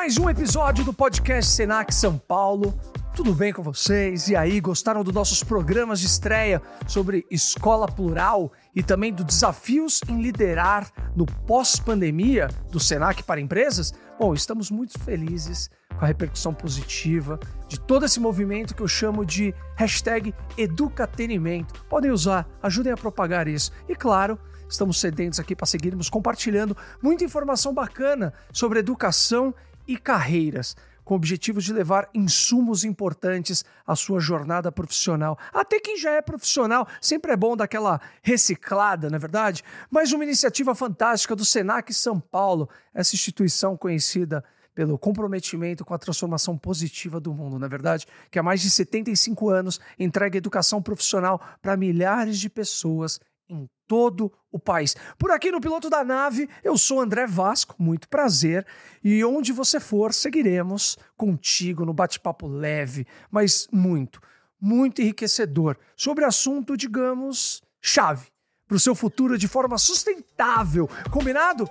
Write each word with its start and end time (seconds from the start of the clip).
mais 0.00 0.16
um 0.16 0.30
episódio 0.30 0.82
do 0.82 0.94
podcast 0.94 1.52
Senac 1.52 1.94
São 1.94 2.16
Paulo. 2.16 2.72
Tudo 3.14 3.34
bem 3.34 3.52
com 3.52 3.62
vocês? 3.62 4.28
E 4.28 4.34
aí, 4.34 4.58
gostaram 4.58 5.04
dos 5.04 5.12
nossos 5.12 5.44
programas 5.44 6.00
de 6.00 6.06
estreia 6.06 6.62
sobre 6.86 7.26
escola 7.30 7.86
plural 7.86 8.50
e 8.74 8.82
também 8.82 9.12
dos 9.12 9.26
desafios 9.26 10.00
em 10.08 10.22
liderar 10.22 10.90
no 11.14 11.26
pós-pandemia 11.26 12.48
do 12.70 12.80
Senac 12.80 13.22
para 13.24 13.42
empresas? 13.42 13.92
Bom, 14.18 14.32
estamos 14.32 14.70
muito 14.70 14.98
felizes 14.98 15.68
com 15.98 16.02
a 16.06 16.08
repercussão 16.08 16.54
positiva 16.54 17.38
de 17.68 17.78
todo 17.78 18.06
esse 18.06 18.18
movimento 18.18 18.74
que 18.74 18.80
eu 18.80 18.88
chamo 18.88 19.22
de 19.22 19.54
hashtag 19.76 20.34
educatenimento. 20.56 21.84
Podem 21.90 22.10
usar, 22.10 22.48
ajudem 22.62 22.94
a 22.94 22.96
propagar 22.96 23.46
isso. 23.46 23.70
E 23.86 23.94
claro, 23.94 24.38
estamos 24.66 24.98
sedentos 24.98 25.38
aqui 25.38 25.54
para 25.54 25.66
seguirmos 25.66 26.08
compartilhando 26.08 26.74
muita 27.02 27.22
informação 27.22 27.74
bacana 27.74 28.32
sobre 28.50 28.78
educação 28.78 29.54
e 29.90 29.96
carreiras, 29.96 30.76
com 31.04 31.14
o 31.14 31.16
objetivo 31.16 31.60
de 31.60 31.72
levar 31.72 32.08
insumos 32.14 32.84
importantes 32.84 33.64
à 33.84 33.96
sua 33.96 34.20
jornada 34.20 34.70
profissional. 34.70 35.36
Até 35.52 35.80
quem 35.80 35.98
já 35.98 36.12
é 36.12 36.22
profissional, 36.22 36.86
sempre 37.00 37.32
é 37.32 37.36
bom 37.36 37.56
daquela 37.56 38.00
reciclada, 38.22 39.10
não 39.10 39.16
é 39.16 39.18
verdade? 39.18 39.64
Mais 39.90 40.12
uma 40.12 40.22
iniciativa 40.22 40.76
fantástica 40.76 41.34
do 41.34 41.44
Senac 41.44 41.92
São 41.92 42.20
Paulo, 42.20 42.68
essa 42.94 43.16
instituição 43.16 43.76
conhecida 43.76 44.44
pelo 44.72 44.96
comprometimento 44.96 45.84
com 45.84 45.92
a 45.92 45.98
transformação 45.98 46.56
positiva 46.56 47.18
do 47.18 47.34
mundo, 47.34 47.58
na 47.58 47.66
é 47.66 47.68
verdade, 47.68 48.06
que 48.30 48.38
há 48.38 48.42
mais 48.44 48.60
de 48.60 48.70
75 48.70 49.50
anos 49.50 49.80
entrega 49.98 50.38
educação 50.38 50.80
profissional 50.80 51.40
para 51.60 51.76
milhares 51.76 52.38
de 52.38 52.48
pessoas 52.48 53.18
em 53.50 53.68
todo 53.86 54.32
o 54.52 54.58
país. 54.58 54.96
Por 55.18 55.30
aqui 55.30 55.50
no 55.50 55.60
Piloto 55.60 55.90
da 55.90 56.04
Nave, 56.04 56.48
eu 56.62 56.78
sou 56.78 57.00
André 57.00 57.26
Vasco, 57.26 57.74
muito 57.78 58.08
prazer, 58.08 58.64
e 59.02 59.22
onde 59.24 59.52
você 59.52 59.80
for, 59.80 60.14
seguiremos 60.14 60.96
contigo 61.16 61.84
no 61.84 61.92
bate-papo 61.92 62.46
leve, 62.46 63.06
mas 63.30 63.68
muito, 63.72 64.20
muito 64.60 65.02
enriquecedor, 65.02 65.76
sobre 65.96 66.24
assunto, 66.24 66.76
digamos, 66.76 67.62
chave 67.80 68.28
para 68.68 68.76
o 68.76 68.80
seu 68.80 68.94
futuro 68.94 69.36
de 69.36 69.48
forma 69.48 69.76
sustentável. 69.76 70.88
Combinado? 71.10 71.68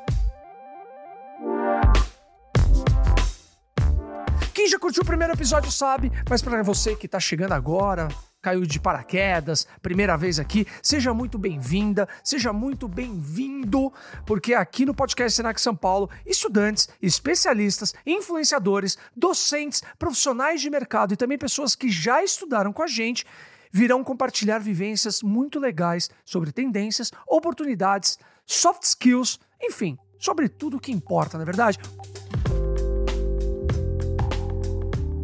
Quem 4.53 4.67
já 4.67 4.77
curtiu 4.77 5.03
o 5.03 5.05
primeiro 5.05 5.31
episódio 5.31 5.71
sabe, 5.71 6.11
mas 6.29 6.41
para 6.41 6.61
você 6.61 6.93
que 6.97 7.05
está 7.05 7.17
chegando 7.17 7.53
agora, 7.53 8.09
caiu 8.41 8.61
de 8.61 8.79
paraquedas, 8.79 9.67
primeira 9.81 10.15
vez 10.15 10.39
aqui, 10.39 10.65
seja 10.81 11.13
muito 11.13 11.37
bem-vinda, 11.37 12.07
seja 12.23 12.53
muito 12.53 12.87
bem-vindo, 12.87 13.91
porque 14.25 14.53
aqui 14.53 14.85
no 14.85 14.93
podcast 14.93 15.35
Senac 15.35 15.59
São 15.59 15.75
Paulo, 15.75 16.09
estudantes, 16.25 16.87
especialistas, 17.01 17.93
influenciadores, 18.05 18.97
docentes, 19.15 19.83
profissionais 19.97 20.61
de 20.61 20.69
mercado 20.69 21.13
e 21.13 21.17
também 21.17 21.37
pessoas 21.37 21.75
que 21.75 21.89
já 21.89 22.23
estudaram 22.23 22.71
com 22.71 22.83
a 22.83 22.87
gente 22.87 23.25
virão 23.71 24.03
compartilhar 24.03 24.59
vivências 24.59 25.21
muito 25.21 25.59
legais 25.59 26.09
sobre 26.25 26.51
tendências, 26.51 27.11
oportunidades, 27.27 28.17
soft 28.45 28.83
skills, 28.83 29.39
enfim, 29.61 29.97
sobre 30.17 30.49
tudo 30.49 30.77
o 30.77 30.79
que 30.79 30.91
importa, 30.91 31.37
na 31.37 31.43
é 31.43 31.45
verdade. 31.45 31.77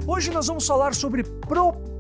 Hoje 0.08 0.30
nós 0.30 0.46
vamos 0.46 0.68
falar 0.68 0.94
sobre 0.94 1.24
propósito. 1.24 1.95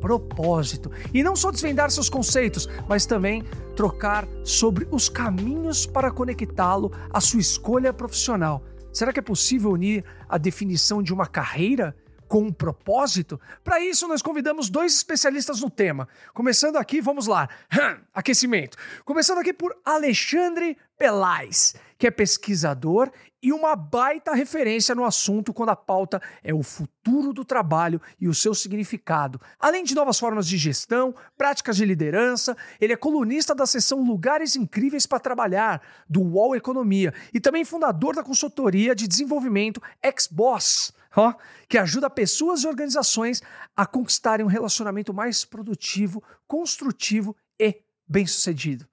Propósito. 0.00 0.90
E 1.12 1.22
não 1.22 1.36
só 1.36 1.50
desvendar 1.50 1.90
seus 1.90 2.08
conceitos, 2.08 2.68
mas 2.88 3.06
também 3.06 3.42
trocar 3.74 4.26
sobre 4.44 4.86
os 4.90 5.08
caminhos 5.08 5.84
para 5.84 6.10
conectá-lo 6.10 6.92
à 7.10 7.20
sua 7.20 7.40
escolha 7.40 7.92
profissional. 7.92 8.62
Será 8.92 9.12
que 9.12 9.18
é 9.18 9.22
possível 9.22 9.72
unir 9.72 10.04
a 10.28 10.38
definição 10.38 11.02
de 11.02 11.12
uma 11.12 11.26
carreira 11.26 11.94
com 12.28 12.40
um 12.42 12.52
propósito? 12.52 13.40
Para 13.62 13.80
isso, 13.80 14.06
nós 14.08 14.22
convidamos 14.22 14.68
dois 14.68 14.94
especialistas 14.94 15.60
no 15.60 15.70
tema. 15.70 16.08
Começando 16.34 16.76
aqui, 16.76 17.00
vamos 17.00 17.26
lá. 17.26 17.48
Aquecimento. 18.12 18.76
Começando 19.04 19.38
aqui 19.38 19.52
por 19.52 19.76
Alexandre 19.84 20.76
Pelais, 20.98 21.74
que 21.98 22.06
é 22.06 22.10
pesquisador 22.10 23.10
e 23.42 23.52
uma 23.52 23.76
baita 23.76 24.34
referência 24.34 24.94
no 24.94 25.04
assunto 25.04 25.52
quando 25.52 25.68
a 25.68 25.76
pauta 25.76 26.20
é 26.42 26.52
o 26.52 26.62
futuro 26.62 27.32
do 27.32 27.44
trabalho 27.44 28.00
e 28.20 28.26
o 28.26 28.34
seu 28.34 28.54
significado. 28.54 29.40
Além 29.58 29.84
de 29.84 29.94
novas 29.94 30.18
formas 30.18 30.48
de 30.48 30.56
gestão, 30.56 31.14
práticas 31.36 31.76
de 31.76 31.84
liderança, 31.84 32.56
ele 32.80 32.92
é 32.92 32.96
colunista 32.96 33.54
da 33.54 33.66
seção 33.66 34.02
Lugares 34.02 34.56
Incríveis 34.56 35.06
para 35.06 35.20
Trabalhar, 35.20 35.80
do 36.08 36.22
UOL 36.22 36.56
Economia, 36.56 37.14
e 37.32 37.38
também 37.38 37.64
fundador 37.64 38.16
da 38.16 38.24
consultoria 38.24 38.94
de 38.94 39.06
desenvolvimento 39.06 39.80
Ex-Boss, 41.16 41.34
que 41.68 41.78
ajuda 41.78 42.10
pessoas 42.10 42.62
e 42.62 42.68
organizações 42.68 43.42
a 43.74 43.86
conquistarem 43.86 44.44
um 44.44 44.48
relacionamento 44.48 45.14
mais 45.14 45.44
produtivo, 45.44 46.22
construtivo 46.46 47.34
e 47.58 47.82
bem-sucedido. 48.06 48.86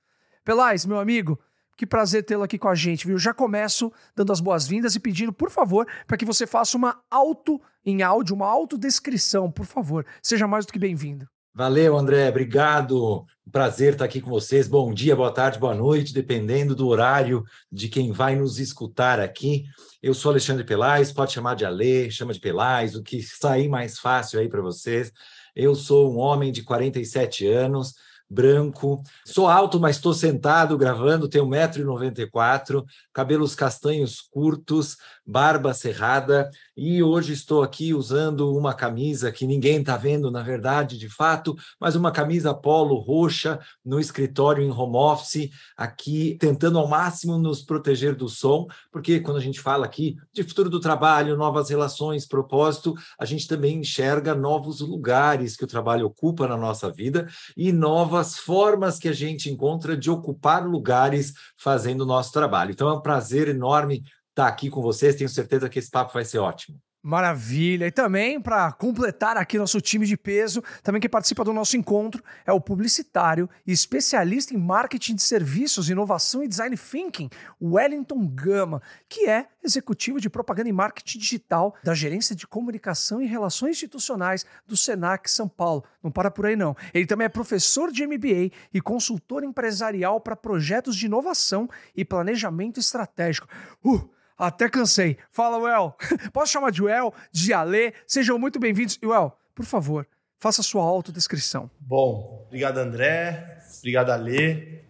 Pelais, 0.43 0.85
meu 0.85 0.99
amigo, 0.99 1.39
que 1.75 1.85
prazer 1.85 2.23
tê-lo 2.23 2.43
aqui 2.43 2.57
com 2.57 2.69
a 2.69 2.75
gente, 2.75 3.05
viu? 3.05 3.17
Já 3.17 3.33
começo 3.33 3.91
dando 4.15 4.31
as 4.31 4.39
boas-vindas 4.39 4.95
e 4.95 4.99
pedindo, 4.99 5.33
por 5.33 5.49
favor, 5.49 5.87
para 6.07 6.17
que 6.17 6.25
você 6.25 6.47
faça 6.47 6.77
uma 6.77 7.01
auto 7.11 7.61
em 7.85 8.01
áudio, 8.01 8.35
uma 8.35 8.47
autodescrição, 8.47 9.51
por 9.51 9.65
favor. 9.65 10.05
Seja 10.21 10.47
mais 10.47 10.65
do 10.65 10.73
que 10.73 10.79
bem-vindo. 10.79 11.27
Valeu, 11.55 11.95
André, 11.95 12.29
obrigado. 12.29 13.27
Prazer 13.51 13.93
estar 13.93 14.05
aqui 14.05 14.19
com 14.19 14.31
vocês. 14.31 14.67
Bom 14.67 14.91
dia, 14.91 15.15
boa 15.15 15.31
tarde, 15.31 15.59
boa 15.59 15.75
noite, 15.75 16.11
dependendo 16.11 16.75
do 16.75 16.87
horário 16.87 17.43
de 17.71 17.87
quem 17.87 18.11
vai 18.11 18.35
nos 18.35 18.57
escutar 18.57 19.19
aqui. 19.19 19.65
Eu 20.01 20.15
sou 20.15 20.31
Alexandre 20.31 20.63
Pelais, 20.63 21.11
pode 21.11 21.31
chamar 21.31 21.55
de 21.55 21.63
Alê, 21.63 22.09
chama 22.09 22.33
de 22.33 22.39
Pelais, 22.39 22.95
o 22.95 23.03
que 23.03 23.21
sair 23.21 23.69
mais 23.69 23.99
fácil 23.99 24.39
aí 24.39 24.49
para 24.49 24.63
vocês. 24.63 25.11
Eu 25.55 25.75
sou 25.75 26.11
um 26.11 26.17
homem 26.17 26.51
de 26.51 26.63
47 26.63 27.45
anos, 27.45 27.93
branco. 28.27 29.03
Sou 29.23 29.47
alto, 29.47 29.79
mas 29.79 29.97
estou 29.97 30.13
sentado 30.13 30.75
gravando, 30.75 31.29
tenho 31.29 31.45
1,94m, 31.45 32.83
cabelos 33.13 33.53
castanhos 33.53 34.21
curtos, 34.21 34.97
barba 35.25 35.73
cerrada, 35.73 36.49
e 36.75 37.01
hoje 37.01 37.33
estou 37.33 37.63
aqui 37.63 37.93
usando 37.93 38.55
uma 38.55 38.73
camisa 38.73 39.31
que 39.31 39.45
ninguém 39.45 39.79
está 39.79 39.95
vendo, 39.95 40.29
na 40.29 40.41
verdade, 40.41 40.97
de 40.97 41.07
fato, 41.07 41.55
mas 41.79 41.95
uma 41.95 42.11
camisa 42.11 42.53
polo 42.53 42.95
roxa 42.95 43.59
no 43.85 43.99
escritório 43.99 44.63
em 44.63 44.71
home 44.71 44.97
office, 44.97 45.49
aqui 45.77 46.35
tentando 46.39 46.77
ao 46.77 46.87
máximo 46.87 47.37
nos 47.37 47.61
proteger 47.61 48.15
do 48.15 48.27
som, 48.27 48.67
porque 48.91 49.19
quando 49.19 49.37
a 49.37 49.41
gente 49.41 49.59
fala 49.59 49.85
aqui 49.85 50.15
de 50.33 50.43
futuro 50.43 50.69
do 50.69 50.79
trabalho, 50.79 51.37
novas 51.37 51.69
relações, 51.69 52.27
propósito, 52.27 52.93
a 53.19 53.25
gente 53.25 53.47
também 53.47 53.79
enxerga 53.79 54.35
novos 54.35 54.81
lugares 54.81 55.55
que 55.55 55.63
o 55.63 55.67
trabalho 55.67 56.05
ocupa 56.05 56.47
na 56.47 56.57
nossa 56.57 56.91
vida 56.91 57.27
e 57.55 57.71
novas 57.71 58.37
formas 58.37 58.99
que 58.99 59.07
a 59.07 59.13
gente 59.13 59.49
encontra 59.49 59.95
de 59.95 60.09
ocupar 60.09 60.67
lugares 60.67 61.33
fazendo 61.57 62.01
o 62.01 62.05
nosso 62.05 62.31
trabalho. 62.31 62.71
Então 62.71 62.89
é 62.89 62.93
um 62.93 63.01
prazer 63.01 63.47
enorme 63.47 64.03
estar 64.33 64.47
aqui 64.47 64.69
com 64.69 64.81
vocês. 64.81 65.15
Tenho 65.15 65.29
certeza 65.29 65.69
que 65.69 65.79
esse 65.79 65.89
papo 65.89 66.13
vai 66.13 66.25
ser 66.25 66.39
ótimo. 66.39 66.79
Maravilha! 67.05 67.85
E 67.85 67.91
também, 67.91 68.39
para 68.39 68.71
completar 68.71 69.35
aqui 69.35 69.57
nosso 69.57 69.81
time 69.81 70.05
de 70.05 70.15
peso, 70.15 70.63
também 70.81 71.01
quem 71.01 71.09
participa 71.09 71.43
do 71.43 71.51
nosso 71.51 71.75
encontro 71.75 72.23
é 72.45 72.53
o 72.53 72.61
publicitário 72.61 73.49
e 73.67 73.73
especialista 73.73 74.53
em 74.53 74.57
marketing 74.57 75.15
de 75.15 75.21
serviços, 75.21 75.89
inovação 75.89 76.41
e 76.41 76.47
design 76.47 76.77
thinking, 76.77 77.29
Wellington 77.61 78.25
Gama, 78.25 78.81
que 79.09 79.27
é 79.27 79.47
executivo 79.61 80.21
de 80.21 80.29
propaganda 80.29 80.69
e 80.69 80.71
marketing 80.71 81.19
digital 81.19 81.75
da 81.83 81.93
Gerência 81.93 82.33
de 82.33 82.47
Comunicação 82.47 83.21
e 83.21 83.25
Relações 83.25 83.71
Institucionais 83.71 84.45
do 84.65 84.77
Senac 84.77 85.29
São 85.29 85.49
Paulo. 85.49 85.83
Não 86.01 86.09
para 86.09 86.31
por 86.31 86.45
aí, 86.45 86.55
não. 86.55 86.73
Ele 86.93 87.05
também 87.05 87.25
é 87.25 87.29
professor 87.29 87.91
de 87.91 88.07
MBA 88.07 88.49
e 88.73 88.79
consultor 88.79 89.43
empresarial 89.43 90.21
para 90.21 90.37
projetos 90.37 90.95
de 90.95 91.07
inovação 91.07 91.69
e 91.93 92.05
planejamento 92.05 92.79
estratégico. 92.79 93.45
Uh! 93.83 94.09
Até 94.43 94.67
cansei. 94.67 95.15
Fala, 95.31 95.57
Well. 95.57 95.95
Posso 96.33 96.51
chamar 96.51 96.69
de 96.69 96.83
Well, 96.83 97.13
de 97.31 97.53
Alê? 97.53 97.93
Sejam 98.05 98.37
muito 98.37 98.59
bem-vindos. 98.59 98.99
E, 99.01 99.07
Well, 99.07 99.31
por 99.55 99.63
favor, 99.63 100.05
faça 100.37 100.61
sua 100.61 100.83
autodescrição. 100.83 101.71
Bom, 101.79 102.43
obrigado, 102.47 102.77
André. 102.77 103.59
Obrigado, 103.79 104.09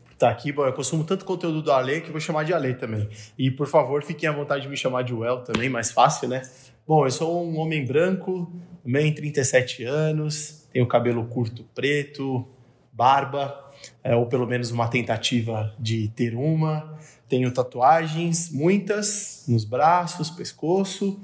por 0.06 0.14
estar 0.14 0.32
aqui. 0.32 0.52
Bom, 0.52 0.66
eu 0.66 0.74
consumo 0.74 1.04
tanto 1.04 1.24
conteúdo 1.24 1.62
do 1.62 1.72
Alê 1.72 2.02
que 2.02 2.10
vou 2.10 2.20
chamar 2.20 2.46
de 2.46 2.52
Alê 2.52 2.74
também. 2.74 3.08
E, 3.38 3.52
por 3.52 3.68
favor, 3.68 4.02
fiquem 4.02 4.28
à 4.28 4.32
vontade 4.32 4.64
de 4.64 4.70
me 4.70 4.76
chamar 4.76 5.04
de 5.04 5.14
Well 5.14 5.44
também, 5.44 5.70
mais 5.70 5.92
fácil, 5.92 6.28
né? 6.28 6.42
Bom, 6.88 7.06
eu 7.06 7.12
sou 7.12 7.46
um 7.46 7.60
homem 7.60 7.86
branco, 7.86 8.52
também 8.84 9.14
37 9.14 9.84
anos, 9.84 10.68
tenho 10.74 10.88
cabelo 10.88 11.28
curto 11.28 11.64
preto, 11.76 12.44
barba, 12.92 13.72
é, 14.04 14.16
ou 14.16 14.26
pelo 14.26 14.48
menos 14.48 14.72
uma 14.72 14.88
tentativa 14.88 15.74
de 15.78 16.08
ter 16.10 16.34
uma. 16.34 16.98
Tenho 17.34 17.52
tatuagens, 17.52 18.52
muitas, 18.52 19.46
nos 19.48 19.66
braços, 19.66 20.30
pescoço, 20.30 21.20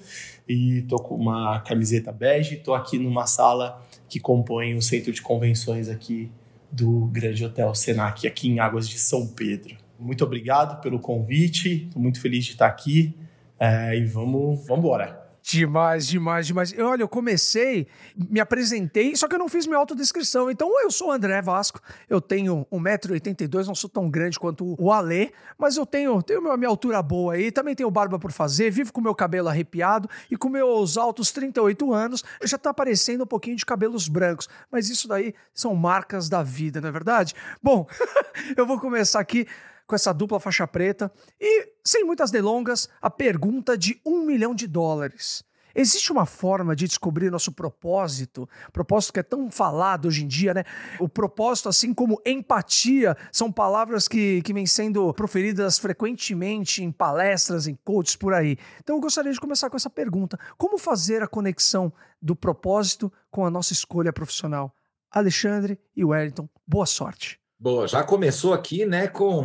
e 0.48 0.82
tô 0.90 0.96
com 0.96 1.14
uma 1.14 1.60
camiseta 1.60 2.12
bege. 2.12 2.56
Tô 2.56 2.74
aqui 2.74 2.98
numa 2.98 3.28
sala 3.28 3.80
que 4.10 4.20
compõe 4.20 4.74
o 4.74 4.82
centro 4.82 5.12
de 5.14 5.22
convenções 5.22 5.88
aqui 5.88 6.32
do 6.72 7.06
Grande 7.12 7.46
Hotel 7.46 7.76
Senac, 7.76 8.26
aqui 8.26 8.50
em 8.50 8.60
Águas 8.60 8.90
de 8.90 8.98
São 8.98 9.28
Pedro. 9.28 9.78
Muito 10.00 10.24
obrigado 10.24 10.82
pelo 10.82 11.00
convite, 11.00 11.86
estou 11.86 12.02
muito 12.02 12.20
feliz 12.20 12.44
de 12.44 12.54
estar 12.54 12.66
aqui. 12.66 13.16
É, 13.60 13.96
e 13.96 14.04
vamos, 14.04 14.66
vamos 14.66 14.84
embora. 14.84 15.19
Demais, 15.52 16.06
demais, 16.06 16.46
demais. 16.46 16.72
Eu, 16.74 16.86
olha, 16.86 17.02
eu 17.02 17.08
comecei, 17.08 17.88
me 18.16 18.40
apresentei, 18.40 19.16
só 19.16 19.28
que 19.28 19.34
eu 19.34 19.40
não 19.40 19.50
fiz 19.50 19.66
minha 19.66 19.80
autodescrição. 19.80 20.52
Então, 20.52 20.80
eu 20.80 20.92
sou 20.92 21.08
o 21.08 21.12
André 21.12 21.42
Vasco, 21.42 21.82
eu 22.08 22.22
tenho 22.22 22.68
1,82m, 22.72 23.66
não 23.66 23.74
sou 23.74 23.90
tão 23.90 24.12
grande 24.12 24.40
quanto 24.40 24.76
o 24.80 24.92
Alê, 24.92 25.32
mas 25.58 25.76
eu 25.76 25.88
tenho, 25.88 26.22
tenho 26.22 26.52
a 26.52 26.56
minha 26.56 26.70
altura 26.70 27.02
boa 27.02 27.34
aí, 27.34 27.52
também 27.52 27.74
tenho 27.74 27.90
barba 27.90 28.20
por 28.20 28.32
fazer, 28.32 28.70
vivo 28.70 28.94
com 28.94 29.02
meu 29.02 29.16
cabelo 29.16 29.50
arrepiado 29.50 30.08
e 30.30 30.38
com 30.38 30.50
meus 30.50 30.98
altos 30.98 31.32
38 31.32 31.92
anos, 31.96 32.24
já 32.44 32.60
tá 32.60 32.70
aparecendo 32.70 33.24
um 33.24 33.28
pouquinho 33.28 33.56
de 33.56 33.66
cabelos 33.66 34.08
brancos. 34.08 34.48
Mas 34.72 34.88
isso 34.88 35.08
daí 35.08 35.34
são 35.52 35.74
marcas 35.74 36.30
da 36.30 36.44
vida, 36.44 36.80
não 36.80 36.90
é 36.90 36.92
verdade? 36.92 37.34
Bom, 37.60 37.88
eu 38.56 38.68
vou 38.68 38.80
começar 38.80 39.20
aqui 39.20 39.48
com 39.90 39.96
essa 39.96 40.14
dupla 40.14 40.40
faixa 40.40 40.68
preta. 40.68 41.12
E, 41.42 41.68
sem 41.84 42.06
muitas 42.06 42.30
delongas, 42.30 42.88
a 43.02 43.10
pergunta 43.10 43.76
de 43.76 44.00
um 44.06 44.24
milhão 44.24 44.54
de 44.54 44.68
dólares. 44.68 45.44
Existe 45.74 46.12
uma 46.12 46.26
forma 46.26 46.76
de 46.76 46.88
descobrir 46.88 47.32
nosso 47.32 47.52
propósito, 47.52 48.48
propósito 48.72 49.14
que 49.14 49.20
é 49.20 49.24
tão 49.24 49.50
falado 49.50 50.08
hoje 50.08 50.24
em 50.24 50.28
dia, 50.28 50.54
né? 50.54 50.64
O 51.00 51.08
propósito, 51.08 51.70
assim 51.70 51.94
como 51.94 52.22
empatia, 52.26 53.16
são 53.32 53.52
palavras 53.52 54.08
que, 54.08 54.42
que 54.42 54.54
vêm 54.54 54.66
sendo 54.66 55.14
proferidas 55.14 55.78
frequentemente 55.80 56.84
em 56.84 56.92
palestras, 56.92 57.68
em 57.68 57.76
coaches 57.84 58.16
por 58.16 58.34
aí. 58.34 58.58
Então 58.80 58.96
eu 58.96 59.02
gostaria 59.02 59.32
de 59.32 59.40
começar 59.40 59.70
com 59.70 59.78
essa 59.78 59.90
pergunta: 59.90 60.40
como 60.58 60.78
fazer 60.78 61.22
a 61.22 61.28
conexão 61.28 61.94
do 62.22 62.36
propósito 62.36 63.12
com 63.30 63.46
a 63.46 63.50
nossa 63.50 63.72
escolha 63.72 64.12
profissional? 64.12 64.74
Alexandre 65.12 65.80
e 65.96 66.04
Wellington, 66.04 66.50
boa 66.68 66.86
sorte. 66.86 67.40
Boa, 67.60 67.88
já 67.88 68.04
começou 68.04 68.54
aqui, 68.54 68.86
né, 68.86 69.08
com 69.08 69.44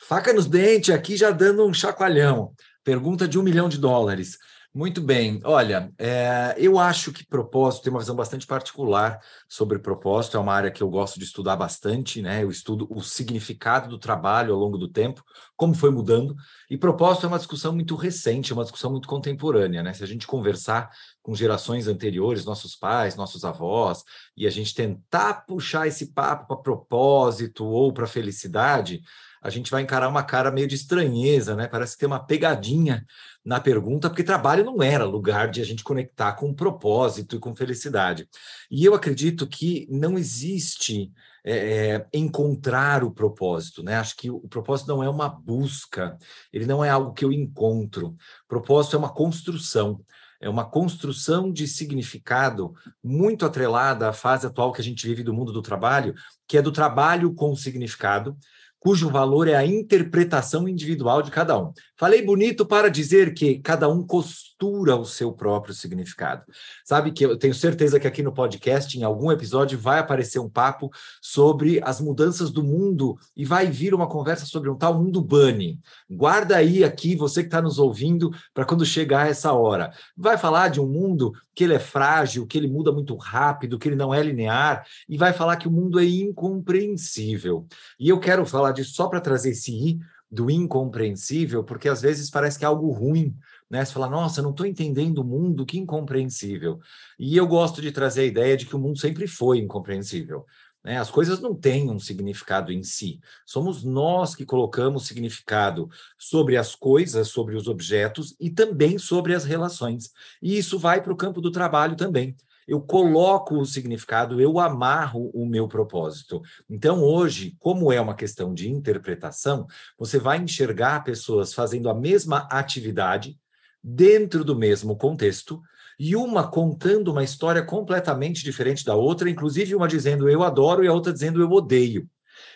Faca 0.00 0.32
nos 0.32 0.46
dentes, 0.46 0.94
aqui 0.94 1.16
já 1.16 1.30
dando 1.30 1.66
um 1.66 1.74
chacoalhão. 1.74 2.52
Pergunta 2.84 3.26
de 3.26 3.38
um 3.38 3.42
milhão 3.42 3.68
de 3.68 3.78
dólares. 3.78 4.38
Muito 4.72 5.00
bem. 5.00 5.40
Olha, 5.44 5.90
é, 5.98 6.54
eu 6.56 6.78
acho 6.78 7.10
que 7.10 7.26
propósito 7.26 7.82
tem 7.82 7.92
uma 7.92 7.98
visão 7.98 8.14
bastante 8.14 8.46
particular 8.46 9.18
sobre 9.48 9.78
propósito. 9.78 10.36
É 10.36 10.40
uma 10.40 10.52
área 10.52 10.70
que 10.70 10.82
eu 10.82 10.88
gosto 10.88 11.18
de 11.18 11.24
estudar 11.24 11.56
bastante, 11.56 12.22
né? 12.22 12.44
Eu 12.44 12.50
estudo 12.50 12.86
o 12.90 13.02
significado 13.02 13.88
do 13.88 13.98
trabalho 13.98 14.54
ao 14.54 14.60
longo 14.60 14.78
do 14.78 14.86
tempo, 14.86 15.24
como 15.56 15.74
foi 15.74 15.90
mudando. 15.90 16.36
E 16.70 16.76
propósito 16.76 17.26
é 17.26 17.28
uma 17.28 17.38
discussão 17.38 17.72
muito 17.72 17.96
recente, 17.96 18.52
é 18.52 18.54
uma 18.54 18.62
discussão 18.62 18.90
muito 18.90 19.08
contemporânea, 19.08 19.82
né? 19.82 19.92
Se 19.94 20.04
a 20.04 20.06
gente 20.06 20.26
conversar 20.26 20.90
com 21.22 21.34
gerações 21.34 21.88
anteriores, 21.88 22.44
nossos 22.44 22.76
pais, 22.76 23.16
nossos 23.16 23.44
avós, 23.44 24.04
e 24.36 24.46
a 24.46 24.50
gente 24.50 24.74
tentar 24.74 25.44
puxar 25.46 25.88
esse 25.88 26.12
papo 26.12 26.46
para 26.46 26.62
propósito 26.62 27.64
ou 27.64 27.92
para 27.92 28.06
felicidade, 28.06 29.00
a 29.42 29.50
gente 29.50 29.70
vai 29.70 29.82
encarar 29.82 30.08
uma 30.08 30.22
cara 30.22 30.50
meio 30.50 30.66
de 30.66 30.74
estranheza, 30.74 31.54
né? 31.54 31.66
Parece 31.66 31.94
que 31.94 32.00
tem 32.00 32.06
uma 32.06 32.24
pegadinha 32.24 33.04
na 33.44 33.60
pergunta, 33.60 34.08
porque 34.08 34.22
trabalho 34.22 34.64
não 34.64 34.82
era 34.82 35.04
lugar 35.04 35.50
de 35.50 35.60
a 35.60 35.64
gente 35.64 35.84
conectar 35.84 36.32
com 36.32 36.52
propósito 36.52 37.36
e 37.36 37.38
com 37.38 37.54
felicidade. 37.54 38.28
E 38.70 38.84
eu 38.84 38.94
acredito 38.94 39.46
que 39.46 39.86
não 39.90 40.18
existe 40.18 41.12
é, 41.44 41.56
é, 41.56 42.06
encontrar 42.12 43.02
o 43.04 43.10
propósito, 43.10 43.82
né? 43.82 43.96
Acho 43.96 44.16
que 44.16 44.30
o 44.30 44.48
propósito 44.48 44.88
não 44.88 45.02
é 45.02 45.08
uma 45.08 45.28
busca, 45.28 46.18
ele 46.52 46.66
não 46.66 46.84
é 46.84 46.90
algo 46.90 47.12
que 47.12 47.24
eu 47.24 47.32
encontro. 47.32 48.16
Propósito 48.46 48.96
é 48.96 48.98
uma 48.98 49.12
construção 49.12 50.04
é 50.40 50.48
uma 50.48 50.64
construção 50.64 51.52
de 51.52 51.66
significado 51.66 52.72
muito 53.02 53.44
atrelada 53.44 54.08
à 54.08 54.12
fase 54.12 54.46
atual 54.46 54.72
que 54.72 54.80
a 54.80 54.84
gente 54.84 55.06
vive 55.06 55.22
do 55.22 55.34
mundo 55.34 55.52
do 55.52 55.62
trabalho, 55.62 56.14
que 56.46 56.56
é 56.56 56.62
do 56.62 56.70
trabalho 56.70 57.34
com 57.34 57.54
significado, 57.56 58.36
cujo 58.78 59.10
valor 59.10 59.48
é 59.48 59.54
a 59.54 59.66
interpretação 59.66 60.68
individual 60.68 61.22
de 61.22 61.30
cada 61.30 61.58
um. 61.58 61.72
Falei 61.98 62.22
bonito 62.22 62.64
para 62.64 62.88
dizer 62.88 63.34
que 63.34 63.58
cada 63.58 63.88
um 63.88 64.06
costura 64.06 64.94
o 64.94 65.04
seu 65.04 65.32
próprio 65.32 65.74
significado. 65.74 66.44
Sabe 66.84 67.10
que 67.10 67.26
eu 67.26 67.36
tenho 67.36 67.52
certeza 67.52 67.98
que 67.98 68.06
aqui 68.06 68.22
no 68.22 68.32
podcast, 68.32 68.96
em 68.96 69.02
algum 69.02 69.32
episódio, 69.32 69.76
vai 69.76 69.98
aparecer 69.98 70.38
um 70.38 70.48
papo 70.48 70.90
sobre 71.20 71.80
as 71.82 72.00
mudanças 72.00 72.52
do 72.52 72.62
mundo 72.62 73.18
e 73.36 73.44
vai 73.44 73.66
vir 73.66 73.94
uma 73.94 74.06
conversa 74.06 74.46
sobre 74.46 74.70
um 74.70 74.76
tal 74.76 74.94
mundo 74.94 75.20
bunny. 75.20 75.80
Guarda 76.08 76.56
aí 76.56 76.84
aqui, 76.84 77.16
você 77.16 77.42
que 77.42 77.48
está 77.48 77.60
nos 77.60 77.80
ouvindo, 77.80 78.30
para 78.54 78.64
quando 78.64 78.86
chegar 78.86 79.28
essa 79.28 79.52
hora. 79.52 79.92
Vai 80.16 80.38
falar 80.38 80.68
de 80.68 80.80
um 80.80 80.86
mundo 80.86 81.32
que 81.52 81.64
ele 81.64 81.74
é 81.74 81.80
frágil, 81.80 82.46
que 82.46 82.56
ele 82.56 82.68
muda 82.68 82.92
muito 82.92 83.16
rápido, 83.16 83.76
que 83.76 83.88
ele 83.88 83.96
não 83.96 84.14
é 84.14 84.22
linear, 84.22 84.86
e 85.08 85.18
vai 85.18 85.32
falar 85.32 85.56
que 85.56 85.66
o 85.66 85.72
mundo 85.72 85.98
é 85.98 86.04
incompreensível. 86.04 87.66
E 87.98 88.08
eu 88.08 88.20
quero 88.20 88.46
falar 88.46 88.70
disso 88.70 88.92
só 88.94 89.08
para 89.08 89.20
trazer 89.20 89.50
esse 89.50 89.72
i 89.72 89.98
do 90.30 90.50
incompreensível, 90.50 91.64
porque 91.64 91.88
às 91.88 92.02
vezes 92.02 92.30
parece 92.30 92.58
que 92.58 92.64
é 92.64 92.68
algo 92.68 92.90
ruim, 92.90 93.36
né? 93.70 93.84
Você 93.84 93.92
fala, 93.92 94.08
nossa, 94.08 94.42
não 94.42 94.50
estou 94.50 94.66
entendendo 94.66 95.18
o 95.18 95.24
mundo, 95.24 95.66
que 95.66 95.78
incompreensível. 95.78 96.80
E 97.18 97.36
eu 97.36 97.46
gosto 97.46 97.80
de 97.82 97.92
trazer 97.92 98.22
a 98.22 98.26
ideia 98.26 98.56
de 98.56 98.66
que 98.66 98.76
o 98.76 98.78
mundo 98.78 98.98
sempre 98.98 99.26
foi 99.26 99.58
incompreensível. 99.58 100.46
Né? 100.84 100.98
As 100.98 101.10
coisas 101.10 101.40
não 101.40 101.54
têm 101.54 101.90
um 101.90 101.98
significado 101.98 102.72
em 102.72 102.82
si. 102.82 103.20
Somos 103.44 103.84
nós 103.84 104.34
que 104.34 104.46
colocamos 104.46 105.06
significado 105.06 105.88
sobre 106.18 106.56
as 106.56 106.74
coisas, 106.74 107.28
sobre 107.28 107.56
os 107.56 107.68
objetos 107.68 108.34
e 108.40 108.50
também 108.50 108.98
sobre 108.98 109.34
as 109.34 109.44
relações. 109.44 110.10
E 110.40 110.56
isso 110.56 110.78
vai 110.78 111.02
para 111.02 111.12
o 111.12 111.16
campo 111.16 111.40
do 111.40 111.50
trabalho 111.50 111.96
também 111.96 112.36
eu 112.68 112.82
coloco 112.82 113.56
o 113.56 113.64
significado, 113.64 114.40
eu 114.40 114.60
amarro 114.60 115.30
o 115.32 115.46
meu 115.46 115.66
propósito. 115.66 116.42
Então, 116.68 117.02
hoje, 117.02 117.56
como 117.58 117.90
é 117.90 117.98
uma 117.98 118.14
questão 118.14 118.52
de 118.52 118.70
interpretação, 118.70 119.66
você 119.98 120.18
vai 120.18 120.38
enxergar 120.38 121.02
pessoas 121.02 121.54
fazendo 121.54 121.88
a 121.88 121.94
mesma 121.94 122.46
atividade 122.50 123.38
dentro 123.82 124.44
do 124.44 124.54
mesmo 124.54 124.94
contexto, 124.96 125.62
e 125.98 126.14
uma 126.14 126.46
contando 126.46 127.10
uma 127.10 127.24
história 127.24 127.62
completamente 127.62 128.44
diferente 128.44 128.84
da 128.84 128.94
outra, 128.94 129.28
inclusive 129.28 129.74
uma 129.74 129.88
dizendo 129.88 130.28
eu 130.28 130.44
adoro 130.44 130.84
e 130.84 130.86
a 130.86 130.92
outra 130.92 131.12
dizendo 131.12 131.40
eu 131.40 131.50
odeio. 131.50 132.08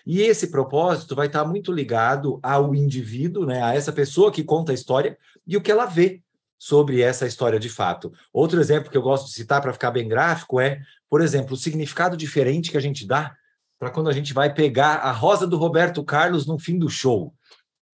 E 0.07 0.21
esse 0.21 0.49
propósito 0.49 1.17
vai 1.17 1.27
estar 1.27 1.45
muito 1.45 1.73
ligado 1.73 2.39
ao 2.41 2.73
indivíduo, 2.75 3.45
né, 3.45 3.61
a 3.63 3.75
essa 3.75 3.93
pessoa 3.93 4.31
que 4.31 4.45
conta 4.45 4.71
a 4.71 4.75
história 4.75 5.19
e 5.45 5.57
o 5.57 5.61
que 5.61 5.73
ela 5.73 5.87
vê 5.87 6.23
sobre 6.63 7.01
essa 7.01 7.27
história 7.27 7.59
de 7.59 7.69
fato. 7.69 8.13
Outro 8.33 8.61
exemplo 8.61 8.89
que 8.89 8.97
eu 8.97 9.03
gosto 9.03 9.27
de 9.27 9.33
citar 9.33 9.61
para 9.61 9.73
ficar 9.73 9.91
bem 9.91 10.07
gráfico 10.07 10.61
é, 10.61 10.81
por 11.11 11.21
exemplo, 11.21 11.55
o 11.55 11.57
significado 11.57 12.17
diferente 12.17 12.71
que 12.71 12.77
a 12.77 12.81
gente 12.81 13.05
dá 13.05 13.35
para 13.81 13.91
quando 13.91 14.09
a 14.09 14.13
gente 14.13 14.33
vai 14.33 14.55
pegar 14.55 14.99
a 14.99 15.11
rosa 15.11 15.45
do 15.45 15.57
Roberto 15.57 16.05
Carlos 16.05 16.47
no 16.47 16.61
fim 16.61 16.79
do 16.79 16.89
show. 16.89 17.35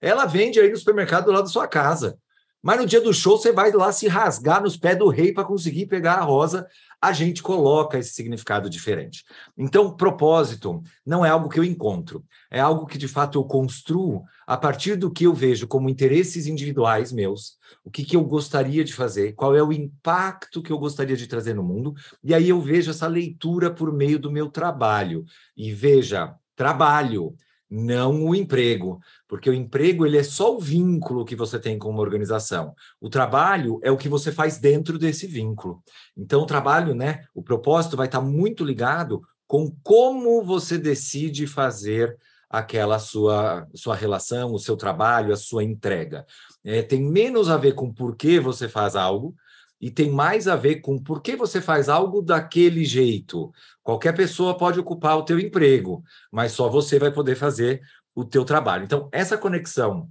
Ela 0.02 0.26
vende 0.26 0.60
aí 0.60 0.68
no 0.68 0.76
supermercado 0.76 1.24
do 1.24 1.32
lado 1.32 1.44
da 1.44 1.50
sua 1.50 1.66
casa. 1.66 2.18
Mas 2.62 2.78
no 2.78 2.84
dia 2.84 3.00
do 3.00 3.14
show 3.14 3.38
você 3.38 3.52
vai 3.52 3.72
lá 3.72 3.90
se 3.90 4.06
rasgar 4.06 4.62
nos 4.62 4.76
pés 4.76 4.98
do 4.98 5.08
rei 5.08 5.32
para 5.32 5.44
conseguir 5.44 5.86
pegar 5.86 6.16
a 6.16 6.22
rosa 6.22 6.68
a 7.00 7.12
gente 7.12 7.42
coloca 7.42 7.98
esse 7.98 8.12
significado 8.12 8.68
diferente. 8.68 9.24
Então, 9.56 9.96
propósito 9.96 10.82
não 11.06 11.24
é 11.24 11.30
algo 11.30 11.48
que 11.48 11.58
eu 11.58 11.64
encontro, 11.64 12.24
é 12.50 12.60
algo 12.60 12.86
que 12.86 12.98
de 12.98 13.06
fato 13.06 13.38
eu 13.38 13.44
construo 13.44 14.24
a 14.46 14.56
partir 14.56 14.96
do 14.96 15.10
que 15.10 15.24
eu 15.24 15.32
vejo 15.32 15.68
como 15.68 15.88
interesses 15.88 16.46
individuais 16.46 17.12
meus, 17.12 17.56
o 17.84 17.90
que, 17.90 18.04
que 18.04 18.16
eu 18.16 18.24
gostaria 18.24 18.82
de 18.82 18.92
fazer, 18.92 19.32
qual 19.34 19.54
é 19.54 19.62
o 19.62 19.72
impacto 19.72 20.62
que 20.62 20.72
eu 20.72 20.78
gostaria 20.78 21.16
de 21.16 21.26
trazer 21.26 21.54
no 21.54 21.62
mundo, 21.62 21.94
e 22.22 22.34
aí 22.34 22.48
eu 22.48 22.60
vejo 22.60 22.90
essa 22.90 23.06
leitura 23.06 23.70
por 23.70 23.92
meio 23.92 24.18
do 24.18 24.32
meu 24.32 24.50
trabalho. 24.50 25.24
E 25.56 25.72
veja, 25.72 26.34
trabalho 26.56 27.36
não 27.70 28.24
o 28.24 28.34
emprego, 28.34 29.00
porque 29.26 29.50
o 29.50 29.54
emprego 29.54 30.06
ele 30.06 30.16
é 30.16 30.22
só 30.22 30.56
o 30.56 30.60
vínculo 30.60 31.24
que 31.24 31.36
você 31.36 31.58
tem 31.58 31.78
com 31.78 31.90
uma 31.90 32.00
organização. 32.00 32.74
O 33.00 33.10
trabalho 33.10 33.78
é 33.82 33.90
o 33.90 33.96
que 33.96 34.08
você 34.08 34.32
faz 34.32 34.58
dentro 34.58 34.98
desse 34.98 35.26
vínculo. 35.26 35.82
Então 36.16 36.42
o 36.42 36.46
trabalho, 36.46 36.94
né, 36.94 37.24
o 37.34 37.42
propósito 37.42 37.96
vai 37.96 38.06
estar 38.06 38.20
muito 38.20 38.64
ligado 38.64 39.22
com 39.46 39.70
como 39.82 40.42
você 40.42 40.78
decide 40.78 41.46
fazer 41.46 42.16
aquela 42.48 42.98
sua 42.98 43.66
sua 43.74 43.94
relação, 43.94 44.52
o 44.52 44.58
seu 44.58 44.76
trabalho, 44.76 45.32
a 45.32 45.36
sua 45.36 45.62
entrega. 45.62 46.24
É, 46.64 46.82
tem 46.82 47.02
menos 47.02 47.50
a 47.50 47.56
ver 47.56 47.72
com 47.74 47.92
por 47.92 48.16
que 48.16 48.40
você 48.40 48.68
faz 48.68 48.96
algo 48.96 49.34
e 49.80 49.90
tem 49.90 50.10
mais 50.10 50.48
a 50.48 50.56
ver 50.56 50.76
com 50.76 50.98
por 50.98 51.22
que 51.22 51.36
você 51.36 51.60
faz 51.60 51.88
algo 51.88 52.20
daquele 52.20 52.84
jeito. 52.84 53.52
Qualquer 53.82 54.12
pessoa 54.14 54.56
pode 54.56 54.80
ocupar 54.80 55.16
o 55.16 55.22
teu 55.22 55.38
emprego, 55.38 56.02
mas 56.32 56.52
só 56.52 56.68
você 56.68 56.98
vai 56.98 57.12
poder 57.12 57.36
fazer 57.36 57.80
o 58.14 58.24
teu 58.24 58.44
trabalho. 58.44 58.84
Então, 58.84 59.08
essa 59.12 59.38
conexão 59.38 60.10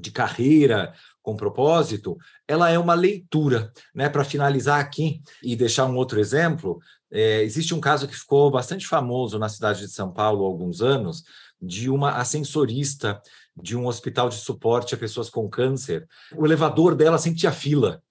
de 0.00 0.10
carreira 0.10 0.94
com 1.22 1.36
propósito, 1.36 2.16
ela 2.48 2.70
é 2.70 2.78
uma 2.78 2.94
leitura, 2.94 3.70
né? 3.94 4.08
Para 4.08 4.24
finalizar 4.24 4.80
aqui 4.80 5.20
e 5.42 5.54
deixar 5.54 5.84
um 5.84 5.96
outro 5.96 6.18
exemplo, 6.18 6.80
é, 7.10 7.42
existe 7.42 7.74
um 7.74 7.80
caso 7.80 8.08
que 8.08 8.16
ficou 8.16 8.50
bastante 8.50 8.86
famoso 8.86 9.38
na 9.38 9.48
cidade 9.48 9.80
de 9.80 9.88
São 9.88 10.10
Paulo 10.10 10.44
há 10.44 10.48
alguns 10.48 10.80
anos, 10.80 11.22
de 11.60 11.90
uma 11.90 12.12
ascensorista 12.12 13.20
de 13.54 13.76
um 13.76 13.86
hospital 13.86 14.30
de 14.30 14.36
suporte 14.36 14.94
a 14.94 14.98
pessoas 14.98 15.28
com 15.28 15.48
câncer. 15.48 16.08
O 16.34 16.46
elevador 16.46 16.94
dela 16.94 17.18
tinha 17.18 17.52
fila 17.52 18.02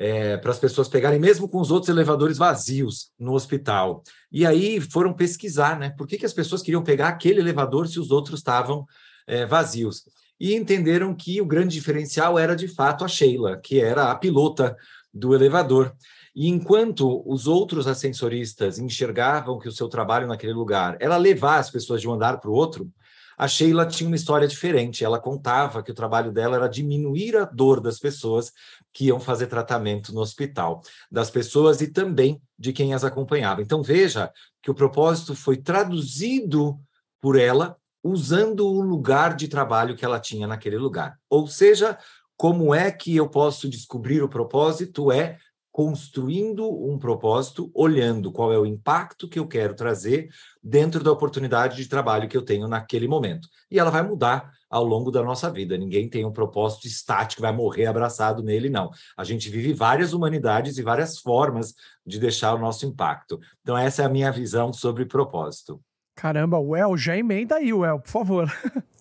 é, 0.00 0.36
para 0.38 0.50
as 0.50 0.58
pessoas 0.58 0.88
pegarem, 0.88 1.20
mesmo 1.20 1.48
com 1.48 1.60
os 1.60 1.70
outros 1.70 1.90
elevadores 1.90 2.38
vazios 2.38 3.12
no 3.18 3.34
hospital. 3.34 4.02
E 4.32 4.44
aí 4.44 4.80
foram 4.80 5.12
pesquisar, 5.12 5.78
né? 5.78 5.90
Por 5.90 6.06
que, 6.06 6.18
que 6.18 6.26
as 6.26 6.32
pessoas 6.32 6.62
queriam 6.62 6.82
pegar 6.82 7.08
aquele 7.08 7.38
elevador 7.38 7.86
se 7.86 8.00
os 8.00 8.10
outros 8.10 8.40
estavam 8.40 8.86
é, 9.26 9.44
vazios? 9.44 10.04
e 10.40 10.54
entenderam 10.54 11.14
que 11.14 11.38
o 11.40 11.44
grande 11.44 11.74
diferencial 11.74 12.38
era 12.38 12.56
de 12.56 12.66
fato 12.66 13.04
a 13.04 13.08
Sheila, 13.08 13.58
que 13.58 13.78
era 13.78 14.10
a 14.10 14.14
pilota 14.14 14.74
do 15.12 15.34
elevador. 15.34 15.94
E 16.34 16.48
enquanto 16.48 17.22
os 17.30 17.46
outros 17.46 17.86
ascensoristas 17.86 18.78
enxergavam 18.78 19.58
que 19.58 19.68
o 19.68 19.72
seu 19.72 19.86
trabalho 19.86 20.26
naquele 20.26 20.54
lugar 20.54 20.96
era 20.98 21.16
levar 21.18 21.58
as 21.58 21.70
pessoas 21.70 22.00
de 22.00 22.08
um 22.08 22.14
andar 22.14 22.40
para 22.40 22.50
o 22.50 22.54
outro, 22.54 22.90
a 23.36 23.48
Sheila 23.48 23.86
tinha 23.86 24.06
uma 24.06 24.16
história 24.16 24.48
diferente. 24.48 25.04
Ela 25.04 25.18
contava 25.18 25.82
que 25.82 25.90
o 25.90 25.94
trabalho 25.94 26.32
dela 26.32 26.56
era 26.56 26.68
diminuir 26.68 27.36
a 27.36 27.44
dor 27.44 27.80
das 27.80 27.98
pessoas 27.98 28.52
que 28.92 29.06
iam 29.06 29.20
fazer 29.20 29.46
tratamento 29.46 30.12
no 30.12 30.20
hospital, 30.20 30.82
das 31.10 31.30
pessoas 31.30 31.80
e 31.80 31.88
também 31.88 32.40
de 32.58 32.72
quem 32.72 32.92
as 32.92 33.04
acompanhava. 33.04 33.62
Então 33.62 33.82
veja 33.82 34.32
que 34.62 34.70
o 34.70 34.74
propósito 34.74 35.34
foi 35.34 35.56
traduzido 35.56 36.78
por 37.20 37.38
ela 37.38 37.76
usando 38.02 38.66
o 38.66 38.80
lugar 38.80 39.34
de 39.36 39.46
trabalho 39.46 39.94
que 39.94 40.04
ela 40.04 40.18
tinha 40.18 40.46
naquele 40.46 40.78
lugar. 40.78 41.18
Ou 41.28 41.46
seja, 41.46 41.98
como 42.36 42.74
é 42.74 42.90
que 42.90 43.14
eu 43.14 43.28
posso 43.28 43.68
descobrir 43.68 44.22
o 44.22 44.28
propósito? 44.28 45.12
É 45.12 45.38
construindo 45.70 46.68
um 46.68 46.98
propósito, 46.98 47.70
olhando 47.72 48.32
qual 48.32 48.52
é 48.52 48.58
o 48.58 48.66
impacto 48.66 49.28
que 49.28 49.38
eu 49.38 49.46
quero 49.46 49.74
trazer 49.74 50.28
dentro 50.62 51.02
da 51.02 51.12
oportunidade 51.12 51.76
de 51.76 51.88
trabalho 51.88 52.28
que 52.28 52.36
eu 52.36 52.42
tenho 52.42 52.66
naquele 52.66 53.06
momento. 53.06 53.48
E 53.70 53.78
ela 53.78 53.90
vai 53.90 54.02
mudar 54.02 54.50
ao 54.70 54.84
longo 54.84 55.10
da 55.10 55.22
nossa 55.22 55.50
vida. 55.50 55.76
Ninguém 55.76 56.08
tem 56.08 56.24
um 56.24 56.32
propósito 56.32 56.86
estático, 56.86 57.42
vai 57.42 57.52
morrer 57.52 57.86
abraçado 57.86 58.42
nele, 58.42 58.70
não. 58.70 58.90
A 59.16 59.24
gente 59.24 59.50
vive 59.50 59.72
várias 59.72 60.12
humanidades 60.12 60.78
e 60.78 60.82
várias 60.82 61.18
formas 61.18 61.74
de 62.06 62.20
deixar 62.20 62.54
o 62.54 62.58
nosso 62.58 62.86
impacto. 62.86 63.40
Então, 63.62 63.76
essa 63.76 64.02
é 64.02 64.04
a 64.06 64.08
minha 64.08 64.30
visão 64.30 64.72
sobre 64.72 65.04
propósito. 65.04 65.80
Caramba, 66.14 66.58
Well, 66.58 66.96
já 66.96 67.16
emenda 67.16 67.56
aí, 67.56 67.72
Well, 67.72 67.98
por 67.98 68.10
favor. 68.10 68.52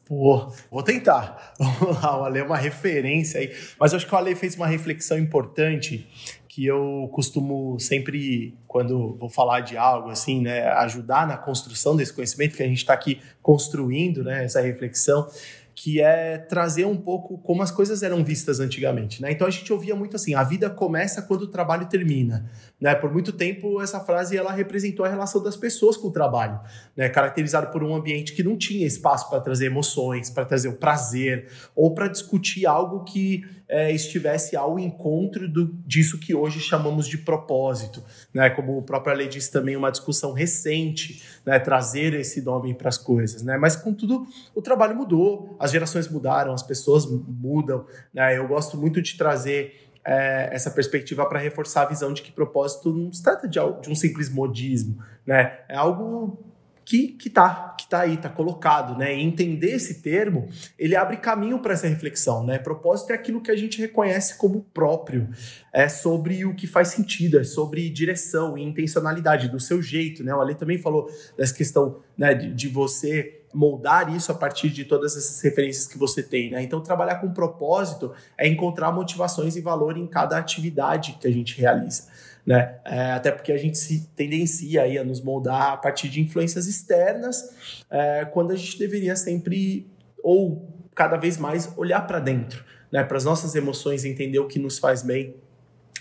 Pô, 0.06 0.52
vou 0.72 0.82
tentar. 0.82 1.54
Vamos 1.60 2.02
lá, 2.02 2.20
o 2.20 2.24
Ale 2.24 2.40
é 2.40 2.44
uma 2.44 2.58
referência 2.58 3.40
aí. 3.40 3.54
Mas 3.80 3.94
acho 3.94 4.08
que 4.08 4.14
o 4.14 4.18
Ale 4.18 4.34
fez 4.34 4.56
uma 4.56 4.66
reflexão 4.66 5.20
importante 5.20 6.08
que 6.48 6.66
eu 6.66 7.08
costumo 7.14 7.80
sempre, 7.80 8.58
quando 8.68 9.16
vou 9.18 9.30
falar 9.30 9.60
de 9.60 9.78
algo 9.78 10.10
assim, 10.10 10.42
né, 10.42 10.68
ajudar 10.80 11.28
na 11.28 11.38
construção 11.38 11.96
desse 11.96 12.12
conhecimento 12.12 12.58
que 12.58 12.64
a 12.64 12.68
gente 12.68 12.80
está 12.80 12.92
aqui 12.92 13.22
construindo, 13.42 14.24
né, 14.24 14.44
essa 14.44 14.60
reflexão, 14.60 15.30
que 15.76 16.02
é 16.02 16.38
trazer 16.38 16.86
um 16.86 16.98
pouco 16.98 17.38
como 17.38 17.62
as 17.62 17.72
coisas 17.72 18.04
eram 18.04 18.24
vistas 18.24 18.60
antigamente, 18.60 19.22
né? 19.22 19.32
Então 19.32 19.48
a 19.48 19.50
gente 19.50 19.72
ouvia 19.72 19.96
muito 19.96 20.16
assim: 20.16 20.34
a 20.34 20.44
vida 20.44 20.70
começa 20.70 21.22
quando 21.22 21.44
o 21.44 21.48
trabalho 21.48 21.88
termina, 21.88 22.50
né? 22.80 22.96
Por 22.96 23.12
muito 23.12 23.34
tempo 23.34 23.82
essa 23.82 24.00
frase 24.00 24.38
ela 24.38 24.52
representou 24.52 25.06
a 25.06 25.10
relação 25.10 25.44
das 25.44 25.58
pessoas 25.58 25.98
com 25.98 26.08
o 26.08 26.12
trabalho, 26.12 26.60
né? 26.96 27.10
Caracterizado 27.10 27.72
por 27.72 27.84
um 27.84 27.94
ambiente 27.94 28.34
que 28.34 28.44
não 28.44 28.58
tinha 28.58 28.88
espaço 28.88 29.30
para 29.30 29.42
trazer 29.42 29.66
emoções, 29.66 30.30
para 30.30 30.46
trazer 30.46 30.70
o 30.70 30.78
prazer 30.78 31.50
ou 31.76 31.94
para 31.94 32.08
discutir 32.08 32.66
algo 32.66 33.04
que 33.04 33.44
é, 33.68 33.92
estivesse 33.92 34.56
ao 34.56 34.80
encontro 34.80 35.48
do, 35.48 35.68
disso 35.86 36.20
que 36.20 36.34
hoje 36.34 36.60
chamamos 36.60 37.08
de 37.08 37.18
propósito, 37.18 38.04
né? 38.34 38.50
Como 38.50 38.78
o 38.78 38.82
próprio 38.82 39.16
lei 39.16 39.28
disse 39.28 39.52
também, 39.52 39.76
uma 39.76 39.92
discussão 39.92 40.32
recente, 40.32 41.22
né? 41.46 41.60
Trazer 41.60 42.14
esse 42.14 42.42
nome 42.42 42.74
para 42.74 42.90
as 42.90 42.98
coisas, 42.98 43.44
né? 43.44 43.58
Mas 43.58 43.76
contudo, 43.76 44.26
o 44.56 44.62
trabalho 44.62 44.96
mudou, 44.96 45.56
as 45.60 45.72
gerações 45.72 46.08
mudaram, 46.08 46.54
as 46.54 46.64
pessoas 46.64 47.06
mudam, 47.06 47.86
né? 48.14 48.38
Eu 48.38 48.48
gosto 48.48 48.78
muito 48.78 49.02
de 49.02 49.18
trazer 49.18 49.89
é, 50.10 50.50
essa 50.52 50.72
perspectiva 50.72 51.24
para 51.28 51.38
reforçar 51.38 51.84
a 51.84 51.86
visão 51.86 52.12
de 52.12 52.24
que 52.24 52.32
propósito 52.32 52.92
não 52.92 53.14
se 53.14 53.22
trata 53.22 53.48
de, 53.48 53.60
de 53.80 53.90
um 53.92 53.96
simples 53.96 54.28
modismo, 54.28 54.98
né? 55.24 55.60
É 55.70 55.76
algo 55.76 56.44
que 56.84 57.10
que 57.10 57.30
tá, 57.30 57.76
que 57.80 57.88
tá 57.88 58.00
aí, 58.00 58.18
tá 58.18 58.28
colocado, 58.28 58.98
né? 58.98 59.16
E 59.16 59.22
entender 59.22 59.76
esse 59.76 60.02
termo, 60.02 60.50
ele 60.80 60.96
abre 60.96 61.18
caminho 61.18 61.60
para 61.60 61.74
essa 61.74 61.88
reflexão, 61.88 62.44
né? 62.44 62.58
Propósito 62.58 63.12
é 63.12 63.14
aquilo 63.14 63.40
que 63.40 63.52
a 63.52 63.56
gente 63.56 63.80
reconhece 63.80 64.36
como 64.36 64.66
próprio, 64.74 65.30
é 65.72 65.88
sobre 65.88 66.44
o 66.44 66.56
que 66.56 66.66
faz 66.66 66.88
sentido, 66.88 67.40
é 67.40 67.44
sobre 67.44 67.88
direção 67.88 68.58
e 68.58 68.64
intencionalidade 68.64 69.48
do 69.48 69.60
seu 69.60 69.80
jeito, 69.80 70.24
né? 70.24 70.34
O 70.34 70.42
Ale 70.42 70.56
também 70.56 70.80
falou 70.80 71.08
dessa 71.38 71.54
questão, 71.54 72.00
né, 72.18 72.34
de, 72.34 72.52
de 72.52 72.68
você 72.68 73.39
moldar 73.54 74.14
isso 74.14 74.32
a 74.32 74.36
partir 74.36 74.70
de 74.70 74.86
todas 74.86 75.18
essas 75.18 75.42
referências 75.42 75.88
que 75.88 75.98
você 75.98 76.22
tem, 76.22 76.52
né? 76.52 76.62
Então, 76.62 76.82
trabalhar 76.82 77.16
com 77.16 77.32
propósito 77.32 78.14
é 78.38 78.48
encontrar 78.48 78.92
motivações 78.92 79.56
e 79.56 79.62
valor 79.62 79.98
em 79.98 80.06
cada 80.08 80.38
atividade 80.38 81.18
que 81.20 81.28
a 81.28 81.32
gente 81.32 81.60
realiza 81.60 82.08
né? 82.50 82.80
É, 82.84 83.12
até 83.12 83.32
porque 83.32 83.52
a 83.52 83.58
gente 83.58 83.78
se 83.78 84.10
tendencia 84.16 84.82
aí 84.82 84.98
a 84.98 85.04
nos 85.04 85.22
moldar 85.22 85.74
a 85.74 85.78
partir 85.78 86.10
de 86.10 86.20
influências 86.20 86.66
externas, 86.66 87.84
é, 87.92 88.26
quando 88.26 88.52
a 88.52 88.56
gente 88.56 88.80
deveria 88.80 89.16
sempre, 89.16 89.88
ou 90.24 90.68
cada 90.96 91.16
vez 91.16 91.38
mais, 91.38 91.72
olhar 91.78 92.02
para 92.08 92.20
dentro, 92.20 92.64
né? 92.92 93.04
Para 93.04 93.18
as 93.18 93.24
nossas 93.24 93.54
emoções, 93.54 94.04
entender 94.04 94.40
o 94.40 94.48
que 94.48 94.58
nos 94.58 94.80
faz 94.80 95.04
bem. 95.04 95.36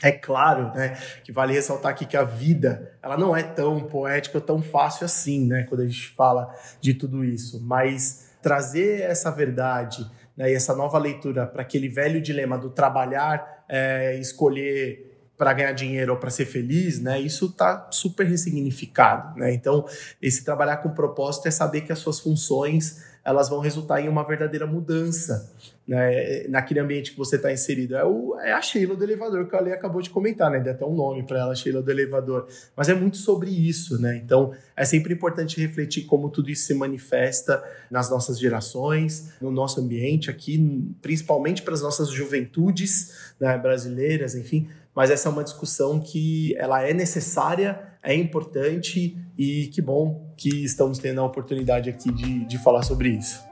É 0.03 0.13
claro, 0.13 0.73
né, 0.75 0.97
que 1.25 1.33
vale 1.33 1.53
ressaltar 1.53 1.91
aqui 1.91 2.07
que 2.07 2.17
a 2.17 2.23
vida, 2.23 2.93
ela 3.03 3.17
não 3.17 3.37
é 3.37 3.43
tão 3.43 3.81
poética, 3.81 4.41
tão 4.41 4.63
fácil 4.63 5.05
assim, 5.05 5.47
né, 5.47 5.65
quando 5.69 5.81
a 5.81 5.87
gente 5.87 6.09
fala 6.11 6.55
de 6.81 6.95
tudo 6.95 7.25
isso, 7.25 7.61
mas 7.65 8.31
trazer 8.41 9.01
essa 9.03 9.31
verdade, 9.31 10.09
né, 10.37 10.53
e 10.53 10.55
essa 10.55 10.75
nova 10.75 10.99
leitura 10.99 11.47
para 11.47 11.63
aquele 11.63 11.89
velho 11.89 12.21
dilema 12.21 12.57
do 12.57 12.71
trabalhar, 12.71 13.65
é, 13.69 14.17
escolher 14.19 15.09
para 15.37 15.53
ganhar 15.53 15.73
dinheiro 15.73 16.13
ou 16.13 16.19
para 16.19 16.31
ser 16.31 16.47
feliz, 16.47 17.01
né? 17.01 17.21
Isso 17.21 17.47
está 17.47 17.89
super 17.93 18.27
ressignificado, 18.27 19.39
né? 19.39 19.55
Então, 19.55 19.87
esse 20.21 20.45
trabalhar 20.45 20.79
com 20.79 20.91
propósito 20.91 21.47
é 21.47 21.51
saber 21.53 21.83
que 21.83 21.93
as 21.93 22.01
suas 22.01 22.19
funções 22.19 23.08
elas 23.29 23.49
vão 23.51 23.61
resultar 23.61 24.01
em 24.01 24.09
uma 24.09 24.27
verdadeira 24.27 24.67
mudança 24.67 25.53
né, 25.87 26.47
naquele 26.49 26.81
ambiente 26.81 27.13
que 27.13 27.19
você 27.19 27.37
está 27.37 27.53
inserido. 27.53 27.95
É, 27.95 28.03
o, 28.03 28.39
é 28.41 28.55
a 28.55 28.63
Sheila 28.63 28.97
do 28.97 29.05
elevador 29.05 29.47
que 29.47 29.55
a 29.55 29.59
Ale 29.59 29.71
acabou 29.71 30.01
de 30.01 30.09
comentar, 30.09 30.51
né? 30.51 30.59
Deu 30.61 30.73
até 30.73 30.85
um 30.85 30.95
nome 30.95 31.23
para 31.23 31.41
ela, 31.41 31.55
Sheila 31.55 31.83
do 31.83 31.91
elevador. 31.91 32.47
Mas 32.75 32.89
é 32.89 32.95
muito 32.95 33.19
sobre 33.19 33.51
isso, 33.51 34.01
né? 34.01 34.17
Então 34.17 34.53
é 34.75 34.85
sempre 34.85 35.13
importante 35.13 35.61
refletir 35.61 36.05
como 36.05 36.31
tudo 36.31 36.51
isso 36.51 36.65
se 36.65 36.73
manifesta 36.73 37.63
nas 37.91 38.11
nossas 38.11 38.39
gerações, 38.39 39.35
no 39.43 39.51
nosso 39.51 39.79
ambiente 39.79 40.31
aqui, 40.31 40.89
principalmente 41.03 41.61
para 41.61 41.75
as 41.75 41.83
nossas 41.83 42.09
juventudes 42.09 43.33
né, 43.39 43.59
brasileiras, 43.59 44.35
enfim, 44.35 44.69
mas 44.99 45.13
essa 45.13 45.29
é 45.29 45.31
uma 45.31 45.45
discussão 45.45 46.01
que 46.01 46.57
ela 46.59 46.83
é 46.83 46.93
necessária, 46.93 47.81
é 48.03 48.17
importante 48.17 49.17
e 49.39 49.69
que 49.69 49.81
bom 49.81 50.35
que 50.37 50.65
estamos 50.65 50.99
tendo 50.99 51.21
a 51.21 51.25
oportunidade 51.25 51.89
aqui 51.89 52.11
de, 52.11 52.45
de 52.45 52.59
falar 52.59 52.83
sobre 52.83 53.11
isso. 53.11 53.48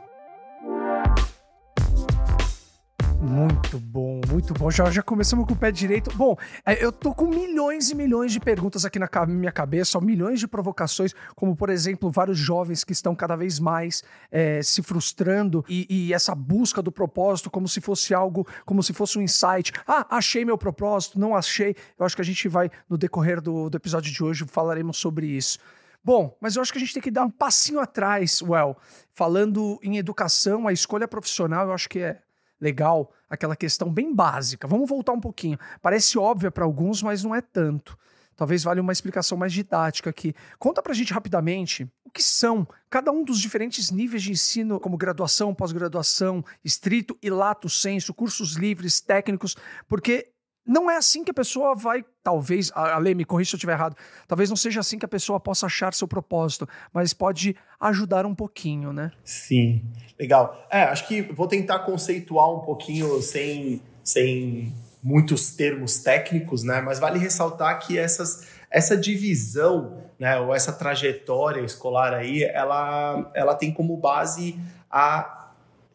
Muito 3.26 3.80
bom, 3.80 4.20
muito 4.30 4.54
bom. 4.54 4.70
Já, 4.70 4.88
já 4.88 5.02
começamos 5.02 5.46
com 5.46 5.52
o 5.52 5.56
pé 5.56 5.72
direito. 5.72 6.16
Bom, 6.16 6.36
é, 6.64 6.82
eu 6.82 6.92
tô 6.92 7.12
com 7.12 7.26
milhões 7.26 7.90
e 7.90 7.94
milhões 7.94 8.30
de 8.30 8.38
perguntas 8.38 8.84
aqui 8.84 9.00
na 9.00 9.08
minha 9.26 9.50
cabeça, 9.50 10.00
milhões 10.00 10.38
de 10.38 10.46
provocações, 10.46 11.12
como 11.34 11.56
por 11.56 11.68
exemplo, 11.68 12.08
vários 12.08 12.38
jovens 12.38 12.84
que 12.84 12.92
estão 12.92 13.16
cada 13.16 13.34
vez 13.34 13.58
mais 13.58 14.04
é, 14.30 14.62
se 14.62 14.80
frustrando 14.80 15.64
e, 15.68 15.86
e, 15.90 16.14
essa 16.14 16.36
busca 16.36 16.80
do 16.80 16.92
propósito 16.92 17.50
como 17.50 17.66
se 17.66 17.80
fosse 17.80 18.14
algo, 18.14 18.46
como 18.64 18.80
se 18.80 18.92
fosse 18.92 19.18
um 19.18 19.22
insight. 19.22 19.72
Ah, 19.88 20.06
achei 20.16 20.44
meu 20.44 20.56
propósito, 20.56 21.18
não 21.18 21.34
achei. 21.34 21.74
Eu 21.98 22.06
acho 22.06 22.14
que 22.14 22.22
a 22.22 22.24
gente 22.24 22.48
vai, 22.48 22.70
no 22.88 22.96
decorrer 22.96 23.40
do, 23.40 23.68
do 23.68 23.76
episódio 23.76 24.12
de 24.12 24.22
hoje, 24.22 24.44
falaremos 24.46 24.98
sobre 24.98 25.26
isso. 25.26 25.58
Bom, 26.04 26.36
mas 26.40 26.54
eu 26.54 26.62
acho 26.62 26.70
que 26.70 26.78
a 26.78 26.80
gente 26.80 26.94
tem 26.94 27.02
que 27.02 27.10
dar 27.10 27.24
um 27.24 27.30
passinho 27.30 27.80
atrás, 27.80 28.40
Well. 28.40 28.76
Falando 29.12 29.80
em 29.82 29.98
educação, 29.98 30.68
a 30.68 30.72
escolha 30.72 31.08
profissional, 31.08 31.66
eu 31.66 31.72
acho 31.72 31.88
que 31.88 31.98
é 31.98 32.20
legal 32.60 33.12
aquela 33.28 33.56
questão 33.56 33.90
bem 33.92 34.14
básica. 34.14 34.66
Vamos 34.66 34.88
voltar 34.88 35.12
um 35.12 35.20
pouquinho. 35.20 35.58
Parece 35.82 36.18
óbvia 36.18 36.50
para 36.50 36.64
alguns, 36.64 37.02
mas 37.02 37.22
não 37.22 37.34
é 37.34 37.40
tanto. 37.40 37.96
Talvez 38.36 38.62
valha 38.62 38.82
uma 38.82 38.92
explicação 38.92 39.38
mais 39.38 39.52
didática 39.52 40.10
aqui. 40.10 40.34
Conta 40.58 40.82
pra 40.82 40.92
gente 40.92 41.12
rapidamente 41.12 41.90
o 42.04 42.10
que 42.10 42.22
são 42.22 42.68
cada 42.90 43.10
um 43.10 43.24
dos 43.24 43.40
diferentes 43.40 43.90
níveis 43.90 44.22
de 44.22 44.30
ensino, 44.30 44.78
como 44.78 44.96
graduação, 44.96 45.54
pós-graduação, 45.54 46.44
estrito 46.62 47.16
e 47.22 47.30
lato 47.30 47.68
senso, 47.68 48.12
cursos 48.12 48.52
livres, 48.52 49.00
técnicos, 49.00 49.56
porque 49.88 50.32
não 50.66 50.90
é 50.90 50.96
assim 50.96 51.22
que 51.22 51.30
a 51.30 51.34
pessoa 51.34 51.74
vai, 51.74 52.04
talvez, 52.22 52.72
a 52.74 52.98
Lê, 52.98 53.14
me 53.14 53.24
corrija 53.24 53.50
se 53.50 53.54
eu 53.54 53.58
estiver 53.58 53.74
errado, 53.74 53.96
talvez 54.26 54.48
não 54.50 54.56
seja 54.56 54.80
assim 54.80 54.98
que 54.98 55.04
a 55.04 55.08
pessoa 55.08 55.38
possa 55.38 55.66
achar 55.66 55.94
seu 55.94 56.08
propósito, 56.08 56.68
mas 56.92 57.14
pode 57.14 57.56
ajudar 57.78 58.26
um 58.26 58.34
pouquinho, 58.34 58.92
né? 58.92 59.12
Sim, 59.24 59.84
legal. 60.18 60.66
É, 60.70 60.82
acho 60.82 61.06
que 61.06 61.22
vou 61.22 61.46
tentar 61.46 61.80
conceituar 61.80 62.52
um 62.52 62.60
pouquinho 62.60 63.22
sem, 63.22 63.80
sem 64.02 64.74
muitos 65.02 65.50
termos 65.50 65.98
técnicos, 65.98 66.64
né? 66.64 66.80
Mas 66.80 66.98
vale 66.98 67.18
ressaltar 67.18 67.78
que 67.78 67.96
essas, 67.96 68.48
essa 68.68 68.96
divisão, 68.96 70.02
né, 70.18 70.38
ou 70.40 70.52
essa 70.54 70.72
trajetória 70.72 71.60
escolar 71.60 72.12
aí, 72.12 72.42
ela, 72.42 73.30
ela 73.34 73.54
tem 73.54 73.72
como 73.72 73.96
base 73.96 74.58
a 74.90 75.45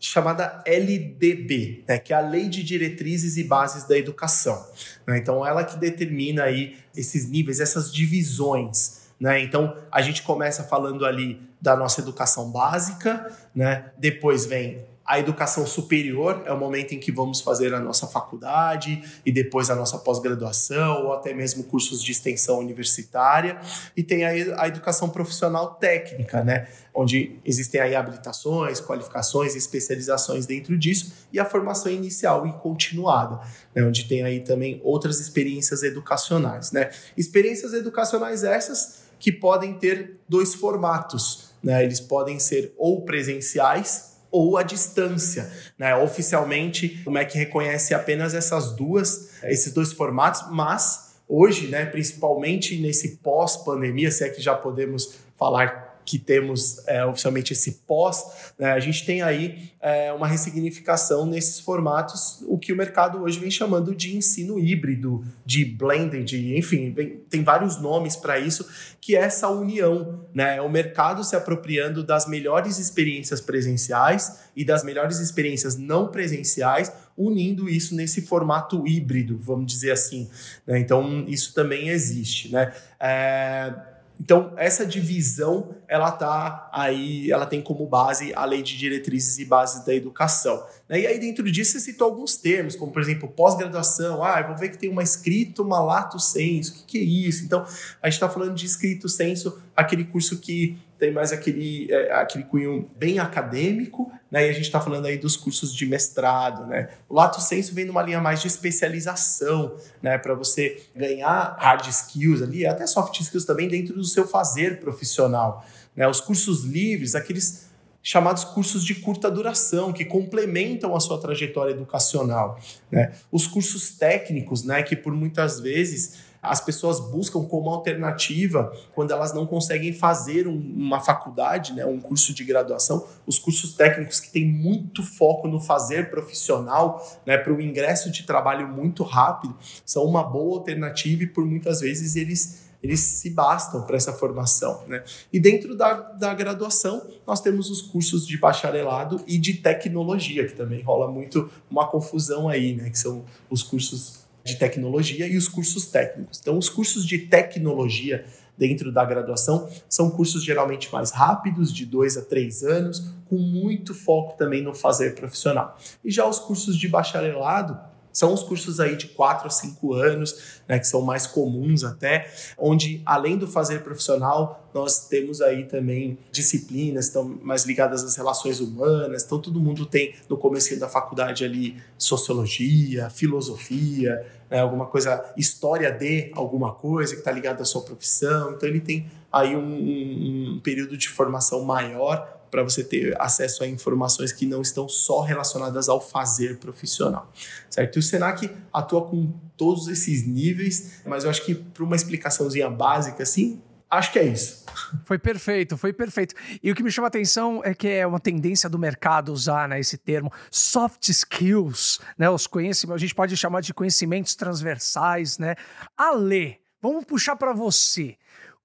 chamada 0.02 0.64
LDB, 0.66 1.84
né, 1.88 2.00
que 2.00 2.12
é 2.12 2.16
a 2.16 2.20
Lei 2.20 2.50
de 2.50 2.64
Diretrizes 2.64 3.38
e 3.38 3.44
Bases 3.44 3.84
da 3.84 3.96
Educação. 3.96 4.66
Né? 5.06 5.20
Então, 5.20 5.46
ela 5.46 5.64
que 5.64 5.78
determina 5.78 6.44
aí 6.44 6.76
esses 6.96 7.30
níveis, 7.30 7.60
essas 7.60 7.94
divisões. 7.94 9.02
Né? 9.20 9.44
Então, 9.44 9.78
a 9.92 10.02
gente 10.02 10.24
começa 10.24 10.64
falando 10.64 11.06
ali 11.06 11.40
da 11.62 11.76
nossa 11.76 12.02
educação 12.02 12.50
básica, 12.50 13.32
né? 13.54 13.92
depois 13.96 14.48
vem 14.48 14.84
a 15.12 15.20
educação 15.20 15.68
superior 15.68 16.42
é 16.46 16.54
o 16.54 16.58
momento 16.58 16.94
em 16.94 16.98
que 16.98 17.12
vamos 17.12 17.42
fazer 17.42 17.74
a 17.74 17.82
nossa 17.82 18.08
faculdade 18.08 19.04
e 19.26 19.30
depois 19.30 19.70
a 19.70 19.76
nossa 19.76 19.98
pós-graduação 19.98 21.04
ou 21.04 21.12
até 21.12 21.34
mesmo 21.34 21.66
cursos 21.66 22.02
de 22.02 22.14
extensão 22.14 22.58
universitária. 22.60 23.60
E 23.96 24.02
tem 24.04 24.24
a, 24.24 24.66
educação 24.70 25.10
profissional 25.10 25.76
técnica, 25.76 26.42
né? 26.46 26.70
onde 26.96 27.38
existem 27.44 27.82
aí 27.82 27.94
habilitações, 27.94 28.80
qualificações 28.80 29.54
e 29.54 29.58
especializações 29.58 30.46
dentro 30.46 30.78
disso, 30.78 31.12
e 31.34 31.42
a 31.42 31.46
formação 31.46 31.92
inicial 31.92 32.48
e 32.48 32.54
continuada, 32.54 33.42
né, 33.76 33.84
onde 33.84 34.06
tem 34.06 34.24
aí 34.24 34.40
também 34.40 34.80
outras 34.82 35.20
experiências 35.20 35.84
educacionais. 35.84 36.72
Né? 36.72 36.90
Experiências 37.18 37.74
educacionais 37.74 38.46
essas 38.46 39.02
que 39.20 39.30
podem 39.30 39.74
ter 39.74 40.22
dois 40.30 40.56
formatos, 40.56 41.52
né? 41.62 41.84
eles 41.84 42.00
podem 42.00 42.40
ser 42.40 42.74
ou 42.78 43.04
presenciais 43.04 44.11
ou 44.32 44.58
à 44.58 44.64
distância. 44.64 45.52
Né? 45.78 45.96
Oficialmente, 45.96 47.02
o 47.06 47.12
MEC 47.12 47.38
reconhece 47.38 47.94
apenas 47.94 48.34
essas 48.34 48.72
duas, 48.76 49.42
esses 49.44 49.74
dois 49.74 49.92
formatos, 49.92 50.46
mas 50.50 51.16
hoje, 51.28 51.68
né, 51.68 51.86
principalmente 51.86 52.80
nesse 52.80 53.18
pós-pandemia, 53.18 54.10
se 54.10 54.24
é 54.24 54.30
que 54.30 54.42
já 54.42 54.56
podemos 54.56 55.16
falar 55.38 55.91
que 56.06 56.18
temos 56.18 56.86
é, 56.88 57.06
oficialmente 57.06 57.54
esse 57.54 57.84
pós, 57.88 58.54
né, 58.58 58.72
a 58.72 58.80
gente 58.80 59.06
tem 59.06 59.22
aí 59.22 59.72
é, 59.82 60.12
uma 60.14 60.28
ressignificação 60.28 61.26
nesses 61.26 61.60
formatos, 61.60 62.44
o 62.48 62.58
que 62.58 62.72
o 62.72 62.76
mercado 62.76 63.22
hoje 63.22 63.40
vem 63.40 63.52
chamando 63.52 63.96
de 63.96 64.16
ensino 64.16 64.60
híbrido, 64.60 65.24
de 65.46 65.66
blended, 65.66 66.56
enfim, 66.58 66.92
vem, 66.92 67.22
tem 67.30 67.44
vários 67.44 67.80
nomes 67.80 68.16
para 68.16 68.40
isso, 68.40 68.68
que 69.00 69.16
é 69.16 69.22
essa 69.22 69.50
união, 69.50 70.26
né, 70.34 70.62
o 70.62 70.70
mercado 70.70 71.24
se 71.24 71.36
apropriando 71.36 72.04
das 72.04 72.28
melhores 72.28 72.78
experiências 72.78 73.42
presenciais 73.42 74.40
e 74.56 74.66
das 74.66 74.84
melhores 74.84 75.20
experiências 75.20 75.78
não 75.78 76.08
presenciais, 76.08 76.92
unindo 77.18 77.70
isso 77.70 77.96
nesse 77.96 78.22
formato 78.22 78.88
híbrido, 78.88 79.38
vamos 79.42 79.72
dizer 79.72 79.92
assim. 79.92 80.30
Né? 80.66 80.80
Então, 80.80 81.26
isso 81.28 81.54
também 81.54 81.90
existe. 81.90 82.52
Né? 82.52 82.74
É 83.00 83.91
então, 84.22 84.54
essa 84.56 84.86
divisão, 84.86 85.74
ela 85.88 86.12
tá 86.12 86.70
aí, 86.72 87.32
ela 87.32 87.48
tem 87.48 87.60
como 87.60 87.88
base 87.88 88.32
a 88.36 88.46
lei 88.46 88.62
de 88.62 88.78
diretrizes 88.78 89.40
e 89.40 89.46
bases 89.46 89.84
da 89.84 89.96
educação. 89.96 90.64
Né? 90.88 91.02
E 91.02 91.08
aí, 91.08 91.20
dentro 91.20 91.52
disso, 91.52 91.72
você 91.72 91.80
citou 91.80 92.06
alguns 92.06 92.38
termos, 92.38 92.76
como, 92.76 92.92
por 92.92 93.02
exemplo, 93.02 93.28
pós-graduação. 93.28 94.24
Ah, 94.24 94.42
eu 94.42 94.50
vou 94.50 94.56
ver 94.56 94.70
que 94.70 94.78
tem 94.78 94.92
uma 94.92 95.02
escrito, 95.02 95.64
uma 95.64 95.82
lato 95.82 96.20
senso. 96.20 96.72
O 96.72 96.76
que, 96.76 96.84
que 96.84 96.98
é 97.00 97.02
isso? 97.02 97.44
Então, 97.44 97.66
a 98.00 98.08
gente 98.08 98.14
está 98.14 98.30
falando 98.30 98.54
de 98.54 98.64
escrito 98.64 99.10
senso, 99.10 99.60
aquele 99.76 100.04
curso 100.04 100.38
que 100.38 100.78
tem 101.02 101.12
mais 101.12 101.32
aquele, 101.32 101.92
é, 101.92 102.14
aquele 102.14 102.44
cunho 102.44 102.88
bem 102.96 103.18
acadêmico, 103.18 104.12
né? 104.30 104.46
E 104.46 104.50
a 104.52 104.54
gente 104.54 104.66
está 104.66 104.80
falando 104.80 105.08
aí 105.08 105.18
dos 105.18 105.36
cursos 105.36 105.74
de 105.74 105.84
mestrado, 105.84 106.68
né? 106.68 106.90
O 107.10 107.16
lato 107.16 107.42
senso 107.42 107.74
vem 107.74 107.86
numa 107.86 108.04
linha 108.04 108.22
mais 108.22 108.40
de 108.40 108.46
especialização, 108.46 109.76
né? 110.00 110.20
Para 110.20 110.36
você 110.36 110.80
ganhar 110.96 111.58
hard 111.60 111.88
skills 111.88 112.44
ali, 112.44 112.68
até 112.68 112.86
soft 112.86 113.20
skills 113.20 113.46
também 113.46 113.68
dentro 113.68 113.96
do 113.96 114.04
seu 114.04 114.28
fazer 114.28 114.80
profissional, 114.80 115.66
né? 115.96 116.08
Os 116.08 116.22
cursos 116.22 116.64
livres, 116.66 117.16
aqueles 117.16 117.72
chamados 118.04 118.44
cursos 118.44 118.86
de 118.86 118.94
curta 118.94 119.30
duração, 119.32 119.92
que 119.92 120.06
complementam 120.06 120.96
a 120.96 121.00
sua 121.00 121.20
trajetória 121.20 121.72
educacional. 121.72 122.60
Né? 122.92 123.12
Os 123.32 123.46
cursos 123.48 123.92
técnicos, 123.92 124.64
né, 124.64 124.82
que 124.82 124.96
por 124.96 125.14
muitas 125.14 125.60
vezes 125.60 126.31
as 126.42 126.60
pessoas 126.60 127.00
buscam 127.00 127.44
como 127.44 127.70
alternativa 127.70 128.74
quando 128.96 129.12
elas 129.12 129.34
não 129.34 129.46
conseguem 129.46 129.94
fazer 129.94 130.48
um, 130.48 130.58
uma 130.58 131.00
faculdade, 131.00 131.74
né, 131.74 131.86
um 131.86 132.00
curso 132.00 132.34
de 132.34 132.44
graduação, 132.44 133.06
os 133.28 133.38
cursos 133.38 133.74
técnicos 133.74 134.20
que 134.20 134.32
têm 134.32 134.46
muito 134.46 135.04
foco 135.04 135.48
no 135.48 135.60
fazer 135.60 136.10
profissional, 136.10 137.06
né, 137.26 137.38
para 137.38 137.54
o 137.54 137.62
ingresso 137.62 138.10
de 138.10 138.24
trabalho 138.24 138.68
muito 138.68 139.04
rápido, 139.04 139.56
são 139.86 140.04
uma 140.04 140.24
boa 140.24 140.60
alternativa 140.60 141.24
e 141.24 141.28
por 141.28 141.46
muitas 141.46 141.82
vezes 141.82 142.16
eles 142.16 142.72
eles 142.82 143.00
se 143.00 143.30
bastam 143.30 143.84
para 143.84 143.96
essa 143.96 144.12
formação. 144.12 144.84
Né? 144.88 145.04
E 145.32 145.40
dentro 145.40 145.76
da, 145.76 145.94
da 145.94 146.34
graduação, 146.34 147.06
nós 147.28 147.40
temos 147.40 147.70
os 147.70 147.80
cursos 147.80 148.26
de 148.26 148.38
bacharelado 148.38 149.24
e 149.28 149.38
de 149.38 149.54
tecnologia, 149.56 150.48
que 150.48 150.56
também 150.56 150.82
rola 150.82 151.08
muito 151.08 151.48
uma 151.70 151.88
confusão 151.88 152.50
aí, 152.50 152.76
né? 152.76 152.90
que 152.90 152.98
são 152.98 153.24
os 153.50 153.62
cursos 153.62 154.21
de 154.44 154.56
tecnologia 154.56 155.28
e 155.28 155.38
os 155.38 155.48
cursos 155.48 155.86
técnicos. 155.86 156.40
Então, 156.42 156.58
os 156.58 156.70
cursos 156.70 157.06
de 157.06 157.20
tecnologia 157.20 158.26
dentro 158.58 158.92
da 158.92 159.04
graduação 159.04 159.70
são 159.90 160.10
cursos 160.12 160.44
geralmente 160.44 160.92
mais 160.92 161.12
rápidos, 161.12 161.74
de 161.74 161.86
dois 161.86 162.18
a 162.18 162.22
três 162.22 162.64
anos, 162.64 163.14
com 163.30 163.38
muito 163.38 163.94
foco 163.94 164.38
também 164.38 164.62
no 164.62 164.74
fazer 164.74 165.16
profissional. 165.16 165.78
E 166.04 166.12
já 166.12 166.28
os 166.28 166.38
cursos 166.38 166.78
de 166.78 166.88
bacharelado 166.88 167.80
são 168.14 168.34
os 168.34 168.44
cursos 168.44 168.80
aí 168.80 168.96
de 168.96 169.08
4 169.08 169.48
a 169.48 169.50
5 169.50 169.94
anos, 169.94 170.61
né, 170.72 170.80
que 170.80 170.88
são 170.88 171.02
mais 171.02 171.28
comuns 171.28 171.84
até, 171.84 172.32
onde 172.58 173.02
além 173.06 173.38
do 173.38 173.46
fazer 173.46 173.84
profissional, 173.84 174.70
nós 174.74 175.06
temos 175.10 175.42
aí 175.42 175.66
também 175.66 176.18
disciplinas 176.32 177.08
estão 177.08 177.26
mais 177.44 177.66
ligadas 177.66 178.06
às 178.06 178.16
relações 178.16 178.62
humanas. 178.62 179.26
Então 179.26 179.38
todo 179.38 179.60
mundo 179.60 179.86
tem 179.86 180.16
no 180.30 180.38
começo 180.38 180.80
da 180.80 180.88
faculdade 180.88 181.44
ali 181.44 181.76
sociologia, 181.98 183.10
filosofia, 183.10 184.26
né, 184.50 184.62
alguma 184.62 184.86
coisa, 184.86 185.34
história 185.36 185.92
de 185.92 186.32
alguma 186.34 186.74
coisa 186.74 187.16
que 187.16 187.20
está 187.20 187.34
ligada 187.34 187.64
à 187.64 187.66
sua 187.66 187.82
profissão. 187.82 188.54
Então 188.54 188.70
ele 188.70 188.80
tem 188.80 189.12
aí 189.30 189.54
um, 189.58 189.60
um, 189.60 190.54
um 190.56 190.60
período 190.62 190.96
de 190.96 191.10
formação 191.10 191.66
maior 191.66 192.41
para 192.52 192.62
você 192.62 192.84
ter 192.84 193.20
acesso 193.20 193.64
a 193.64 193.68
informações 193.68 194.34
que 194.34 194.46
não 194.46 194.62
estão 194.62 194.88
só 194.90 195.22
relacionadas 195.22 195.88
ao 195.88 196.02
fazer 196.02 196.58
profissional, 196.58 197.32
certo? 197.70 197.96
E 197.96 198.00
o 198.00 198.04
Senac 198.04 198.52
atua 198.74 199.08
com 199.08 199.32
todos 199.56 199.88
esses 199.88 200.28
níveis, 200.28 201.02
mas 201.06 201.24
eu 201.24 201.30
acho 201.30 201.46
que 201.46 201.56
para 201.56 201.84
uma 201.84 201.96
explicaçãozinha 201.96 202.70
básica, 202.70 203.24
assim, 203.24 203.62
acho 203.90 204.12
que 204.12 204.20
é 204.20 204.26
isso. 204.26 204.66
Foi 205.06 205.18
perfeito, 205.18 205.78
foi 205.78 205.94
perfeito. 205.94 206.36
E 206.62 206.72
o 206.72 206.76
que 206.76 206.84
me 206.84 206.92
chama 206.92 207.08
a 207.08 207.10
atenção 207.10 207.62
é 207.64 207.74
que 207.74 207.88
é 207.88 208.06
uma 208.06 208.20
tendência 208.20 208.70
do 208.70 208.78
mercado 208.78 209.32
usar 209.32 209.68
né, 209.68 209.80
esse 209.80 209.98
termo 209.98 210.32
soft 210.50 211.10
skills, 211.10 212.00
né? 212.18 212.30
Os 212.30 212.48
conhecimentos, 212.48 213.02
a 213.02 213.06
gente 213.06 213.16
pode 213.16 213.36
chamar 213.38 213.62
de 213.62 213.74
conhecimentos 213.74 214.36
transversais, 214.36 215.38
né? 215.38 215.56
Ale, 215.98 216.58
vamos 216.82 217.06
puxar 217.06 217.36
para 217.36 217.54
você 217.54 218.18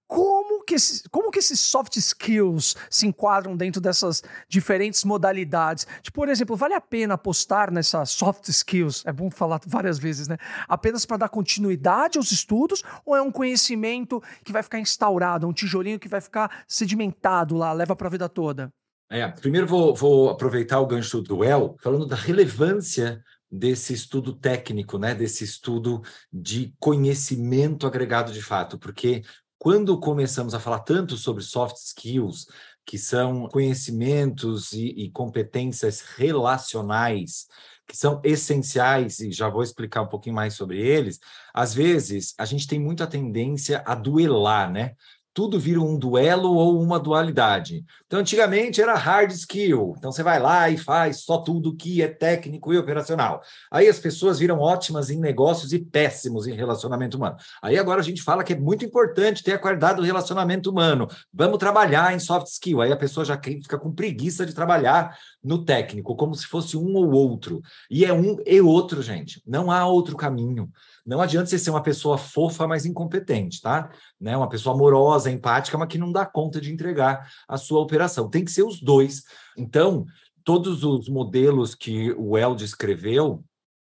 como 0.07 0.65
que, 0.65 0.75
esse, 0.75 1.09
como 1.11 1.31
que 1.31 1.39
esses 1.39 1.61
soft 1.61 1.97
skills 1.97 2.77
se 2.89 3.07
enquadram 3.07 3.57
dentro 3.57 3.81
dessas 3.81 4.23
diferentes 4.49 5.05
modalidades? 5.05 5.87
Tipo, 6.03 6.21
por 6.21 6.29
exemplo, 6.29 6.57
vale 6.57 6.75
a 6.75 6.81
pena 6.81 7.15
apostar 7.15 7.73
nessas 7.73 8.11
soft 8.11 8.49
skills? 8.49 9.05
É 9.05 9.13
bom 9.13 9.31
falar 9.31 9.61
várias 9.67 9.99
vezes, 9.99 10.29
né? 10.29 10.37
Apenas 10.69 11.05
para 11.05 11.17
dar 11.17 11.29
continuidade 11.29 12.19
aos 12.19 12.31
estudos 12.31 12.83
ou 13.05 13.17
é 13.17 13.23
um 13.23 13.31
conhecimento 13.31 14.23
que 14.45 14.53
vai 14.53 14.63
ficar 14.63 14.79
instaurado, 14.79 15.47
um 15.47 15.53
tijolinho 15.53 15.99
que 15.99 16.09
vai 16.09 16.21
ficar 16.21 16.65
sedimentado 16.69 17.57
lá, 17.57 17.73
leva 17.73 17.97
para 17.97 18.07
a 18.07 18.11
vida 18.11 18.29
toda? 18.29 18.73
É, 19.09 19.27
primeiro 19.29 19.67
vou, 19.67 19.95
vou 19.95 20.31
aproveitar 20.31 20.81
o 20.81 20.87
gancho 20.87 21.21
do 21.21 21.45
El, 21.45 21.77
falando 21.81 22.07
da 22.07 22.17
relevância 22.17 23.23
desse 23.51 23.93
estudo 23.93 24.33
técnico, 24.33 24.99
né, 24.99 25.15
desse 25.15 25.45
estudo 25.45 26.03
de 26.33 26.75
conhecimento 26.79 27.87
agregado 27.87 28.33
de 28.33 28.43
fato, 28.43 28.79
porque 28.79 29.23
quando 29.59 29.99
começamos 29.99 30.55
a 30.55 30.61
falar 30.61 30.81
tanto 30.81 31.17
sobre 31.17 31.43
soft 31.43 31.77
skills, 31.77 32.47
que 32.85 32.99
são 32.99 33.49
conhecimentos 33.49 34.73
e, 34.73 34.89
e 34.91 35.11
competências 35.11 36.01
relacionais, 36.01 37.47
que 37.87 37.97
são 37.97 38.21
essenciais, 38.25 39.21
e 39.21 39.33
já 39.33 39.49
vou 39.49 39.63
explicar 39.63 40.03
um 40.03 40.09
pouquinho 40.09 40.35
mais 40.35 40.55
sobre 40.55 40.81
eles, 40.81 41.19
às 41.55 41.75
vezes 41.75 42.35
a 42.39 42.45
gente 42.45 42.67
tem 42.67 42.81
muita 42.81 43.07
tendência 43.07 43.83
a 43.87 43.95
duelar, 43.95 44.71
né? 44.71 44.95
Tudo 45.37 45.61
vira 45.61 45.83
um 45.83 45.99
duelo 45.99 46.55
ou 46.55 46.81
uma 46.81 46.99
dualidade. 46.99 47.85
Então, 48.07 48.21
antigamente 48.21 48.81
era 48.81 48.95
hard 48.95 49.31
skill. 49.33 49.95
Então, 49.99 50.11
você 50.11 50.23
vai 50.23 50.41
lá 50.41 50.71
e 50.71 50.79
faz 50.79 51.25
só 51.25 51.37
tudo 51.37 51.77
que 51.77 52.01
é 52.01 52.09
técnico 52.09 52.73
e 52.73 52.79
operacional. 52.79 53.43
Aí 53.71 53.87
as 53.87 53.99
pessoas 53.99 54.39
viram 54.39 54.59
ótimas 54.59 55.11
em 55.11 55.21
negócios 55.21 55.75
e 55.75 55.79
péssimos 55.79 56.47
em 56.47 56.55
relacionamento 56.55 57.19
humano. 57.19 57.37
Aí 57.63 57.79
agora 57.79 58.01
a 58.01 58.03
gente 58.03 58.23
fala 58.23 58.43
que 58.43 58.55
é 58.55 58.59
muito 58.59 58.83
importante 58.83 59.43
ter 59.43 59.53
a 59.53 59.59
qualidade 59.59 59.97
do 59.97 60.07
relacionamento 60.07 60.71
humano. 60.71 61.07
Vamos 61.31 61.59
trabalhar 61.59 62.15
em 62.15 62.19
soft 62.19 62.47
skill. 62.47 62.81
Aí 62.81 62.91
a 62.91 62.97
pessoa 62.97 63.23
já 63.23 63.39
fica 63.39 63.79
com 63.79 63.93
preguiça 63.93 64.47
de 64.47 64.55
trabalhar 64.55 65.19
no 65.47 65.65
técnico, 65.65 66.17
como 66.17 66.35
se 66.35 66.45
fosse 66.45 66.77
um 66.77 66.97
ou 66.97 67.13
outro. 67.13 67.63
E 67.89 68.05
é 68.05 68.13
um 68.13 68.37
e 68.45 68.61
outro, 68.61 69.01
gente. 69.01 69.41
Não 69.47 69.71
há 69.71 69.87
outro 69.87 70.17
caminho. 70.17 70.69
Não 71.07 71.21
adianta 71.21 71.47
você 71.47 71.57
ser 71.57 71.71
uma 71.71 71.83
pessoa 71.83 72.19
fofa, 72.19 72.67
mas 72.67 72.85
incompetente, 72.85 73.63
tá? 73.63 73.91
Né? 74.21 74.37
Uma 74.37 74.49
pessoa 74.49 74.75
amorosa, 74.75 75.31
empática, 75.31 75.79
mas 75.79 75.87
que 75.87 75.99
não 75.99 76.11
dá 76.11 76.27
conta 76.27 76.61
de 76.61 76.73
entregar 76.73 77.31
a 77.47 77.57
sua 77.57 77.81
operação. 77.81 78.29
Tem 78.29 78.45
que 78.45 78.51
ser 78.51 78.65
os 78.65 78.81
dois. 78.81 79.23
Então, 79.57 80.05
todos 80.43 80.83
os 80.83 81.09
modelos 81.09 81.77
que 81.77 82.13
o 82.19 82.37
El 82.37 82.57
descreveu, 82.57 83.45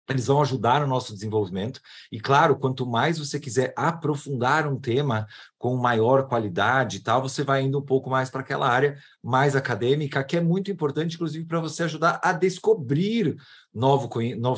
eles 0.09 0.27
vão 0.27 0.41
ajudar 0.41 0.81
no 0.81 0.87
nosso 0.87 1.13
desenvolvimento. 1.13 1.79
E 2.11 2.19
claro, 2.19 2.57
quanto 2.57 2.85
mais 2.85 3.17
você 3.17 3.39
quiser 3.39 3.73
aprofundar 3.75 4.67
um 4.67 4.79
tema 4.79 5.27
com 5.57 5.75
maior 5.77 6.27
qualidade 6.27 6.97
e 6.97 6.99
tal, 6.99 7.21
você 7.21 7.43
vai 7.43 7.63
indo 7.63 7.79
um 7.79 7.81
pouco 7.81 8.09
mais 8.09 8.29
para 8.29 8.41
aquela 8.41 8.69
área 8.69 8.97
mais 9.23 9.55
acadêmica, 9.55 10.23
que 10.23 10.37
é 10.37 10.41
muito 10.41 10.69
importante, 10.69 11.15
inclusive, 11.15 11.45
para 11.45 11.59
você 11.59 11.83
ajudar 11.83 12.19
a 12.23 12.31
descobrir 12.31 13.35
novo, 13.73 14.07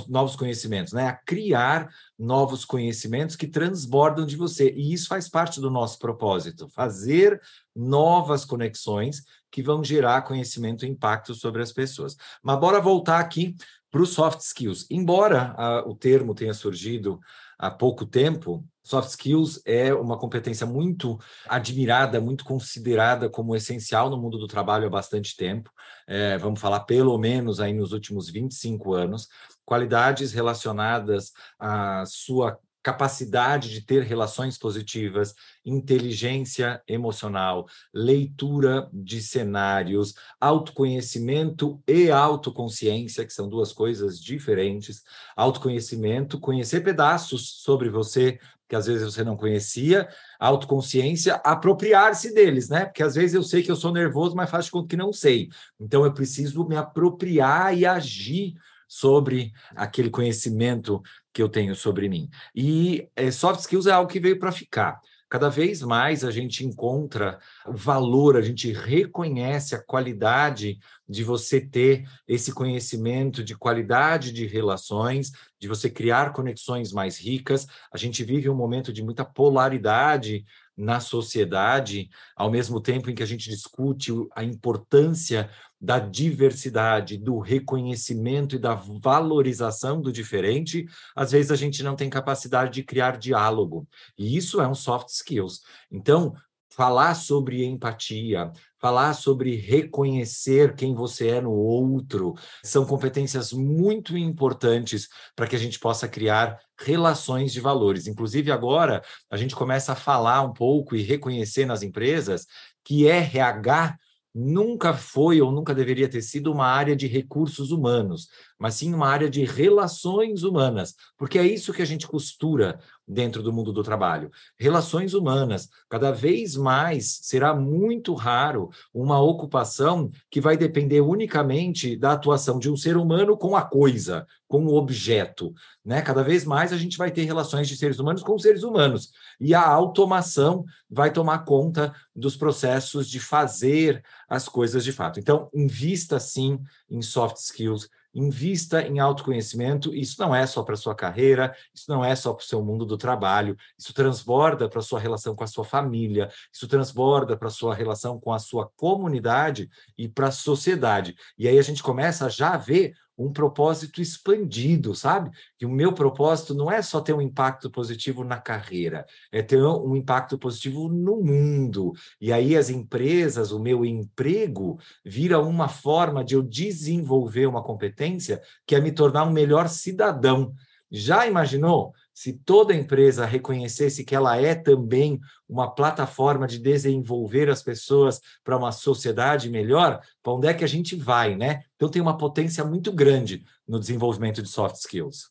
novos 0.09 0.35
conhecimentos, 0.35 0.91
né? 0.91 1.07
A 1.07 1.13
criar 1.13 1.89
novos 2.19 2.65
conhecimentos 2.65 3.35
que 3.35 3.47
transbordam 3.47 4.25
de 4.25 4.35
você. 4.35 4.73
E 4.75 4.93
isso 4.93 5.07
faz 5.07 5.29
parte 5.29 5.61
do 5.61 5.71
nosso 5.71 5.97
propósito, 5.97 6.67
fazer 6.69 7.41
novas 7.73 8.43
conexões 8.43 9.23
que 9.49 9.63
vão 9.63 9.83
gerar 9.83 10.23
conhecimento 10.23 10.85
e 10.85 10.89
impacto 10.89 11.33
sobre 11.33 11.61
as 11.61 11.71
pessoas. 11.71 12.17
Mas 12.43 12.59
bora 12.59 12.81
voltar 12.81 13.19
aqui 13.19 13.55
para 13.97 14.03
os 14.03 14.13
soft 14.13 14.41
skills. 14.41 14.85
Embora 14.91 15.55
a, 15.57 15.79
o 15.87 15.95
termo 15.95 16.35
tenha 16.35 16.53
surgido 16.53 17.19
há 17.57 17.71
pouco 17.71 18.05
tempo, 18.05 18.63
soft 18.83 19.09
skills 19.09 19.59
é 19.65 19.91
uma 19.91 20.19
competência 20.19 20.67
muito 20.67 21.17
admirada, 21.49 22.21
muito 22.21 22.45
considerada 22.45 23.27
como 23.27 23.55
essencial 23.55 24.07
no 24.11 24.17
mundo 24.17 24.37
do 24.37 24.45
trabalho 24.45 24.85
há 24.85 24.89
bastante 24.89 25.35
tempo. 25.35 25.71
É, 26.05 26.37
vamos 26.37 26.61
falar 26.61 26.81
pelo 26.81 27.17
menos 27.17 27.59
aí 27.59 27.73
nos 27.73 27.91
últimos 27.91 28.29
25 28.29 28.93
anos. 28.93 29.27
Qualidades 29.65 30.31
relacionadas 30.31 31.31
à 31.57 32.05
sua 32.05 32.59
capacidade 32.87 33.69
de 33.69 33.81
ter 33.81 34.01
relações 34.03 34.57
positivas, 34.57 35.35
inteligência 35.65 36.81
emocional, 36.87 37.67
leitura 37.93 38.89
de 38.93 39.21
cenários, 39.21 40.15
autoconhecimento 40.39 41.83
e 41.85 42.09
autoconsciência, 42.09 43.25
que 43.25 43.33
são 43.33 43.49
duas 43.49 43.73
coisas 43.73 44.17
diferentes. 44.17 45.03
Autoconhecimento, 45.35 46.39
conhecer 46.39 46.79
pedaços 46.79 47.61
sobre 47.61 47.89
você 47.89 48.39
que 48.69 48.75
às 48.75 48.85
vezes 48.85 49.03
você 49.03 49.23
não 49.23 49.35
conhecia, 49.37 50.07
autoconsciência, 50.39 51.35
apropriar-se 51.35 52.33
deles, 52.33 52.67
né? 52.67 52.85
Porque 52.85 53.01
às 53.01 53.15
vezes 53.15 53.33
eu 53.33 53.43
sei 53.43 53.63
que 53.63 53.71
eu 53.71 53.77
sou 53.77 53.93
nervoso, 53.93 54.35
mas 54.35 54.49
faço 54.49 54.65
de 54.65 54.71
conta 54.71 54.87
que 54.89 54.97
não 54.97 55.13
sei. 55.13 55.49
Então 55.79 56.05
eu 56.05 56.13
preciso 56.13 56.67
me 56.67 56.75
apropriar 56.75 57.77
e 57.77 57.85
agir 57.85 58.55
sobre 58.87 59.51
aquele 59.75 60.09
conhecimento 60.09 61.01
que 61.37 61.43
eu 61.43 61.47
tenho 61.47 61.75
sobre 61.75 62.09
mim. 62.09 62.31
E 62.55 63.07
é, 63.15 63.29
soft 63.29 63.59
skills 63.59 63.85
é 63.85 63.91
algo 63.91 64.09
que 64.11 64.19
veio 64.19 64.39
para 64.39 64.51
ficar. 64.51 64.99
Cada 65.29 65.49
vez 65.49 65.83
mais 65.83 66.23
a 66.23 66.31
gente 66.31 66.65
encontra 66.65 67.37
valor, 67.67 68.35
a 68.35 68.41
gente 68.41 68.71
reconhece 68.71 69.75
a 69.75 69.83
qualidade 69.83 70.79
de 71.07 71.23
você 71.23 71.61
ter 71.61 72.09
esse 72.27 72.51
conhecimento 72.51 73.43
de 73.43 73.55
qualidade 73.55 74.31
de 74.31 74.47
relações, 74.47 75.31
de 75.59 75.67
você 75.67 75.91
criar 75.91 76.33
conexões 76.33 76.91
mais 76.91 77.19
ricas. 77.19 77.67
A 77.93 77.97
gente 77.97 78.23
vive 78.23 78.49
um 78.49 78.55
momento 78.55 78.91
de 78.91 79.03
muita 79.03 79.23
polaridade 79.23 80.43
na 80.77 80.99
sociedade, 80.99 82.09
ao 82.35 82.51
mesmo 82.51 82.79
tempo 82.79 83.09
em 83.09 83.15
que 83.15 83.23
a 83.23 83.25
gente 83.25 83.49
discute 83.49 84.11
a 84.35 84.43
importância 84.43 85.49
da 85.81 85.99
diversidade, 85.99 87.17
do 87.17 87.39
reconhecimento 87.39 88.55
e 88.55 88.59
da 88.59 88.75
valorização 88.75 89.99
do 90.01 90.11
diferente, 90.11 90.85
às 91.15 91.31
vezes 91.31 91.51
a 91.51 91.55
gente 91.55 91.81
não 91.81 91.95
tem 91.95 92.09
capacidade 92.09 92.73
de 92.73 92.83
criar 92.83 93.17
diálogo. 93.17 93.87
E 94.17 94.37
isso 94.37 94.61
é 94.61 94.67
um 94.67 94.75
soft 94.75 95.09
skills. 95.09 95.61
Então, 95.91 96.33
falar 96.69 97.15
sobre 97.15 97.65
empatia, 97.65 98.51
falar 98.79 99.13
sobre 99.13 99.55
reconhecer 99.55 100.75
quem 100.75 100.93
você 100.93 101.29
é 101.29 101.41
no 101.41 101.51
outro, 101.51 102.35
são 102.63 102.85
competências 102.85 103.51
muito 103.51 104.17
importantes 104.17 105.07
para 105.35 105.47
que 105.47 105.55
a 105.55 105.59
gente 105.59 105.79
possa 105.79 106.07
criar 106.07 106.59
relações 106.79 107.51
de 107.51 107.59
valores. 107.59 108.07
Inclusive, 108.07 108.51
agora 108.51 109.01
a 109.29 109.37
gente 109.37 109.55
começa 109.55 109.93
a 109.93 109.95
falar 109.95 110.41
um 110.41 110.53
pouco 110.53 110.95
e 110.95 111.01
reconhecer 111.01 111.65
nas 111.65 111.81
empresas 111.81 112.45
que 112.83 113.07
RH 113.07 113.97
nunca 114.37 114.93
foi 114.93 115.41
ou 115.41 115.51
nunca 115.51 115.73
deveria 115.73 116.07
ter 116.07 116.21
sido 116.21 116.51
uma 116.51 116.67
área 116.67 116.95
de 116.95 117.07
recursos 117.07 117.71
humanos, 117.71 118.29
mas 118.59 118.75
sim 118.75 118.93
uma 118.93 119.07
área 119.07 119.27
de 119.27 119.43
relações 119.43 120.43
humanas, 120.43 120.93
porque 121.17 121.39
é 121.39 121.43
isso 121.45 121.73
que 121.73 121.81
a 121.81 121.85
gente 121.85 122.07
costura 122.07 122.79
dentro 123.07 123.41
do 123.41 123.53
mundo 123.53 123.71
do 123.71 123.83
trabalho. 123.83 124.29
Relações 124.59 125.13
humanas. 125.13 125.69
Cada 125.89 126.11
vez 126.11 126.57
mais 126.57 127.19
será 127.21 127.55
muito 127.55 128.13
raro 128.13 128.69
uma 128.93 129.21
ocupação 129.21 130.11
que 130.29 130.41
vai 130.41 130.57
depender 130.57 130.99
unicamente 130.99 131.95
da 131.95 132.13
atuação 132.13 132.59
de 132.59 132.69
um 132.69 132.75
ser 132.75 132.97
humano 132.97 133.37
com 133.37 133.55
a 133.55 133.61
coisa, 133.61 134.27
com 134.47 134.65
o 134.65 134.75
objeto. 134.75 135.53
Né? 135.85 136.01
Cada 136.01 136.23
vez 136.23 136.43
mais 136.43 136.73
a 136.73 136.77
gente 136.77 136.97
vai 136.97 137.09
ter 137.09 137.23
relações 137.23 137.67
de 137.67 137.77
seres 137.77 137.99
humanos 137.99 138.23
com 138.23 138.37
seres 138.37 138.63
humanos. 138.63 139.11
E 139.39 139.53
a 139.53 139.65
automação 139.65 140.65
vai 140.89 141.11
tomar 141.11 141.39
conta 141.45 141.93
dos 142.15 142.35
processos 142.35 143.07
de 143.07 143.19
fazer 143.19 144.03
as 144.27 144.49
coisas 144.49 144.83
de 144.83 144.91
fato. 144.91 145.19
Então, 145.19 145.49
invista 145.53 146.19
sim 146.19 146.59
em 146.89 147.01
soft 147.01 147.37
skills, 147.37 147.89
invista 148.17 148.81
em 148.81 148.97
autoconhecimento. 148.97 149.93
Isso 149.93 150.19
não 150.19 150.35
é 150.35 150.45
só 150.47 150.63
para 150.63 150.75
sua 150.75 150.95
carreira, 150.95 151.55
isso 151.73 151.85
não 151.87 152.03
é 152.03 152.15
só 152.15 152.33
para 152.33 152.43
o 152.43 152.45
seu 152.45 152.63
mundo 152.63 152.83
do 152.85 152.97
trabalho, 152.97 153.55
isso 153.77 153.93
transborda 153.93 154.67
para 154.67 154.81
sua 154.81 154.99
relação 154.99 155.35
com 155.35 155.43
a 155.43 155.47
sua 155.47 155.63
família, 155.63 156.29
isso 156.51 156.67
transborda 156.67 157.37
para 157.37 157.49
sua 157.51 157.75
relação 157.75 158.19
com 158.19 158.33
a 158.33 158.39
sua 158.39 158.69
comunidade 158.75 159.69
e 159.95 160.09
para 160.09 160.29
a 160.29 160.31
sociedade. 160.31 161.15
E 161.37 161.47
aí 161.47 161.59
a 161.59 161.61
gente 161.61 161.83
começa 161.83 162.27
já 162.27 162.55
a 162.55 162.57
ver 162.57 162.93
um 163.17 163.31
propósito 163.31 164.01
expandido, 164.01 164.93
sabe? 164.93 165.31
Que 165.57 165.65
o 165.65 165.71
meu 165.71 165.91
propósito 165.93 166.53
não 166.53 166.71
é 166.71 166.81
só 166.81 167.01
ter 167.01 167.13
um 167.13 167.21
impacto 167.21 167.69
positivo 167.69 168.23
na 168.23 168.39
carreira, 168.39 169.05
é 169.31 169.41
ter 169.41 169.63
um 169.63 169.95
impacto 169.95 170.37
positivo 170.37 170.87
no 170.87 171.21
mundo. 171.21 171.93
E 172.21 172.31
aí 172.31 172.55
as 172.55 172.69
empresas, 172.69 173.51
o 173.51 173.59
meu 173.59 173.83
emprego, 173.83 174.79
vira 175.03 175.41
uma 175.41 175.67
forma 175.67 176.23
de 176.23 176.35
eu 176.35 176.43
desenvolver 176.43 177.47
uma 177.47 177.63
competência 177.63 178.41
que 178.65 178.75
é 178.75 178.81
me 178.81 178.91
tornar 178.91 179.23
um 179.25 179.31
melhor 179.31 179.67
cidadão. 179.67 180.53
Já 180.91 181.27
imaginou 181.27 181.93
se 182.17 182.33
toda 182.33 182.73
empresa 182.73 183.27
reconhecesse 183.27 184.03
que 184.03 184.15
ela 184.15 184.41
é 184.41 184.55
também 184.55 185.19
uma 185.47 185.69
plataforma 185.69 186.47
de 186.47 186.57
desenvolver 186.57 187.47
as 187.47 187.61
pessoas 187.61 188.19
para 188.43 188.57
uma 188.57 188.71
sociedade 188.71 189.51
melhor, 189.51 190.01
para 190.23 190.33
onde 190.33 190.47
é 190.47 190.53
que 190.55 190.63
a 190.63 190.67
gente 190.67 190.95
vai, 190.95 191.35
né? 191.35 191.61
Então 191.75 191.87
tem 191.87 192.01
uma 192.01 192.17
potência 192.17 192.65
muito 192.65 192.91
grande 192.91 193.45
no 193.67 193.79
desenvolvimento 193.79 194.41
de 194.41 194.49
soft 194.49 194.77
skills. 194.77 195.29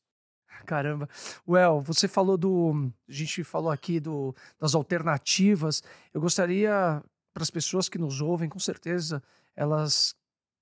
Caramba. 0.65 1.09
Well, 1.47 1.81
você 1.81 2.07
falou 2.07 2.39
do. 2.39 2.89
A 3.09 3.13
gente 3.13 3.43
falou 3.43 3.73
aqui 3.73 3.99
do, 3.99 4.33
das 4.57 4.73
alternativas. 4.77 5.83
Eu 6.15 6.21
gostaria, 6.21 7.03
para 7.35 7.43
as 7.43 7.51
pessoas 7.51 7.89
que 7.89 7.99
nos 7.99 8.21
ouvem, 8.21 8.49
com 8.49 8.61
certeza, 8.61 9.21
elas 9.57 10.15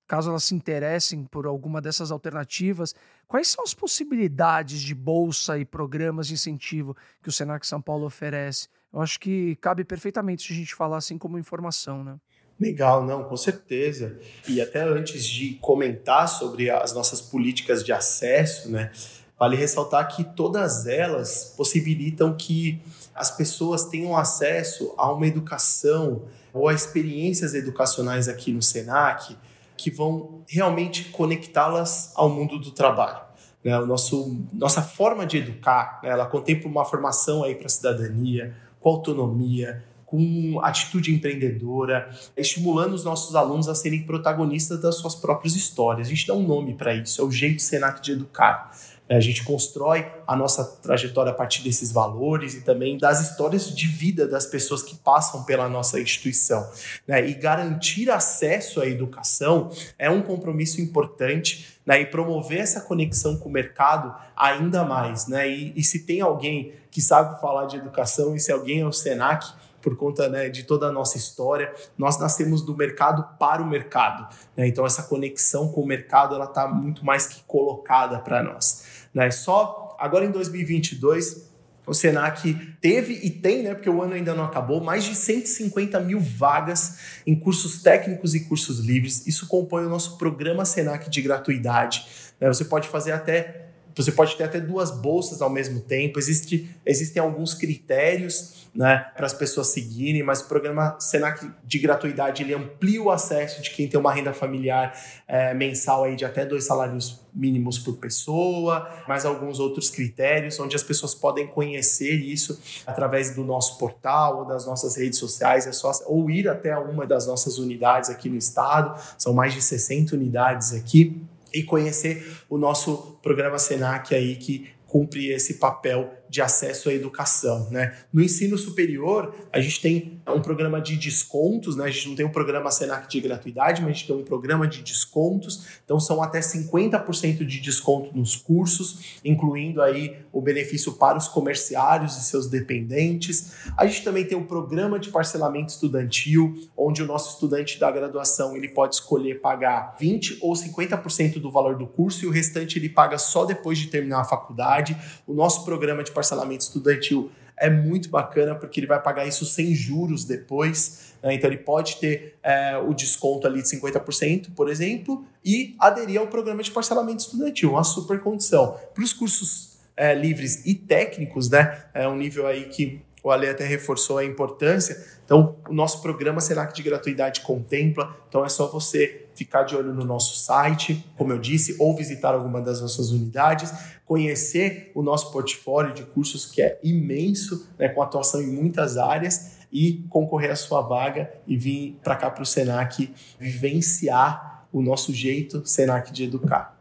caso 0.06 0.30
elas 0.30 0.44
se 0.44 0.54
interessem 0.54 1.24
por 1.24 1.46
alguma 1.46 1.80
dessas 1.80 2.10
alternativas, 2.10 2.94
quais 3.26 3.48
são 3.48 3.64
as 3.64 3.74
possibilidades 3.74 4.80
de 4.80 4.94
bolsa 4.94 5.58
e 5.58 5.64
programas 5.64 6.26
de 6.26 6.34
incentivo 6.34 6.96
que 7.22 7.28
o 7.28 7.32
Senac 7.32 7.66
São 7.66 7.80
Paulo 7.80 8.06
oferece? 8.06 8.68
Eu 8.92 9.00
acho 9.00 9.18
que 9.18 9.56
cabe 9.56 9.84
perfeitamente 9.84 10.46
se 10.46 10.52
a 10.52 10.56
gente 10.56 10.74
falar 10.74 10.98
assim 10.98 11.18
como 11.18 11.38
informação, 11.38 12.04
né? 12.04 12.16
Legal, 12.60 13.04
não, 13.04 13.24
com 13.24 13.36
certeza. 13.36 14.16
E 14.48 14.60
até 14.60 14.82
antes 14.82 15.26
de 15.26 15.54
comentar 15.54 16.28
sobre 16.28 16.70
as 16.70 16.92
nossas 16.92 17.20
políticas 17.20 17.84
de 17.84 17.92
acesso, 17.92 18.70
né, 18.70 18.92
vale 19.36 19.56
ressaltar 19.56 20.14
que 20.14 20.22
todas 20.22 20.86
elas 20.86 21.52
possibilitam 21.56 22.36
que 22.36 22.80
as 23.14 23.30
pessoas 23.36 23.86
tenham 23.86 24.16
acesso 24.16 24.94
a 24.96 25.12
uma 25.12 25.26
educação 25.26 26.22
ou 26.52 26.68
a 26.68 26.74
experiências 26.74 27.54
educacionais 27.54 28.28
aqui 28.28 28.52
no 28.52 28.62
Senac 28.62 29.36
que 29.84 29.90
vão 29.90 30.42
realmente 30.48 31.10
conectá-las 31.10 32.10
ao 32.14 32.30
mundo 32.30 32.58
do 32.58 32.70
trabalho. 32.70 33.20
Né? 33.62 33.78
O 33.78 33.84
nosso, 33.84 34.48
nossa 34.50 34.80
forma 34.80 35.26
de 35.26 35.36
educar, 35.36 36.00
né? 36.02 36.08
ela 36.08 36.24
contempla 36.24 36.70
uma 36.70 36.86
formação 36.86 37.44
aí 37.44 37.54
para 37.54 37.66
a 37.66 37.68
cidadania, 37.68 38.56
com 38.80 38.88
autonomia, 38.88 39.84
com 40.06 40.58
atitude 40.62 41.14
empreendedora, 41.14 42.08
estimulando 42.34 42.94
os 42.94 43.04
nossos 43.04 43.36
alunos 43.36 43.68
a 43.68 43.74
serem 43.74 44.04
protagonistas 44.04 44.80
das 44.80 44.94
suas 44.94 45.14
próprias 45.14 45.54
histórias. 45.54 46.06
A 46.06 46.10
gente 46.10 46.26
dá 46.26 46.32
um 46.32 46.46
nome 46.46 46.72
para 46.72 46.94
isso, 46.94 47.20
é 47.20 47.24
o 47.24 47.30
jeito 47.30 47.60
Senac 47.60 48.00
de 48.00 48.12
educar. 48.12 48.70
A 49.08 49.20
gente 49.20 49.44
constrói 49.44 50.06
a 50.26 50.34
nossa 50.34 50.64
trajetória 50.64 51.30
a 51.30 51.34
partir 51.34 51.62
desses 51.62 51.92
valores 51.92 52.54
e 52.54 52.62
também 52.62 52.96
das 52.96 53.20
histórias 53.20 53.74
de 53.74 53.86
vida 53.86 54.26
das 54.26 54.46
pessoas 54.46 54.82
que 54.82 54.96
passam 54.96 55.44
pela 55.44 55.68
nossa 55.68 56.00
instituição. 56.00 56.66
Né? 57.06 57.28
E 57.28 57.34
garantir 57.34 58.10
acesso 58.10 58.80
à 58.80 58.86
educação 58.86 59.70
é 59.98 60.08
um 60.08 60.22
compromisso 60.22 60.80
importante 60.80 61.78
né, 61.84 62.00
e 62.00 62.06
promover 62.06 62.60
essa 62.60 62.80
conexão 62.80 63.36
com 63.36 63.50
o 63.50 63.52
mercado 63.52 64.14
ainda 64.34 64.84
mais. 64.84 65.26
Né? 65.26 65.50
E, 65.50 65.72
e 65.76 65.84
se 65.84 66.06
tem 66.06 66.22
alguém 66.22 66.72
que 66.90 67.02
sabe 67.02 67.38
falar 67.40 67.66
de 67.66 67.76
educação, 67.76 68.34
e 68.34 68.40
se 68.40 68.50
alguém 68.50 68.80
é 68.80 68.86
o 68.86 68.92
SENAC, 68.92 69.52
por 69.84 69.96
conta 69.96 70.30
né, 70.30 70.48
de 70.48 70.62
toda 70.62 70.86
a 70.86 70.92
nossa 70.92 71.18
história. 71.18 71.74
Nós 71.98 72.18
nascemos 72.18 72.62
do 72.62 72.74
mercado 72.74 73.22
para 73.38 73.62
o 73.62 73.66
mercado. 73.66 74.34
Né? 74.56 74.66
Então, 74.66 74.86
essa 74.86 75.02
conexão 75.02 75.68
com 75.68 75.82
o 75.82 75.86
mercado 75.86 76.34
ela 76.34 76.46
está 76.46 76.66
muito 76.66 77.04
mais 77.04 77.26
que 77.26 77.42
colocada 77.42 78.18
para 78.18 78.42
nós. 78.42 78.93
Né? 79.14 79.30
Só 79.30 79.96
agora 79.98 80.24
em 80.24 80.30
2022, 80.30 81.54
o 81.86 81.94
Senac 81.94 82.54
teve 82.80 83.20
e 83.22 83.30
tem, 83.30 83.62
né, 83.62 83.74
porque 83.74 83.90
o 83.90 84.02
ano 84.02 84.14
ainda 84.14 84.34
não 84.34 84.44
acabou, 84.44 84.82
mais 84.82 85.04
de 85.04 85.14
150 85.14 86.00
mil 86.00 86.18
vagas 86.18 86.98
em 87.26 87.34
cursos 87.38 87.82
técnicos 87.82 88.34
e 88.34 88.40
cursos 88.40 88.80
livres. 88.80 89.26
Isso 89.26 89.46
compõe 89.46 89.84
o 89.84 89.88
nosso 89.88 90.16
programa 90.16 90.64
Senac 90.64 91.08
de 91.10 91.22
gratuidade. 91.22 92.06
Né? 92.40 92.48
Você 92.48 92.64
pode 92.64 92.88
fazer 92.88 93.12
até 93.12 93.63
você 94.02 94.12
pode 94.12 94.36
ter 94.36 94.44
até 94.44 94.60
duas 94.60 94.90
bolsas 94.90 95.40
ao 95.40 95.50
mesmo 95.50 95.80
tempo. 95.80 96.18
Existe, 96.18 96.68
existem 96.84 97.22
alguns 97.22 97.54
critérios 97.54 98.64
né, 98.74 99.06
para 99.16 99.24
as 99.24 99.32
pessoas 99.32 99.68
seguirem, 99.68 100.22
mas 100.24 100.40
o 100.40 100.48
programa 100.48 100.96
Senac 100.98 101.48
de 101.62 101.78
gratuidade 101.78 102.42
ele 102.42 102.52
amplia 102.52 103.00
o 103.00 103.08
acesso 103.08 103.62
de 103.62 103.70
quem 103.70 103.86
tem 103.86 104.00
uma 104.00 104.12
renda 104.12 104.32
familiar 104.32 104.98
é, 105.28 105.54
mensal 105.54 106.04
aí 106.04 106.16
de 106.16 106.24
até 106.24 106.44
dois 106.44 106.64
salários 106.64 107.20
mínimos 107.32 107.78
por 107.78 107.96
pessoa, 107.98 108.88
mais 109.06 109.24
alguns 109.24 109.60
outros 109.60 109.90
critérios, 109.90 110.58
onde 110.58 110.74
as 110.74 110.82
pessoas 110.82 111.14
podem 111.14 111.46
conhecer 111.46 112.14
isso 112.14 112.60
através 112.84 113.34
do 113.34 113.44
nosso 113.44 113.78
portal 113.78 114.40
ou 114.40 114.44
das 114.44 114.66
nossas 114.66 114.96
redes 114.96 115.20
sociais, 115.20 115.66
é 115.68 115.72
só, 115.72 115.92
ou 116.06 116.28
ir 116.28 116.48
até 116.48 116.76
uma 116.76 117.06
das 117.06 117.26
nossas 117.28 117.58
unidades 117.58 118.10
aqui 118.10 118.28
no 118.28 118.36
estado, 118.36 119.00
são 119.16 119.32
mais 119.32 119.54
de 119.54 119.62
60 119.62 120.16
unidades 120.16 120.72
aqui 120.72 121.24
e 121.54 121.62
conhecer 121.62 122.26
o 122.50 122.58
nosso 122.58 123.18
programa 123.22 123.58
Senac 123.58 124.14
aí 124.14 124.36
que 124.36 124.68
cumpre 124.86 125.30
esse 125.30 125.54
papel 125.54 126.12
de 126.28 126.40
acesso 126.40 126.88
à 126.88 126.94
educação. 126.94 127.68
Né? 127.70 127.96
No 128.12 128.22
ensino 128.22 128.56
superior, 128.56 129.34
a 129.52 129.60
gente 129.60 129.80
tem 129.80 130.20
um 130.32 130.40
programa 130.40 130.80
de 130.80 130.96
descontos, 130.96 131.76
né? 131.76 131.84
a 131.84 131.90
gente 131.90 132.08
não 132.08 132.16
tem 132.16 132.24
um 132.24 132.30
programa 132.30 132.70
Senac 132.70 133.08
de 133.08 133.20
gratuidade, 133.20 133.82
mas 133.82 133.90
a 133.90 133.92
gente 133.92 134.06
tem 134.06 134.16
um 134.16 134.24
programa 134.24 134.66
de 134.66 134.82
descontos, 134.82 135.66
então 135.84 136.00
são 136.00 136.22
até 136.22 136.40
50% 136.40 137.44
de 137.44 137.60
desconto 137.60 138.16
nos 138.16 138.34
cursos, 138.36 139.20
incluindo 139.24 139.82
aí 139.82 140.16
o 140.32 140.40
benefício 140.40 140.92
para 140.92 141.18
os 141.18 141.28
comerciários 141.28 142.16
e 142.16 142.24
seus 142.24 142.48
dependentes. 142.48 143.52
A 143.76 143.86
gente 143.86 144.02
também 144.02 144.24
tem 144.24 144.36
um 144.36 144.46
programa 144.46 144.98
de 144.98 145.10
parcelamento 145.10 145.72
estudantil, 145.72 146.54
onde 146.76 147.02
o 147.02 147.06
nosso 147.06 147.34
estudante 147.34 147.78
da 147.78 147.90
graduação 147.90 148.56
ele 148.56 148.68
pode 148.68 148.94
escolher 148.94 149.40
pagar 149.40 149.94
20 149.98 150.38
ou 150.40 150.54
50% 150.54 151.38
do 151.38 151.50
valor 151.50 151.76
do 151.76 151.86
curso 151.86 152.24
e 152.24 152.28
o 152.28 152.30
restante 152.30 152.78
ele 152.78 152.88
paga 152.88 153.18
só 153.18 153.44
depois 153.44 153.78
de 153.78 153.88
terminar 153.88 154.20
a 154.20 154.24
faculdade. 154.24 154.96
O 155.26 155.34
nosso 155.34 155.64
programa 155.64 156.02
de 156.02 156.10
parcelamento 156.10 156.64
estudantil 156.64 157.30
é 157.56 157.70
muito 157.70 158.08
bacana 158.08 158.54
porque 158.54 158.80
ele 158.80 158.86
vai 158.86 159.00
pagar 159.00 159.26
isso 159.26 159.44
sem 159.44 159.74
juros 159.74 160.24
depois. 160.24 161.14
Né? 161.22 161.34
Então 161.34 161.48
ele 161.48 161.58
pode 161.58 161.96
ter 161.96 162.36
é, 162.42 162.76
o 162.76 162.92
desconto 162.92 163.46
ali 163.46 163.62
de 163.62 163.68
50%, 163.68 164.48
por 164.54 164.68
exemplo, 164.68 165.24
e 165.44 165.74
aderir 165.78 166.20
ao 166.20 166.26
programa 166.26 166.62
de 166.62 166.70
parcelamento 166.70 167.22
estudantil, 167.22 167.70
uma 167.70 167.84
super 167.84 168.20
condição. 168.20 168.78
Para 168.92 169.04
os 169.04 169.12
cursos 169.12 169.78
é, 169.96 170.14
livres 170.14 170.64
e 170.66 170.74
técnicos, 170.74 171.48
né? 171.48 171.84
É 171.94 172.08
um 172.08 172.16
nível 172.16 172.46
aí 172.46 172.64
que 172.64 173.00
o 173.24 173.30
Ale 173.30 173.48
até 173.48 173.64
reforçou 173.64 174.18
a 174.18 174.24
importância. 174.24 175.02
Então, 175.24 175.56
o 175.66 175.72
nosso 175.72 176.02
programa 176.02 176.42
Senac 176.42 176.74
de 176.74 176.82
gratuidade 176.82 177.40
contempla. 177.40 178.14
Então, 178.28 178.44
é 178.44 178.48
só 178.50 178.70
você 178.70 179.26
ficar 179.34 179.62
de 179.62 179.74
olho 179.74 179.94
no 179.94 180.04
nosso 180.04 180.38
site, 180.38 181.04
como 181.16 181.32
eu 181.32 181.38
disse, 181.38 181.74
ou 181.80 181.96
visitar 181.96 182.34
alguma 182.34 182.60
das 182.60 182.82
nossas 182.82 183.10
unidades, 183.10 183.72
conhecer 184.04 184.92
o 184.94 185.02
nosso 185.02 185.32
portfólio 185.32 185.94
de 185.94 186.02
cursos, 186.02 186.44
que 186.44 186.60
é 186.60 186.78
imenso, 186.84 187.66
né, 187.78 187.88
com 187.88 188.02
atuação 188.02 188.42
em 188.42 188.46
muitas 188.46 188.98
áreas, 188.98 189.64
e 189.72 190.04
concorrer 190.08 190.52
à 190.52 190.56
sua 190.56 190.82
vaga 190.82 191.32
e 191.46 191.56
vir 191.56 191.98
para 192.04 192.14
cá 192.14 192.30
para 192.30 192.42
o 192.42 192.46
Senac 192.46 193.12
vivenciar 193.40 194.68
o 194.70 194.82
nosso 194.82 195.12
jeito 195.12 195.66
Senac 195.66 196.12
de 196.12 196.24
educar. 196.24 196.78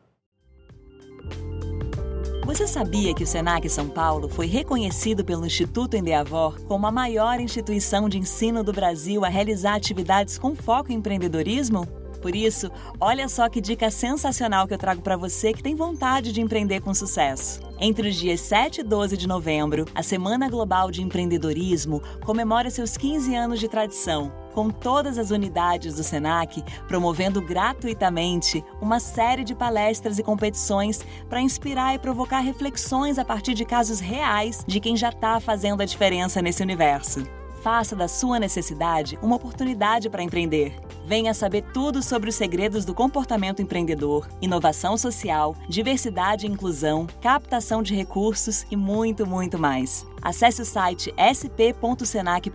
Você 2.46 2.68
sabia 2.68 3.14
que 3.14 3.24
o 3.24 3.28
Senac 3.28 3.70
São 3.70 3.88
Paulo 3.88 4.28
foi 4.28 4.48
reconhecido 4.48 5.24
pelo 5.24 5.46
Instituto 5.46 5.96
Endeavor 5.96 6.60
como 6.66 6.86
a 6.86 6.92
maior 6.92 7.40
instituição 7.40 8.10
de 8.10 8.18
ensino 8.18 8.62
do 8.64 8.74
Brasil 8.74 9.24
a 9.24 9.30
realizar 9.30 9.76
atividades 9.76 10.38
com 10.38 10.54
foco 10.54 10.92
em 10.92 10.96
empreendedorismo? 10.96 11.88
Por 12.24 12.38
isso, 12.38 12.72
olha 13.02 13.28
só 13.28 13.50
que 13.50 13.60
dica 13.60 13.92
sensacional 13.92 14.66
que 14.66 14.74
eu 14.74 14.78
trago 14.78 15.02
para 15.02 15.18
você 15.18 15.52
que 15.52 15.62
tem 15.62 15.76
vontade 15.76 16.32
de 16.32 16.40
empreender 16.40 16.80
com 16.80 16.94
sucesso. 16.94 17.60
Entre 17.78 18.08
os 18.08 18.16
dias 18.16 18.40
7 18.40 18.80
e 18.80 18.84
12 18.84 19.18
de 19.18 19.28
novembro, 19.28 19.86
a 19.94 20.02
Semana 20.02 20.48
Global 20.48 20.90
de 20.90 21.02
Empreendedorismo 21.02 22.02
comemora 22.24 22.70
seus 22.70 22.96
15 22.96 23.36
anos 23.36 23.60
de 23.60 23.68
tradição 23.68 24.32
com 24.54 24.70
todas 24.70 25.18
as 25.18 25.32
unidades 25.32 25.96
do 25.96 26.04
SENAC 26.04 26.64
promovendo 26.88 27.42
gratuitamente 27.42 28.64
uma 28.80 29.00
série 29.02 29.44
de 29.44 29.54
palestras 29.54 30.18
e 30.18 30.24
competições 30.24 31.04
para 31.28 31.42
inspirar 31.42 31.94
e 31.94 32.00
provocar 32.00 32.40
reflexões 32.40 33.20
a 33.20 33.26
partir 33.26 33.54
de 33.54 33.66
casos 33.66 34.00
reais 34.00 34.64
de 34.66 34.80
quem 34.80 34.96
já 34.96 35.10
está 35.10 35.42
fazendo 35.42 35.82
a 35.82 35.86
diferença 35.86 36.42
nesse 36.42 36.64
universo. 36.64 37.43
Faça 37.64 37.96
da 37.96 38.10
sua 38.10 38.40
necessidade 38.40 39.18
uma 39.22 39.38
oportunidade 39.38 40.10
para 40.10 40.22
empreender. 40.22 40.78
Venha 41.06 41.34
saber 41.34 41.62
tudo 41.72 42.04
sobre 42.04 42.30
os 42.30 42.36
segredos 42.36 42.84
do 42.84 42.94
comportamento 42.94 43.62
empreendedor, 43.62 44.28
inovação 44.42 44.98
social, 44.98 45.56
diversidade 45.70 46.46
e 46.46 46.50
inclusão, 46.50 47.08
captação 47.22 47.82
de 47.82 47.96
recursos 47.96 48.66
e 48.70 48.76
muito, 48.76 49.26
muito 49.26 49.58
mais. 49.58 50.06
Acesse 50.22 50.62
o 50.62 50.66
site 50.66 51.14
sp.senac.br 51.18 52.52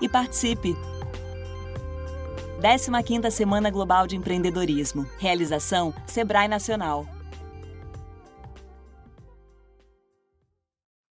e 0.00 0.08
participe. 0.08 0.74
15ª 2.60 3.30
Semana 3.30 3.70
Global 3.70 4.08
de 4.08 4.16
Empreendedorismo. 4.16 5.06
Realização 5.18 5.94
Sebrae 6.04 6.48
Nacional. 6.48 7.06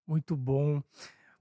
Muito 0.05 0.37
bom. 0.37 0.83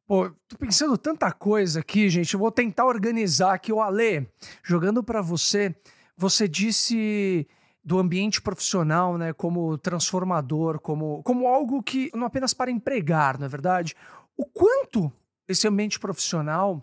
Pô, 0.05 0.29
tô 0.47 0.57
pensando 0.57 0.97
tanta 0.97 1.31
coisa 1.31 1.79
aqui, 1.79 2.09
gente. 2.09 2.33
Eu 2.33 2.39
vou 2.39 2.51
tentar 2.51 2.85
organizar 2.85 3.53
aqui. 3.53 3.71
O 3.71 3.81
Ale, 3.81 4.27
jogando 4.63 5.03
para 5.03 5.21
você, 5.21 5.73
você 6.17 6.47
disse 6.47 7.47
do 7.83 7.99
ambiente 7.99 8.41
profissional, 8.41 9.17
né, 9.17 9.33
como 9.33 9.77
transformador, 9.77 10.79
como, 10.79 11.21
como 11.23 11.47
algo 11.47 11.83
que 11.83 12.09
não 12.13 12.25
apenas 12.25 12.53
para 12.53 12.71
empregar, 12.71 13.37
não 13.37 13.45
é 13.45 13.49
verdade? 13.49 13.93
O 14.37 14.45
quanto 14.45 15.11
esse 15.47 15.67
ambiente 15.67 15.99
profissional, 15.99 16.81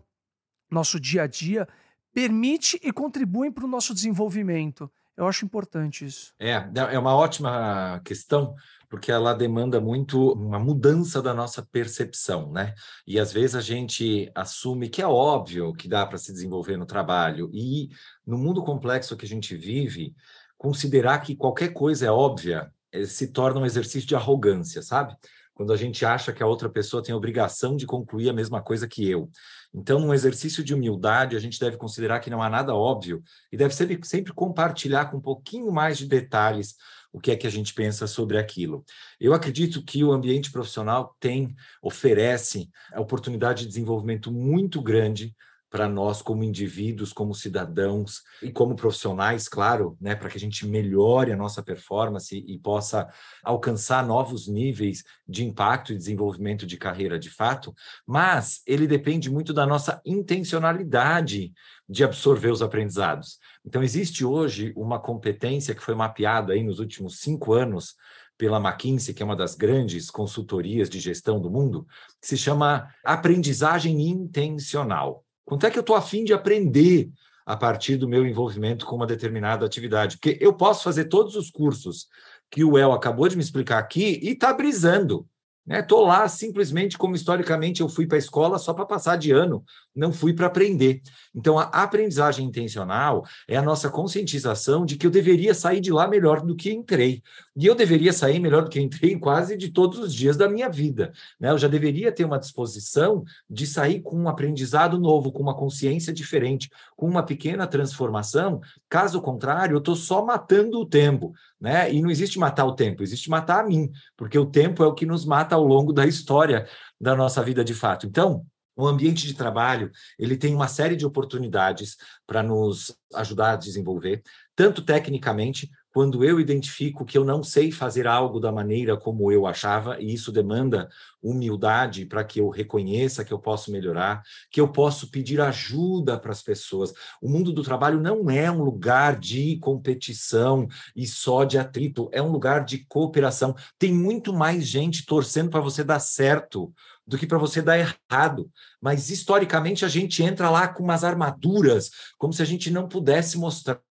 nosso 0.71 1.01
dia 1.01 1.23
a 1.23 1.27
dia, 1.27 1.67
permite 2.13 2.79
e 2.83 2.93
contribui 2.93 3.51
para 3.51 3.65
o 3.65 3.69
nosso 3.69 3.95
desenvolvimento. 3.95 4.91
Eu 5.17 5.27
acho 5.27 5.45
importante 5.45 6.05
isso. 6.05 6.35
É, 6.39 6.55
é 6.93 6.99
uma 6.99 7.15
ótima 7.15 8.01
questão, 8.05 8.55
porque 8.91 9.13
ela 9.13 9.33
demanda 9.33 9.81
muito 9.81 10.33
uma 10.33 10.59
mudança 10.59 11.23
da 11.23 11.33
nossa 11.33 11.63
percepção, 11.63 12.51
né? 12.51 12.75
E 13.07 13.21
às 13.21 13.33
vezes 13.33 13.55
a 13.55 13.61
gente 13.61 14.29
assume 14.35 14.89
que 14.89 15.01
é 15.01 15.07
óbvio 15.07 15.73
que 15.73 15.89
dá 15.89 16.05
para 16.05 16.19
se 16.19 16.33
desenvolver 16.33 16.77
no 16.77 16.85
trabalho, 16.85 17.49
e 17.55 17.89
no 18.27 18.37
mundo 18.37 18.65
complexo 18.65 19.17
que 19.17 19.25
a 19.25 19.29
gente 19.29 19.57
vive, 19.57 20.13
considerar 20.59 21.21
que 21.21 21.37
qualquer 21.37 21.73
coisa 21.73 22.07
é 22.07 22.11
óbvia 22.11 22.69
eh, 22.93 23.07
se 23.07 23.29
torna 23.29 23.61
um 23.61 23.65
exercício 23.65 24.09
de 24.09 24.17
arrogância, 24.17 24.83
sabe? 24.83 25.17
Quando 25.55 25.73
a 25.73 25.77
gente 25.77 26.05
acha 26.05 26.33
que 26.33 26.43
a 26.43 26.47
outra 26.47 26.69
pessoa 26.69 27.03
tem 27.03 27.13
a 27.13 27.17
obrigação 27.17 27.77
de 27.77 27.87
concluir 27.87 28.29
a 28.29 28.33
mesma 28.33 28.61
coisa 28.61 28.89
que 28.89 29.09
eu. 29.09 29.31
Então, 29.73 30.01
num 30.01 30.13
exercício 30.13 30.65
de 30.65 30.75
humildade, 30.75 31.37
a 31.37 31.39
gente 31.39 31.61
deve 31.61 31.77
considerar 31.77 32.19
que 32.19 32.31
não 32.31 32.43
há 32.43 32.51
nada 32.51 32.75
óbvio 32.75 33.23
e 33.53 33.57
deve 33.57 33.73
sempre, 33.73 34.01
sempre 34.03 34.33
compartilhar 34.33 35.11
com 35.11 35.19
um 35.19 35.21
pouquinho 35.21 35.71
mais 35.71 35.97
de 35.97 36.07
detalhes 36.07 36.75
o 37.13 37.21
que 37.21 37.31
é 37.31 37.37
que 37.37 37.47
a 37.47 37.51
gente 37.51 37.75
pensa 37.75 38.07
sobre 38.07 38.39
aquilo. 38.39 38.85
Eu 39.19 39.35
acredito 39.35 39.83
que 39.83 40.05
o 40.05 40.13
ambiente 40.13 40.51
profissional 40.51 41.17
tem, 41.19 41.55
oferece 41.83 42.71
a 42.93 43.01
oportunidade 43.01 43.63
de 43.63 43.69
desenvolvimento 43.69 44.31
muito 44.31 44.81
grande 44.81 45.35
para 45.71 45.89
nós 45.89 46.21
como 46.21 46.43
indivíduos, 46.43 47.13
como 47.13 47.33
cidadãos 47.33 48.23
e 48.43 48.51
como 48.51 48.75
profissionais, 48.75 49.49
claro, 49.49 49.97
né, 50.01 50.17
para 50.17 50.29
que 50.29 50.37
a 50.37 50.41
gente 50.41 50.67
melhore 50.67 51.33
a 51.33 51.37
nossa 51.37 51.63
performance 51.63 52.37
e 52.37 52.59
possa 52.59 53.09
alcançar 53.43 54.05
novos 54.05 54.49
níveis 54.49 55.05
de 55.27 55.45
impacto 55.45 55.93
e 55.93 55.97
desenvolvimento 55.97 56.67
de 56.67 56.77
carreira 56.77 57.19
de 57.19 57.31
fato, 57.31 57.73
mas 58.05 58.61
ele 58.67 58.87
depende 58.87 59.31
muito 59.31 59.55
da 59.55 59.65
nossa 59.65 60.03
intencionalidade 60.05 61.53
de 61.89 62.05
absorver 62.05 62.51
os 62.51 62.63
aprendizados. 62.63 63.39
Então, 63.65 63.83
existe 63.83 64.25
hoje 64.25 64.73
uma 64.77 64.99
competência 64.99 65.75
que 65.75 65.83
foi 65.83 65.95
mapeada 65.95 66.53
aí 66.53 66.63
nos 66.63 66.81
últimos 66.81 67.21
cinco 67.21 67.53
anos 67.53 67.95
pela 68.37 68.59
McKinsey, 68.59 69.13
que 69.13 69.23
é 69.23 69.27
uma 69.27 69.37
das 69.37 69.55
grandes 69.55 70.11
consultorias 70.11 70.89
de 70.89 70.99
gestão 70.99 71.41
do 71.41 71.51
mundo, 71.51 71.87
que 72.21 72.27
se 72.27 72.39
chama 72.39 72.89
aprendizagem 73.05 74.01
intencional. 74.09 75.25
Quanto 75.51 75.67
é 75.67 75.71
que 75.71 75.77
eu 75.77 75.81
estou 75.81 75.97
afim 75.97 76.23
de 76.23 76.33
aprender 76.33 77.11
a 77.45 77.57
partir 77.57 77.97
do 77.97 78.09
meu 78.09 78.25
envolvimento 78.25 78.87
com 78.87 78.95
uma 78.95 79.07
determinada 79.07 79.67
atividade. 79.67 80.17
Porque 80.17 80.39
eu 80.41 80.53
posso 80.53 80.85
fazer 80.85 81.07
todos 81.07 81.35
os 81.35 81.51
cursos 81.51 82.07
que 82.49 82.63
o 82.63 82.79
El 82.79 82.93
acabou 82.93 83.27
de 83.29 83.35
me 83.35 83.43
explicar 83.43 83.79
aqui 83.79 84.21
e 84.23 84.37
tá 84.37 84.53
brisando. 84.53 85.27
Estou 85.69 86.03
né? 86.03 86.09
lá 86.09 86.29
simplesmente 86.29 86.97
como 86.97 87.15
historicamente 87.15 87.81
eu 87.81 87.89
fui 87.89 88.07
para 88.07 88.17
a 88.17 88.19
escola 88.19 88.59
só 88.59 88.73
para 88.73 88.87
passar 88.87 89.17
de 89.17 89.31
ano, 89.31 89.63
não 89.95 90.13
fui 90.13 90.33
para 90.33 90.47
aprender. 90.47 91.03
Então, 91.35 91.59
a 91.59 91.65
aprendizagem 91.65 92.47
intencional 92.47 93.25
é 93.47 93.57
a 93.57 93.63
nossa 93.63 93.89
conscientização 93.89 94.85
de 94.85 94.97
que 94.97 95.07
eu 95.07 95.11
deveria 95.11 95.55
sair 95.55 95.81
de 95.81 95.93
lá 95.93 96.09
melhor 96.09 96.41
do 96.41 96.57
que 96.57 96.73
entrei. 96.73 97.23
E 97.57 97.67
eu 97.67 97.75
deveria 97.75 98.13
sair 98.13 98.41
melhor 98.41 98.65
do 98.65 98.71
que 98.71 98.81
entrei 98.81 99.17
quase 99.21 99.57
de 99.57 99.71
todos 99.71 99.99
os 99.99 100.15
dias 100.15 100.37
da 100.37 100.49
minha 100.49 100.69
vida. 100.69 101.13
Né? 101.39 101.51
Eu 101.51 101.59
já 101.59 101.69
deveria 101.69 102.11
ter 102.11 102.25
uma 102.25 102.39
disposição 102.39 103.25
de 103.49 103.67
sair 103.67 104.01
com 104.01 104.17
um 104.17 104.29
aprendizado 104.29 104.99
novo, 104.99 105.31
com 105.31 105.43
uma 105.43 105.57
consciência 105.57 106.13
diferente, 106.13 106.71
com 106.97 107.07
uma 107.07 107.23
pequena 107.23 107.67
transformação. 107.67 108.61
Caso 108.89 109.21
contrário, 109.21 109.75
eu 109.75 109.79
estou 109.79 109.97
só 109.97 110.25
matando 110.25 110.81
o 110.81 110.87
tempo. 110.87 111.33
Né? 111.61 111.93
E 111.93 112.01
não 112.01 112.11
existe 112.11 112.39
matar 112.39 112.65
o 112.65 112.75
tempo, 112.75 113.03
existe 113.03 113.29
matar 113.29 113.61
a 113.61 113.67
mim, 113.67 113.91
porque 114.17 114.39
o 114.39 114.47
tempo 114.47 114.83
é 114.83 114.87
o 114.87 114.95
que 114.95 115.05
nos 115.05 115.27
mata 115.27 115.50
ao 115.55 115.65
longo 115.65 115.93
da 115.93 116.07
história 116.07 116.69
da 117.01 117.15
nossa 117.15 117.43
vida 117.43 117.65
de 117.65 117.75
fato. 117.75 118.07
Então, 118.07 118.45
o 118.77 118.87
ambiente 118.87 119.27
de 119.27 119.35
trabalho 119.35 119.91
ele 120.19 120.37
tem 120.37 120.55
uma 120.55 120.69
série 120.69 120.97
de 120.97 121.05
oportunidades 121.05 121.97
para 122.27 122.43
nos 122.43 122.95
ajudar 123.15 123.53
a 123.53 123.57
desenvolver, 123.57 124.23
tanto 124.57 124.83
tecnicamente 124.83 125.71
quando 125.93 126.25
eu 126.25 126.39
identifico 126.39 127.05
que 127.05 127.19
eu 127.19 127.25
não 127.25 127.43
sei 127.43 127.73
fazer 127.73 128.07
algo 128.07 128.39
da 128.39 128.53
maneira 128.53 128.97
como 128.97 129.31
eu 129.33 129.47
achava, 129.47 130.01
e 130.01 130.15
isso 130.15 130.31
demanda 130.31 130.89
humildade 131.23 132.07
para 132.07 132.25
que 132.25 132.41
eu 132.41 132.49
reconheça 132.49 133.25
que 133.25 133.33
eu 133.33 133.39
posso 133.39 133.71
melhorar, 133.71 134.23
que 134.51 134.61
eu 134.61 134.69
posso 134.69 135.11
pedir 135.11 135.41
ajuda 135.41 136.19
para 136.19 136.33
as 136.33 136.43
pessoas. 136.43 136.93
O 137.21 137.29
mundo 137.29 137.53
do 137.53 137.63
trabalho 137.63 138.01
não 138.01 138.31
é 138.31 138.51
um 138.51 138.63
lugar 138.63 139.19
de 139.19 139.59
competição 139.59 140.67
e 140.95 141.07
só 141.07 141.45
de 141.45 141.59
atrito, 141.59 142.09
é 142.13 142.23
um 142.23 142.31
lugar 142.31 142.65
de 142.65 142.87
cooperação. 142.87 143.55
Tem 143.79 143.93
muito 143.93 144.33
mais 144.33 144.67
gente 144.67 145.05
torcendo 145.05 145.51
para 145.51 145.61
você 145.61 145.85
dar 145.85 146.01
certo 146.01 146.73
do 147.11 147.19
que 147.19 147.27
para 147.27 147.39
você 147.39 147.61
dar 147.61 147.77
errado. 147.77 148.49
Mas 148.81 149.11
historicamente 149.11 149.85
a 149.85 149.89
gente 149.89 150.23
entra 150.23 150.49
lá 150.49 150.69
com 150.69 150.85
umas 150.85 151.03
armaduras, 151.03 151.91
como 152.17 152.33
se 152.33 152.41
a 152.41 152.45
gente 152.45 152.71
não 152.71 152.89
pudesse 152.89 153.37
mostrar 153.37 153.83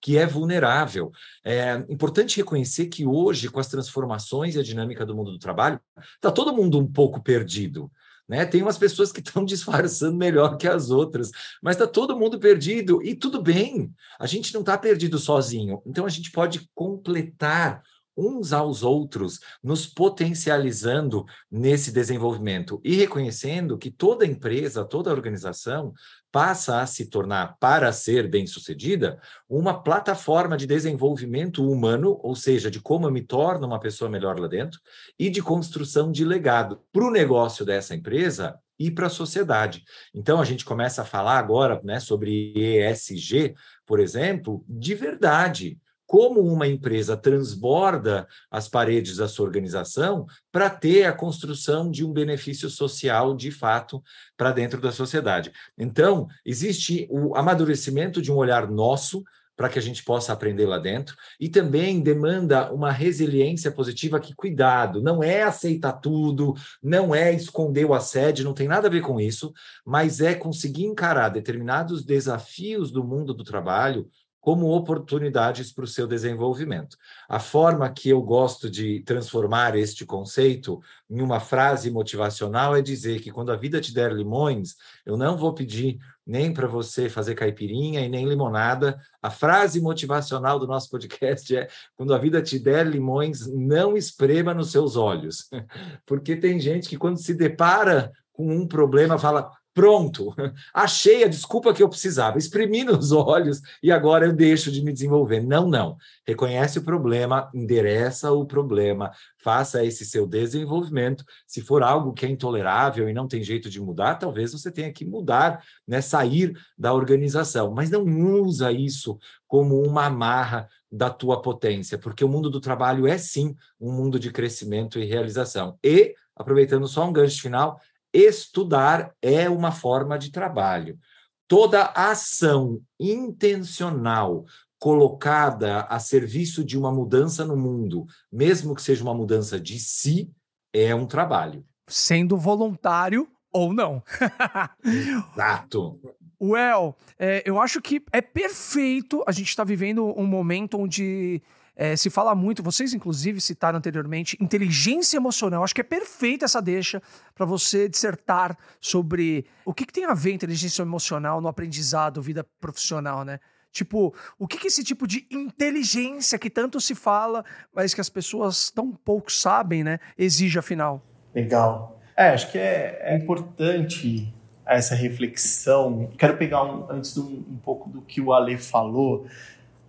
que 0.00 0.16
é 0.16 0.24
vulnerável. 0.24 1.10
É 1.44 1.84
importante 1.88 2.36
reconhecer 2.36 2.86
que 2.86 3.04
hoje, 3.04 3.48
com 3.48 3.58
as 3.58 3.66
transformações 3.66 4.54
e 4.54 4.60
a 4.60 4.62
dinâmica 4.62 5.04
do 5.04 5.16
mundo 5.16 5.32
do 5.32 5.38
trabalho, 5.38 5.80
está 6.14 6.30
todo 6.30 6.54
mundo 6.54 6.78
um 6.78 6.86
pouco 6.86 7.20
perdido. 7.20 7.90
Né? 8.28 8.46
Tem 8.46 8.62
umas 8.62 8.78
pessoas 8.78 9.10
que 9.10 9.18
estão 9.18 9.44
disfarçando 9.44 10.16
melhor 10.16 10.56
que 10.56 10.68
as 10.68 10.90
outras, 10.90 11.32
mas 11.60 11.74
está 11.74 11.88
todo 11.88 12.16
mundo 12.16 12.38
perdido 12.38 13.02
e 13.02 13.16
tudo 13.16 13.42
bem. 13.42 13.92
A 14.20 14.26
gente 14.28 14.54
não 14.54 14.60
está 14.60 14.78
perdido 14.78 15.18
sozinho. 15.18 15.82
Então 15.84 16.06
a 16.06 16.08
gente 16.08 16.30
pode 16.30 16.70
completar 16.72 17.82
uns 18.16 18.52
aos 18.52 18.82
outros, 18.82 19.40
nos 19.62 19.86
potencializando 19.86 21.24
nesse 21.50 21.92
desenvolvimento 21.92 22.80
e 22.84 22.94
reconhecendo 22.94 23.78
que 23.78 23.90
toda 23.90 24.26
empresa, 24.26 24.84
toda 24.84 25.10
organização 25.10 25.92
passa 26.30 26.80
a 26.80 26.86
se 26.86 27.06
tornar, 27.06 27.56
para 27.58 27.92
ser 27.92 28.28
bem-sucedida, 28.28 29.20
uma 29.48 29.82
plataforma 29.82 30.56
de 30.56 30.66
desenvolvimento 30.66 31.68
humano, 31.68 32.18
ou 32.22 32.36
seja, 32.36 32.70
de 32.70 32.80
como 32.80 33.06
eu 33.06 33.10
me 33.10 33.22
torno 33.22 33.66
uma 33.66 33.80
pessoa 33.80 34.10
melhor 34.10 34.38
lá 34.38 34.46
dentro, 34.46 34.80
e 35.18 35.28
de 35.28 35.42
construção 35.42 36.12
de 36.12 36.24
legado 36.24 36.80
para 36.92 37.04
o 37.04 37.10
negócio 37.10 37.64
dessa 37.64 37.94
empresa 37.94 38.58
e 38.78 38.90
para 38.90 39.08
a 39.08 39.10
sociedade. 39.10 39.84
Então, 40.14 40.40
a 40.40 40.44
gente 40.44 40.64
começa 40.64 41.02
a 41.02 41.04
falar 41.04 41.38
agora 41.38 41.80
né, 41.82 41.98
sobre 41.98 42.52
ESG, 42.54 43.54
por 43.84 43.98
exemplo, 43.98 44.64
de 44.68 44.94
verdade 44.94 45.78
como 46.10 46.40
uma 46.40 46.66
empresa 46.66 47.16
transborda 47.16 48.26
as 48.50 48.66
paredes 48.66 49.18
da 49.18 49.28
sua 49.28 49.46
organização 49.46 50.26
para 50.50 50.68
ter 50.68 51.04
a 51.04 51.12
construção 51.12 51.88
de 51.88 52.04
um 52.04 52.12
benefício 52.12 52.68
social 52.68 53.32
de 53.32 53.52
fato 53.52 54.02
para 54.36 54.50
dentro 54.50 54.80
da 54.80 54.90
sociedade. 54.90 55.52
Então, 55.78 56.26
existe 56.44 57.06
o 57.08 57.36
amadurecimento 57.36 58.20
de 58.20 58.32
um 58.32 58.34
olhar 58.34 58.68
nosso 58.68 59.22
para 59.56 59.68
que 59.68 59.78
a 59.78 59.82
gente 59.82 60.02
possa 60.02 60.32
aprender 60.32 60.66
lá 60.66 60.78
dentro 60.78 61.14
e 61.38 61.48
também 61.48 62.00
demanda 62.00 62.72
uma 62.72 62.90
resiliência 62.90 63.70
positiva 63.70 64.18
que 64.18 64.34
cuidado, 64.34 65.00
não 65.00 65.22
é 65.22 65.44
aceitar 65.44 65.92
tudo, 65.92 66.54
não 66.82 67.14
é 67.14 67.32
esconder 67.32 67.84
o 67.84 67.94
assédio, 67.94 68.44
não 68.44 68.54
tem 68.54 68.66
nada 68.66 68.88
a 68.88 68.90
ver 68.90 69.02
com 69.02 69.20
isso, 69.20 69.52
mas 69.86 70.20
é 70.20 70.34
conseguir 70.34 70.86
encarar 70.86 71.28
determinados 71.28 72.04
desafios 72.04 72.90
do 72.90 73.04
mundo 73.04 73.32
do 73.32 73.44
trabalho 73.44 74.08
como 74.40 74.74
oportunidades 74.74 75.72
para 75.72 75.84
o 75.84 75.88
seu 75.88 76.06
desenvolvimento. 76.06 76.96
A 77.28 77.38
forma 77.38 77.90
que 77.90 78.08
eu 78.08 78.22
gosto 78.22 78.70
de 78.70 79.00
transformar 79.00 79.76
este 79.76 80.06
conceito 80.06 80.80
em 81.08 81.20
uma 81.20 81.40
frase 81.40 81.90
motivacional 81.90 82.74
é 82.74 82.80
dizer 82.80 83.20
que 83.20 83.30
quando 83.30 83.52
a 83.52 83.56
vida 83.56 83.80
te 83.80 83.92
der 83.92 84.12
limões, 84.12 84.76
eu 85.04 85.16
não 85.16 85.36
vou 85.36 85.52
pedir 85.52 85.98
nem 86.26 86.52
para 86.54 86.66
você 86.66 87.08
fazer 87.08 87.34
caipirinha 87.34 88.00
e 88.00 88.08
nem 88.08 88.26
limonada. 88.26 88.98
A 89.20 89.30
frase 89.30 89.80
motivacional 89.80 90.58
do 90.58 90.66
nosso 90.66 90.88
podcast 90.88 91.54
é: 91.54 91.68
quando 91.94 92.14
a 92.14 92.18
vida 92.18 92.40
te 92.40 92.58
der 92.58 92.86
limões, 92.86 93.46
não 93.46 93.96
esprema 93.96 94.54
nos 94.54 94.70
seus 94.70 94.96
olhos. 94.96 95.50
Porque 96.06 96.36
tem 96.36 96.58
gente 96.60 96.88
que 96.88 96.96
quando 96.96 97.18
se 97.18 97.34
depara 97.34 98.12
com 98.32 98.46
um 98.46 98.66
problema 98.66 99.18
fala: 99.18 99.50
Pronto, 99.72 100.34
achei 100.74 101.22
a 101.22 101.28
desculpa 101.28 101.72
que 101.72 101.80
eu 101.80 101.88
precisava, 101.88 102.38
exprimi 102.38 102.82
nos 102.82 103.12
olhos 103.12 103.62
e 103.80 103.92
agora 103.92 104.26
eu 104.26 104.32
deixo 104.32 104.70
de 104.70 104.82
me 104.82 104.92
desenvolver. 104.92 105.40
Não, 105.40 105.68
não. 105.68 105.96
Reconhece 106.26 106.80
o 106.80 106.82
problema, 106.82 107.48
endereça 107.54 108.32
o 108.32 108.44
problema, 108.44 109.12
faça 109.38 109.84
esse 109.84 110.04
seu 110.04 110.26
desenvolvimento. 110.26 111.24
Se 111.46 111.62
for 111.62 111.84
algo 111.84 112.12
que 112.12 112.26
é 112.26 112.28
intolerável 112.28 113.08
e 113.08 113.14
não 113.14 113.28
tem 113.28 113.44
jeito 113.44 113.70
de 113.70 113.80
mudar, 113.80 114.16
talvez 114.16 114.52
você 114.52 114.72
tenha 114.72 114.92
que 114.92 115.04
mudar, 115.04 115.62
né, 115.86 116.00
sair 116.00 116.52
da 116.76 116.92
organização. 116.92 117.72
Mas 117.72 117.90
não 117.90 118.04
usa 118.42 118.72
isso 118.72 119.18
como 119.46 119.80
uma 119.82 120.06
amarra 120.06 120.68
da 120.90 121.08
tua 121.08 121.40
potência, 121.40 121.96
porque 121.96 122.24
o 122.24 122.28
mundo 122.28 122.50
do 122.50 122.60
trabalho 122.60 123.06
é 123.06 123.16
sim 123.16 123.54
um 123.80 123.92
mundo 123.92 124.18
de 124.18 124.32
crescimento 124.32 124.98
e 124.98 125.04
realização. 125.04 125.78
E, 125.84 126.14
aproveitando 126.34 126.88
só 126.88 127.08
um 127.08 127.12
gancho 127.12 127.40
final, 127.40 127.80
Estudar 128.12 129.12
é 129.22 129.48
uma 129.48 129.72
forma 129.72 130.18
de 130.18 130.30
trabalho. 130.30 130.98
Toda 131.46 131.92
ação 131.94 132.80
intencional 132.98 134.44
colocada 134.78 135.82
a 135.82 135.98
serviço 135.98 136.64
de 136.64 136.78
uma 136.78 136.90
mudança 136.90 137.44
no 137.44 137.56
mundo, 137.56 138.06
mesmo 138.32 138.74
que 138.74 138.82
seja 138.82 139.02
uma 139.02 139.14
mudança 139.14 139.60
de 139.60 139.78
si, 139.78 140.30
é 140.72 140.94
um 140.94 141.06
trabalho. 141.06 141.64
Sendo 141.86 142.36
voluntário 142.36 143.28
ou 143.52 143.72
não. 143.72 144.02
Exato. 144.82 146.00
Well, 146.42 146.96
é, 147.18 147.42
eu 147.44 147.60
acho 147.60 147.82
que 147.82 148.02
é 148.10 148.22
perfeito. 148.22 149.22
A 149.26 149.32
gente 149.32 149.48
está 149.48 149.62
vivendo 149.62 150.06
um 150.18 150.26
momento 150.26 150.78
onde 150.78 151.42
é, 151.76 151.96
se 151.96 152.10
fala 152.10 152.34
muito, 152.34 152.62
vocês 152.62 152.92
inclusive 152.92 153.40
citaram 153.40 153.78
anteriormente, 153.78 154.36
inteligência 154.40 155.16
emocional. 155.16 155.64
Acho 155.64 155.74
que 155.74 155.80
é 155.80 155.84
perfeita 155.84 156.44
essa 156.44 156.60
deixa 156.60 157.02
para 157.34 157.46
você 157.46 157.88
dissertar 157.88 158.56
sobre 158.80 159.46
o 159.64 159.72
que, 159.72 159.86
que, 159.86 159.92
tem 159.92 160.04
a 160.04 160.14
ver 160.14 160.32
inteligência 160.32 160.82
emocional 160.82 161.40
no 161.40 161.48
aprendizado, 161.48 162.20
vida 162.22 162.44
profissional, 162.60 163.24
né? 163.24 163.40
Tipo, 163.72 164.12
o 164.38 164.48
que, 164.48 164.58
que 164.58 164.66
esse 164.66 164.82
tipo 164.82 165.06
de 165.06 165.26
inteligência 165.30 166.38
que 166.38 166.50
tanto 166.50 166.80
se 166.80 166.94
fala, 166.94 167.44
mas 167.72 167.94
que 167.94 168.00
as 168.00 168.08
pessoas 168.08 168.68
tão 168.68 168.90
pouco 168.92 169.30
sabem, 169.30 169.84
né, 169.84 170.00
exige 170.18 170.58
afinal? 170.58 171.00
Legal. 171.32 172.00
É, 172.16 172.30
acho 172.30 172.50
que 172.50 172.58
é, 172.58 172.98
é 173.00 173.16
importante 173.16 174.34
essa 174.66 174.94
reflexão. 174.94 176.10
Quero 176.18 176.36
pegar 176.36 176.64
um, 176.64 176.90
antes 176.90 177.16
um, 177.16 177.44
um 177.48 177.56
pouco 177.62 177.88
do 177.88 178.02
que 178.02 178.20
o 178.20 178.32
Ale 178.32 178.58
falou, 178.58 179.26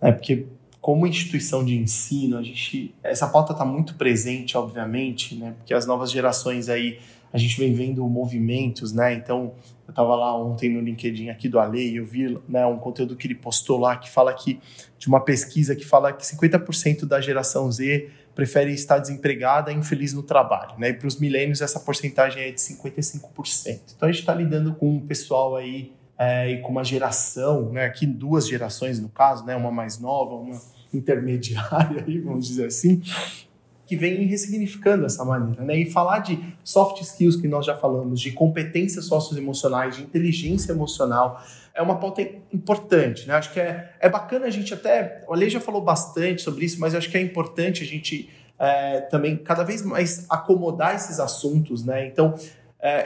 né, 0.00 0.12
porque 0.12 0.46
como 0.82 1.06
instituição 1.06 1.64
de 1.64 1.76
ensino, 1.78 2.36
a 2.36 2.42
gente 2.42 2.92
essa 3.04 3.28
pauta 3.28 3.52
está 3.52 3.64
muito 3.64 3.94
presente, 3.94 4.58
obviamente, 4.58 5.36
né? 5.36 5.54
Porque 5.56 5.72
as 5.72 5.86
novas 5.86 6.10
gerações 6.10 6.68
aí 6.68 6.98
a 7.32 7.38
gente 7.38 7.56
vem 7.56 7.72
vendo 7.72 8.04
movimentos, 8.08 8.92
né? 8.92 9.14
Então 9.14 9.54
eu 9.86 9.90
estava 9.90 10.16
lá 10.16 10.36
ontem 10.36 10.68
no 10.68 10.80
LinkedIn 10.80 11.28
aqui 11.28 11.48
do 11.48 11.60
Ale 11.60 11.92
e 11.92 11.96
eu 11.96 12.04
vi 12.04 12.36
né, 12.48 12.66
um 12.66 12.78
conteúdo 12.78 13.14
que 13.14 13.28
ele 13.28 13.36
postou 13.36 13.78
lá 13.78 13.96
que 13.96 14.10
fala 14.10 14.34
que 14.34 14.58
de 14.98 15.06
uma 15.06 15.20
pesquisa 15.20 15.76
que 15.76 15.84
fala 15.84 16.12
que 16.12 16.24
50% 16.24 17.06
da 17.06 17.20
geração 17.20 17.70
Z 17.70 18.10
prefere 18.34 18.72
estar 18.72 18.98
desempregada 18.98 19.70
e 19.70 19.76
infeliz 19.76 20.12
no 20.12 20.24
trabalho, 20.24 20.76
né? 20.80 20.88
E 20.88 20.94
para 20.94 21.06
os 21.06 21.16
milênios 21.16 21.60
essa 21.60 21.78
porcentagem 21.78 22.42
é 22.42 22.50
de 22.50 22.60
55%. 22.60 23.80
Então 23.96 24.08
a 24.08 24.10
gente 24.10 24.20
está 24.20 24.34
lidando 24.34 24.74
com 24.74 24.96
um 24.96 25.00
pessoal 25.06 25.54
aí 25.54 25.92
é, 26.18 26.50
e 26.50 26.60
com 26.60 26.70
uma 26.70 26.84
geração, 26.84 27.72
né, 27.72 27.84
aqui 27.84 28.06
duas 28.06 28.48
gerações 28.48 29.00
no 29.00 29.08
caso, 29.08 29.44
né, 29.44 29.56
uma 29.56 29.70
mais 29.70 29.98
nova, 29.98 30.34
uma 30.34 30.60
intermediária, 30.92 32.04
aí, 32.06 32.18
vamos 32.18 32.46
dizer 32.46 32.66
assim, 32.66 33.02
que 33.86 33.96
vem 33.96 34.24
ressignificando 34.26 35.04
essa 35.04 35.24
maneira, 35.24 35.62
né? 35.64 35.76
E 35.76 35.90
falar 35.90 36.20
de 36.20 36.38
soft 36.64 37.02
skills 37.02 37.36
que 37.36 37.46
nós 37.46 37.66
já 37.66 37.76
falamos, 37.76 38.20
de 38.20 38.32
competências 38.32 39.04
socioemocionais, 39.04 39.96
de 39.96 40.02
inteligência 40.02 40.72
emocional, 40.72 41.42
é 41.74 41.82
uma 41.82 41.98
pauta 41.98 42.22
importante, 42.52 43.26
né? 43.26 43.34
Acho 43.34 43.52
que 43.52 43.60
é, 43.60 43.92
é 44.00 44.08
bacana 44.08 44.46
a 44.46 44.50
gente 44.50 44.72
até. 44.72 45.22
O 45.28 45.34
Ale 45.34 45.50
já 45.50 45.60
falou 45.60 45.82
bastante 45.82 46.40
sobre 46.40 46.64
isso, 46.64 46.80
mas 46.80 46.94
acho 46.94 47.10
que 47.10 47.18
é 47.18 47.20
importante 47.20 47.82
a 47.82 47.86
gente 47.86 48.30
é, 48.58 49.00
também 49.02 49.36
cada 49.36 49.62
vez 49.62 49.82
mais 49.82 50.24
acomodar 50.30 50.94
esses 50.94 51.20
assuntos, 51.20 51.84
né? 51.84 52.06
Então, 52.06 52.34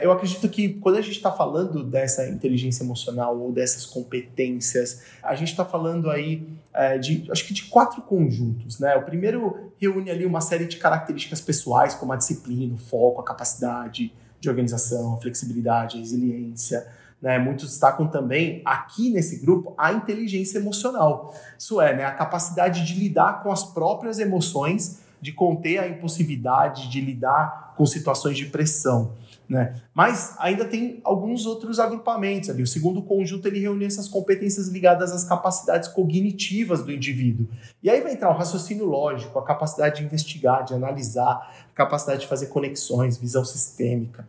eu 0.03 0.11
acredito 0.11 0.49
que 0.49 0.69
quando 0.69 0.97
a 0.97 1.01
gente 1.01 1.17
está 1.17 1.31
falando 1.31 1.83
dessa 1.83 2.27
inteligência 2.27 2.83
emocional 2.83 3.37
ou 3.37 3.51
dessas 3.51 3.85
competências, 3.85 5.03
a 5.21 5.35
gente 5.35 5.49
está 5.49 5.63
falando 5.63 6.09
aí 6.09 6.47
é, 6.73 6.97
de, 6.97 7.31
acho 7.31 7.45
que 7.45 7.53
de 7.53 7.65
quatro 7.65 8.01
conjuntos, 8.01 8.79
né? 8.79 8.95
O 8.95 9.03
primeiro 9.03 9.71
reúne 9.79 10.09
ali 10.09 10.25
uma 10.25 10.41
série 10.41 10.65
de 10.65 10.77
características 10.77 11.41
pessoais, 11.41 11.93
como 11.93 12.11
a 12.11 12.15
disciplina, 12.15 12.73
o 12.73 12.77
foco, 12.77 13.21
a 13.21 13.23
capacidade 13.23 14.11
de 14.39 14.49
organização, 14.49 15.13
a 15.13 15.17
flexibilidade, 15.17 15.97
a 15.97 15.99
resiliência. 15.99 16.87
Né? 17.21 17.37
Muitos 17.39 17.69
destacam 17.69 18.07
também 18.07 18.61
aqui 18.65 19.11
nesse 19.11 19.37
grupo 19.37 19.73
a 19.77 19.91
inteligência 19.91 20.57
emocional. 20.57 21.35
Isso 21.57 21.79
é, 21.81 21.95
né, 21.95 22.05
a 22.05 22.11
capacidade 22.11 22.85
de 22.85 22.99
lidar 22.99 23.43
com 23.43 23.51
as 23.51 23.63
próprias 23.63 24.19
emoções, 24.19 24.99
de 25.19 25.31
conter 25.31 25.79
a 25.79 25.87
impulsividade, 25.87 26.89
de 26.89 27.01
lidar 27.01 27.73
com 27.75 27.85
situações 27.85 28.37
de 28.37 28.45
pressão. 28.45 29.13
Né? 29.49 29.81
Mas 29.93 30.35
ainda 30.39 30.65
tem 30.65 30.99
alguns 31.03 31.45
outros 31.45 31.79
agrupamentos 31.79 32.49
ali. 32.49 32.61
O 32.61 32.67
segundo 32.67 33.01
conjunto 33.01 33.47
ele 33.47 33.59
reúne 33.59 33.85
essas 33.85 34.07
competências 34.07 34.67
ligadas 34.67 35.11
às 35.13 35.23
capacidades 35.23 35.87
cognitivas 35.87 36.83
do 36.83 36.91
indivíduo. 36.91 37.47
E 37.81 37.89
aí 37.89 38.01
vai 38.01 38.11
entrar 38.11 38.29
o 38.29 38.37
raciocínio 38.37 38.85
lógico, 38.85 39.39
a 39.39 39.43
capacidade 39.43 39.97
de 39.97 40.03
investigar, 40.03 40.65
de 40.65 40.73
analisar, 40.73 41.65
a 41.71 41.75
capacidade 41.75 42.21
de 42.21 42.27
fazer 42.27 42.47
conexões, 42.47 43.17
visão 43.17 43.45
sistêmica. 43.45 44.27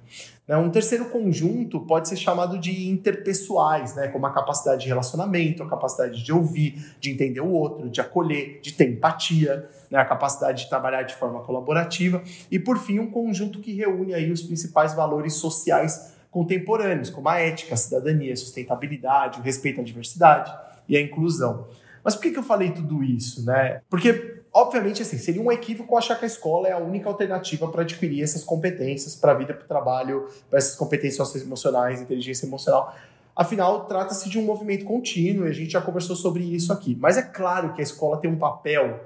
Né? 0.48 0.56
Um 0.56 0.70
terceiro 0.70 1.04
conjunto 1.04 1.78
pode 1.80 2.08
ser 2.08 2.16
chamado 2.16 2.58
de 2.58 2.88
interpessoais, 2.88 3.94
né? 3.94 4.08
como 4.08 4.26
a 4.26 4.32
capacidade 4.32 4.82
de 4.82 4.88
relacionamento, 4.88 5.62
a 5.62 5.68
capacidade 5.68 6.24
de 6.24 6.32
ouvir, 6.32 6.94
de 6.98 7.10
entender 7.10 7.42
o 7.42 7.50
outro, 7.50 7.90
de 7.90 8.00
acolher, 8.00 8.58
de 8.62 8.72
ter 8.72 8.88
empatia, 8.88 9.68
né? 9.90 9.98
a 9.98 10.04
capacidade 10.06 10.64
de 10.64 10.70
trabalhar 10.70 11.02
de 11.02 11.14
forma 11.14 11.40
colaborativa. 11.42 12.22
E, 12.50 12.58
por 12.58 12.78
fim, 12.78 12.98
um 12.98 13.10
conjunto 13.10 13.60
que 13.60 13.74
reúne 13.74 14.14
aí 14.14 14.32
os 14.32 14.42
principais 14.42 14.94
valores 14.94 15.34
sociais 15.34 16.16
contemporâneos, 16.30 17.10
como 17.10 17.28
a 17.28 17.38
ética, 17.38 17.74
a 17.74 17.76
cidadania, 17.76 18.32
a 18.32 18.36
sustentabilidade, 18.36 19.40
o 19.40 19.42
respeito 19.42 19.80
à 19.80 19.84
diversidade 19.84 20.52
e 20.88 20.96
a 20.96 21.00
inclusão. 21.00 21.66
Mas 22.02 22.14
por 22.14 22.22
que, 22.22 22.30
que 22.30 22.38
eu 22.38 22.42
falei 22.42 22.70
tudo 22.70 23.02
isso? 23.02 23.44
Né? 23.44 23.82
Porque 23.90 24.37
obviamente, 24.58 25.02
assim, 25.02 25.18
seria 25.18 25.40
um 25.40 25.52
equívoco 25.52 25.96
achar 25.96 26.18
que 26.18 26.24
a 26.24 26.28
escola 26.28 26.68
é 26.68 26.72
a 26.72 26.78
única 26.78 27.08
alternativa 27.08 27.68
para 27.68 27.82
adquirir 27.82 28.22
essas 28.22 28.42
competências 28.42 29.14
para 29.14 29.32
a 29.32 29.34
vida, 29.34 29.54
para 29.54 29.64
o 29.64 29.68
trabalho, 29.68 30.28
para 30.50 30.58
essas 30.58 30.74
competências 30.74 31.16
socioemocionais, 31.16 32.00
inteligência 32.00 32.44
emocional. 32.44 32.94
Afinal, 33.36 33.84
trata-se 33.86 34.28
de 34.28 34.36
um 34.36 34.42
movimento 34.42 34.84
contínuo 34.84 35.46
e 35.46 35.50
a 35.50 35.52
gente 35.52 35.70
já 35.70 35.80
conversou 35.80 36.16
sobre 36.16 36.42
isso 36.42 36.72
aqui. 36.72 36.96
Mas 37.00 37.16
é 37.16 37.22
claro 37.22 37.72
que 37.72 37.80
a 37.80 37.84
escola 37.84 38.16
tem 38.16 38.28
um 38.28 38.36
papel 38.36 39.00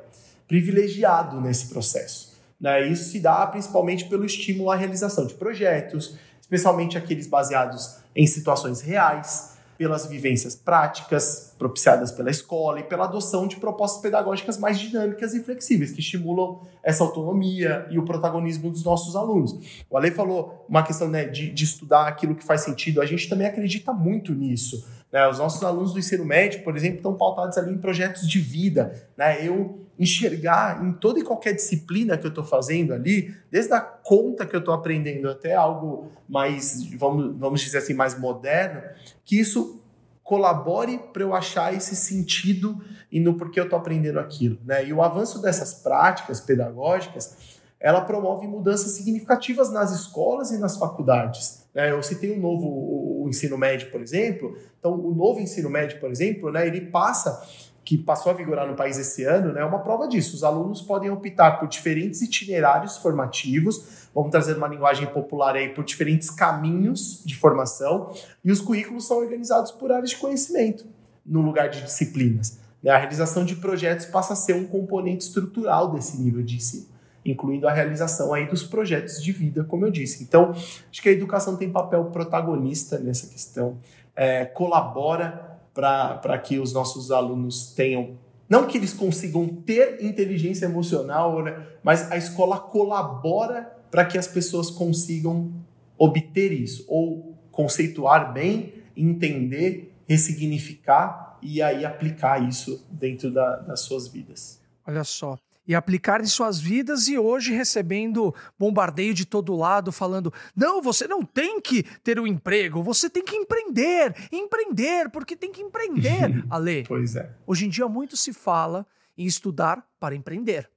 privilegiado 0.49 1.39
nesse 1.41 1.69
processo. 1.69 2.33
Né? 2.59 2.89
Isso 2.89 3.11
se 3.11 3.21
dá 3.21 3.47
principalmente 3.47 4.07
pelo 4.07 4.25
estímulo 4.25 4.71
à 4.71 4.77
realização 4.77 5.27
de 5.27 5.35
projetos, 5.35 6.17
especialmente 6.41 6.97
aqueles 6.97 7.27
baseados 7.27 7.99
em 8.17 8.27
situações 8.27 8.81
reais, 8.81 9.52
pelas 9.77 10.07
vivências 10.07 10.55
práticas 10.55 11.55
propiciadas 11.59 12.11
pela 12.11 12.31
escola 12.31 12.81
e 12.81 12.83
pela 12.83 13.05
adoção 13.05 13.47
de 13.47 13.57
propostas 13.57 14.01
pedagógicas 14.01 14.59
mais 14.59 14.79
dinâmicas 14.79 15.35
e 15.35 15.43
flexíveis, 15.43 15.93
que 15.93 16.01
estimulam 16.01 16.61
essa 16.83 17.05
autonomia 17.05 17.87
e 17.91 17.99
o 17.99 18.05
protagonismo 18.05 18.71
dos 18.71 18.85
nossos 18.85 19.15
alunos. 19.15 19.85
O 19.89 19.97
Ale 19.97 20.11
falou 20.11 20.65
uma 20.69 20.83
questão 20.83 21.09
né, 21.09 21.25
de, 21.25 21.51
de 21.51 21.65
estudar 21.65 22.07
aquilo 22.07 22.35
que 22.35 22.45
faz 22.45 22.63
sentido, 22.63 23.01
a 23.01 23.07
gente 23.07 23.29
também 23.29 23.47
acredita 23.47 23.93
muito 23.93 24.35
nisso. 24.35 24.85
Né? 25.13 25.29
Os 25.29 25.39
nossos 25.39 25.63
alunos 25.63 25.93
do 25.93 25.99
ensino 25.99 26.25
médio, 26.25 26.65
por 26.65 26.77
exemplo, 26.77 26.97
estão 26.97 27.15
pautados 27.15 27.59
ali 27.59 27.73
em 27.73 27.79
projetos 27.79 28.27
de 28.29 28.41
vida. 28.41 29.07
Né? 29.17 29.47
Eu 29.47 29.82
enxergar 29.99 30.85
em 30.85 30.93
toda 30.93 31.21
e 31.21 31.23
qualquer 31.23 31.53
disciplina 31.55 32.17
que 32.17 32.25
eu 32.25 32.31
estou 32.31 32.45
fazendo 32.45 32.93
ali, 32.93 33.35
desde 33.51 33.73
a 33.73 33.81
conta 33.81 34.47
que 34.47 34.57
eu 34.57 34.61
estou 34.61 34.75
aprendendo 34.75 35.29
até 35.29 35.55
algo 35.55 36.11
mais, 36.29 36.91
vamos, 36.95 37.39
vamos 37.39 37.61
dizer 37.61 37.79
assim, 37.79 37.95
mais 37.95 38.19
moderno, 38.19 38.83
que 39.25 39.39
isso 39.39 39.83
colabore 40.23 40.99
para 41.13 41.23
eu 41.23 41.35
achar 41.35 41.75
esse 41.75 41.95
sentido 41.95 42.83
e 43.11 43.21
no 43.21 43.35
porquê 43.35 43.61
eu 43.61 43.65
estou 43.65 43.79
aprendendo 43.79 44.19
aquilo. 44.19 44.59
Né? 44.65 44.87
E 44.87 44.93
o 44.93 45.03
avanço 45.03 45.43
dessas 45.43 45.75
práticas 45.75 46.41
pedagógicas, 46.41 47.37
ela 47.79 48.01
promove 48.01 48.47
mudanças 48.47 48.93
significativas 48.93 49.71
nas 49.71 49.93
escolas 49.93 50.51
e 50.53 50.59
nas 50.59 50.77
faculdades. 50.77 51.67
Né? 51.75 51.91
Eu 51.91 52.03
citei 52.03 52.31
o 52.31 52.41
novo 52.41 52.67
o, 52.67 53.25
o 53.25 53.29
ensino 53.29 53.59
médio, 53.59 53.91
por 53.91 54.01
exemplo. 54.01 54.57
Então, 54.79 54.95
o 54.95 55.15
novo 55.15 55.41
ensino 55.41 55.69
médio, 55.69 56.01
por 56.01 56.11
exemplo, 56.11 56.51
né, 56.51 56.67
ele 56.67 56.83
passa 56.83 57.43
que 57.85 57.99
passou 57.99 58.31
a 58.31 58.35
vigorar 58.35 58.67
no 58.67 58.75
país 58.75 58.99
esse 58.99 59.25
ano, 59.25 59.53
né, 59.53 59.61
é 59.61 59.65
uma 59.65 59.81
prova 59.81 60.07
disso. 60.07 60.37
Os 60.37 60.45
alunos 60.45 60.81
podem 60.81 61.11
optar 61.11 61.59
por 61.59 61.69
diferentes 61.69 62.23
itinerários 62.23 62.97
formativos, 62.97 64.09
vamos 64.15 64.31
trazer 64.31 64.57
uma 64.57 64.69
linguagem 64.69 65.07
popular 65.07 65.57
aí, 65.57 65.69
por 65.71 65.85
diferentes 65.85 66.31
caminhos 66.31 67.23
de 67.25 67.37
formação, 67.37 68.13
e 68.45 68.53
os 68.53 68.61
currículos 68.61 69.07
são 69.07 69.19
organizados 69.19 69.73
por 69.73 69.91
áreas 69.91 70.11
de 70.11 70.17
conhecimento, 70.17 70.87
no 71.27 71.41
lugar 71.41 71.69
de 71.69 71.83
disciplinas. 71.83 72.59
Né. 72.83 72.91
A 72.91 72.99
realização 72.99 73.45
de 73.45 73.57
projetos 73.57 74.07
passa 74.07 74.35
a 74.35 74.37
ser 74.37 74.55
um 74.55 74.65
componente 74.65 75.25
estrutural 75.25 75.91
desse 75.91 76.21
nível 76.21 76.43
de 76.43 76.57
ensino, 76.57 76.87
incluindo 77.25 77.67
a 77.67 77.73
realização 77.73 78.33
aí 78.33 78.47
dos 78.47 78.63
projetos 78.63 79.21
de 79.21 79.33
vida, 79.33 79.65
como 79.65 79.85
eu 79.85 79.91
disse. 79.91 80.23
Então, 80.23 80.51
acho 80.51 81.03
que 81.03 81.09
a 81.09 81.13
educação 81.13 81.57
tem 81.57 81.71
papel 81.71 82.05
protagonista 82.07 82.99
nessa 82.99 83.27
questão, 83.27 83.79
é, 84.15 84.45
colabora 84.45 85.52
para 85.75 86.39
que 86.39 86.59
os 86.59 86.73
nossos 86.73 87.11
alunos 87.11 87.73
tenham. 87.73 88.19
Não 88.49 88.67
que 88.67 88.77
eles 88.77 88.93
consigam 88.93 89.47
ter 89.49 90.05
inteligência 90.05 90.67
emocional, 90.67 91.43
né, 91.43 91.67
mas 91.83 92.11
a 92.11 92.17
escola 92.17 92.59
colabora 92.59 93.63
para 93.91 94.05
que 94.05 94.19
as 94.19 94.27
pessoas 94.27 94.71
consigam 94.71 95.53
obter 95.99 96.53
isso, 96.53 96.85
ou 96.89 97.37
conceituar 97.51 98.33
bem, 98.33 98.75
entender, 98.97 99.95
ressignificar 100.09 101.39
e 101.41 101.63
aí 101.63 101.85
aplicar 101.85 102.47
isso 102.47 102.87
dentro 102.91 103.31
da, 103.31 103.57
das 103.57 103.81
suas 103.81 104.09
vidas. 104.09 104.61
Olha 104.87 105.05
só, 105.05 105.39
e 105.67 105.75
aplicar 105.75 106.21
em 106.21 106.27
suas 106.27 106.59
vidas 106.61 107.09
e 107.09 107.19
hoje 107.19 107.53
recebendo 107.53 108.35
bombardeio 108.59 109.15
de 109.15 109.25
todo 109.25 109.57
lado 109.57 109.93
falando: 109.93 110.33
"Não, 110.55 110.83
você 110.83 111.07
não 111.07 111.25
tem 111.25 111.61
que 111.61 111.83
ter 112.01 112.19
um 112.19 112.27
emprego, 112.27 112.83
você 112.83 113.09
tem 113.09 113.25
que 113.25 113.37
empreender, 113.37 114.15
empreender, 114.31 115.11
porque 115.11 115.37
tem 115.37 115.53
que 115.53 115.63
empreender". 115.63 116.45
Ale. 116.51 116.85
pois 116.87 117.17
é. 117.17 117.35
Hoje 117.47 117.67
em 117.67 117.69
dia 117.69 117.89
muito 117.89 118.17
se 118.17 118.33
fala 118.33 118.87
em 119.17 119.25
estudar 119.25 119.87
para 120.01 120.15
empreender. 120.15 120.71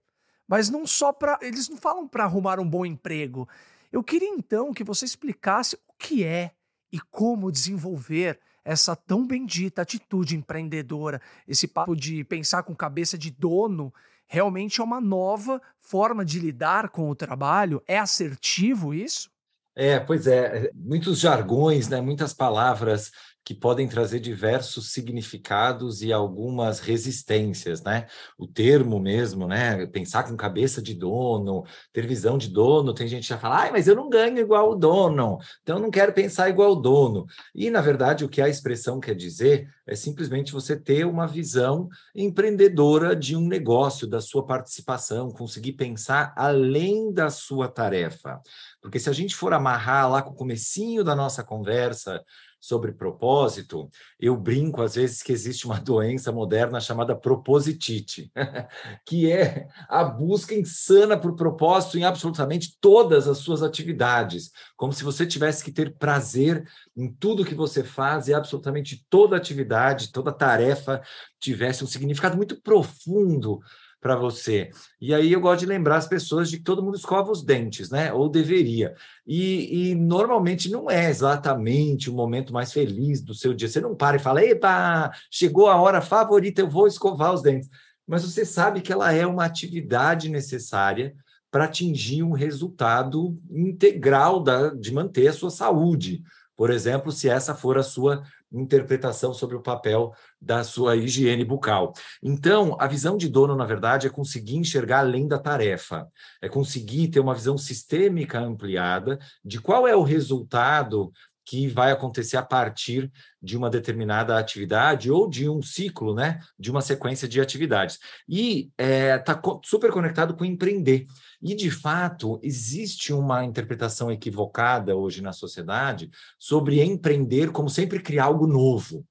Mas 0.47 0.69
não 0.69 0.85
só 0.85 1.11
para, 1.11 1.39
eles 1.41 1.67
não 1.69 1.77
falam 1.77 2.07
para 2.07 2.23
arrumar 2.23 2.59
um 2.59 2.69
bom 2.69 2.85
emprego. 2.85 3.47
Eu 3.91 4.03
queria 4.03 4.29
então 4.29 4.73
que 4.73 4.83
você 4.83 5.05
explicasse 5.05 5.75
o 5.87 5.93
que 5.97 6.23
é 6.23 6.51
e 6.91 6.99
como 6.99 7.51
desenvolver 7.51 8.39
essa 8.63 8.95
tão 8.95 9.25
bendita 9.25 9.83
atitude 9.83 10.35
empreendedora, 10.35 11.21
esse 11.47 11.67
papo 11.67 11.95
de 11.95 12.23
pensar 12.23 12.63
com 12.63 12.75
cabeça 12.75 13.17
de 13.17 13.29
dono 13.29 13.93
realmente 14.27 14.81
é 14.81 14.83
uma 14.83 14.99
nova 15.01 15.61
forma 15.79 16.25
de 16.25 16.39
lidar 16.39 16.89
com 16.89 17.09
o 17.09 17.15
trabalho? 17.15 17.81
É 17.87 17.97
assertivo 17.97 18.93
isso? 18.93 19.29
É, 19.75 19.99
pois 19.99 20.25
é, 20.25 20.71
muitos 20.73 21.19
jargões, 21.19 21.89
né, 21.89 21.99
muitas 21.99 22.33
palavras 22.33 23.11
que 23.45 23.53
podem 23.53 23.87
trazer 23.87 24.19
diversos 24.19 24.91
significados 24.91 26.01
e 26.01 26.11
algumas 26.11 26.79
resistências, 26.79 27.83
né? 27.83 28.07
O 28.39 28.47
termo 28.47 28.99
mesmo, 28.99 29.47
né? 29.47 29.85
Pensar 29.85 30.23
com 30.23 30.35
cabeça 30.35 30.81
de 30.81 30.95
dono, 30.95 31.63
ter 31.93 32.07
visão 32.07 32.39
de 32.39 32.49
dono, 32.49 32.91
tem 32.91 33.07
gente 33.07 33.21
que 33.21 33.29
já 33.29 33.37
fala, 33.37 33.67
ah, 33.67 33.71
mas 33.71 33.87
eu 33.87 33.95
não 33.95 34.09
ganho 34.09 34.39
igual 34.39 34.71
o 34.71 34.75
dono, 34.75 35.37
então 35.61 35.77
eu 35.77 35.81
não 35.83 35.91
quero 35.91 36.11
pensar 36.11 36.49
igual 36.49 36.71
o 36.71 36.75
dono. 36.75 37.27
E, 37.53 37.69
na 37.69 37.81
verdade, 37.81 38.25
o 38.25 38.29
que 38.29 38.41
a 38.41 38.49
expressão 38.49 38.99
quer 38.99 39.13
dizer 39.13 39.69
é 39.85 39.95
simplesmente 39.95 40.51
você 40.51 40.75
ter 40.75 41.05
uma 41.05 41.27
visão 41.27 41.87
empreendedora 42.15 43.15
de 43.15 43.35
um 43.35 43.47
negócio, 43.47 44.07
da 44.07 44.19
sua 44.19 44.43
participação, 44.43 45.29
conseguir 45.29 45.73
pensar 45.73 46.33
além 46.35 47.13
da 47.13 47.29
sua 47.29 47.67
tarefa. 47.67 48.41
Porque 48.81 48.99
se 48.99 49.09
a 49.09 49.13
gente 49.13 49.35
for 49.35 49.53
amarrar 49.53 50.09
lá 50.09 50.21
com 50.23 50.31
o 50.31 50.35
comecinho 50.35 51.03
da 51.03 51.15
nossa 51.15 51.43
conversa, 51.43 52.23
sobre 52.65 52.91
propósito, 52.91 53.89
eu 54.19 54.35
brinco 54.35 54.81
às 54.81 54.95
vezes 54.95 55.21
que 55.21 55.31
existe 55.31 55.65
uma 55.65 55.79
doença 55.81 56.31
moderna 56.31 56.79
chamada 56.79 57.15
propositite, 57.15 58.31
que 59.05 59.31
é 59.31 59.67
a 59.87 60.03
busca 60.03 60.55
insana 60.55 61.17
por 61.19 61.35
propósito 61.35 61.97
em 61.97 62.03
absolutamente 62.03 62.75
todas 62.81 63.27
as 63.27 63.37
suas 63.37 63.61
atividades, 63.61 64.49
como 64.75 64.93
se 64.93 65.03
você 65.03 65.25
tivesse 65.27 65.63
que 65.63 65.71
ter 65.71 65.95
prazer 65.95 66.67
em 66.97 67.11
tudo 67.11 67.45
que 67.45 67.53
você 67.53 67.83
faz 67.83 68.27
e 68.27 68.33
absolutamente 68.33 69.05
toda 69.09 69.37
atividade, 69.37 70.11
toda 70.11 70.31
tarefa 70.31 71.01
tivesse 71.39 71.83
um 71.83 71.87
significado 71.87 72.35
muito 72.35 72.59
profundo 72.61 73.59
para 74.05 74.15
você. 74.15 74.69
E 75.01 75.15
aí 75.15 75.33
eu 75.33 75.41
gosto 75.41 75.61
de 75.61 75.65
lembrar 75.65 75.95
as 75.95 76.07
pessoas 76.07 76.47
de 76.47 76.57
que 76.57 76.63
todo 76.63 76.83
mundo 76.83 76.95
escova 76.95 77.31
os 77.31 77.41
dentes, 77.41 77.89
né? 77.89 78.13
Ou 78.13 78.29
deveria. 78.29 78.93
E, 79.25 79.89
e, 79.89 79.95
normalmente 79.95 80.69
não 80.69 80.91
é 80.91 81.09
exatamente 81.09 82.07
o 82.07 82.13
momento 82.13 82.53
mais 82.53 82.71
feliz 82.71 83.19
do 83.19 83.33
seu 83.33 83.51
dia. 83.51 83.67
Você 83.67 83.81
não 83.81 83.95
para 83.95 84.17
e 84.17 84.19
fala, 84.19 84.45
epa, 84.45 85.11
chegou 85.31 85.67
a 85.67 85.81
hora 85.81 86.01
favorita, 86.01 86.61
eu 86.61 86.69
vou 86.69 86.85
escovar 86.85 87.33
os 87.33 87.41
dentes. 87.41 87.67
Mas 88.05 88.21
você 88.21 88.45
sabe 88.45 88.79
que 88.81 88.93
ela 88.93 89.11
é 89.11 89.25
uma 89.25 89.43
atividade 89.43 90.29
necessária 90.29 91.15
para 91.49 91.65
atingir 91.65 92.21
um 92.21 92.31
resultado 92.31 93.35
integral 93.49 94.39
da, 94.39 94.69
de 94.69 94.93
manter 94.93 95.29
a 95.29 95.33
sua 95.33 95.49
saúde. 95.49 96.21
Por 96.55 96.69
exemplo, 96.69 97.11
se 97.11 97.27
essa 97.27 97.55
for 97.55 97.75
a 97.75 97.81
sua 97.83 98.21
interpretação 98.61 99.33
sobre 99.33 99.55
o 99.55 99.61
papel 99.61 100.13
da 100.41 100.63
sua 100.63 100.95
higiene 100.95 101.43
bucal. 101.43 101.93
Então, 102.21 102.75
a 102.79 102.87
visão 102.87 103.17
de 103.17 103.27
dono, 103.27 103.55
na 103.55 103.65
verdade, 103.65 104.07
é 104.07 104.09
conseguir 104.09 104.57
enxergar 104.57 104.99
além 104.99 105.27
da 105.27 105.39
tarefa, 105.39 106.07
é 106.41 106.49
conseguir 106.49 107.09
ter 107.09 107.19
uma 107.19 107.33
visão 107.33 107.57
sistêmica 107.57 108.39
ampliada 108.39 109.19
de 109.43 109.59
qual 109.59 109.87
é 109.87 109.95
o 109.95 110.03
resultado 110.03 111.11
que 111.45 111.67
vai 111.67 111.91
acontecer 111.91 112.37
a 112.37 112.41
partir 112.41 113.11
de 113.41 113.55
uma 113.55 113.69
determinada 113.69 114.37
atividade 114.37 115.11
ou 115.11 115.29
de 115.29 115.47
um 115.47 115.61
ciclo, 115.61 116.15
né, 116.15 116.39
de 116.57 116.71
uma 116.71 116.81
sequência 116.81 117.27
de 117.27 117.39
atividades. 117.39 117.99
E 118.27 118.71
está 118.77 118.83
é, 118.83 119.17
tá 119.19 119.41
super 119.63 119.91
conectado 119.91 120.35
com 120.35 120.43
empreender. 120.43 121.05
E, 121.45 121.53
de 121.53 121.69
fato, 121.69 122.39
existe 122.41 123.13
uma 123.13 123.45
interpretação 123.45 124.11
equivocada 124.11 124.95
hoje 124.95 125.21
na 125.21 125.31
sociedade 125.31 126.09
sobre 126.39 126.81
empreender 126.81 127.51
como 127.51 127.69
sempre 127.69 127.99
criar 127.99 128.23
algo 128.23 128.47
novo. 128.47 129.05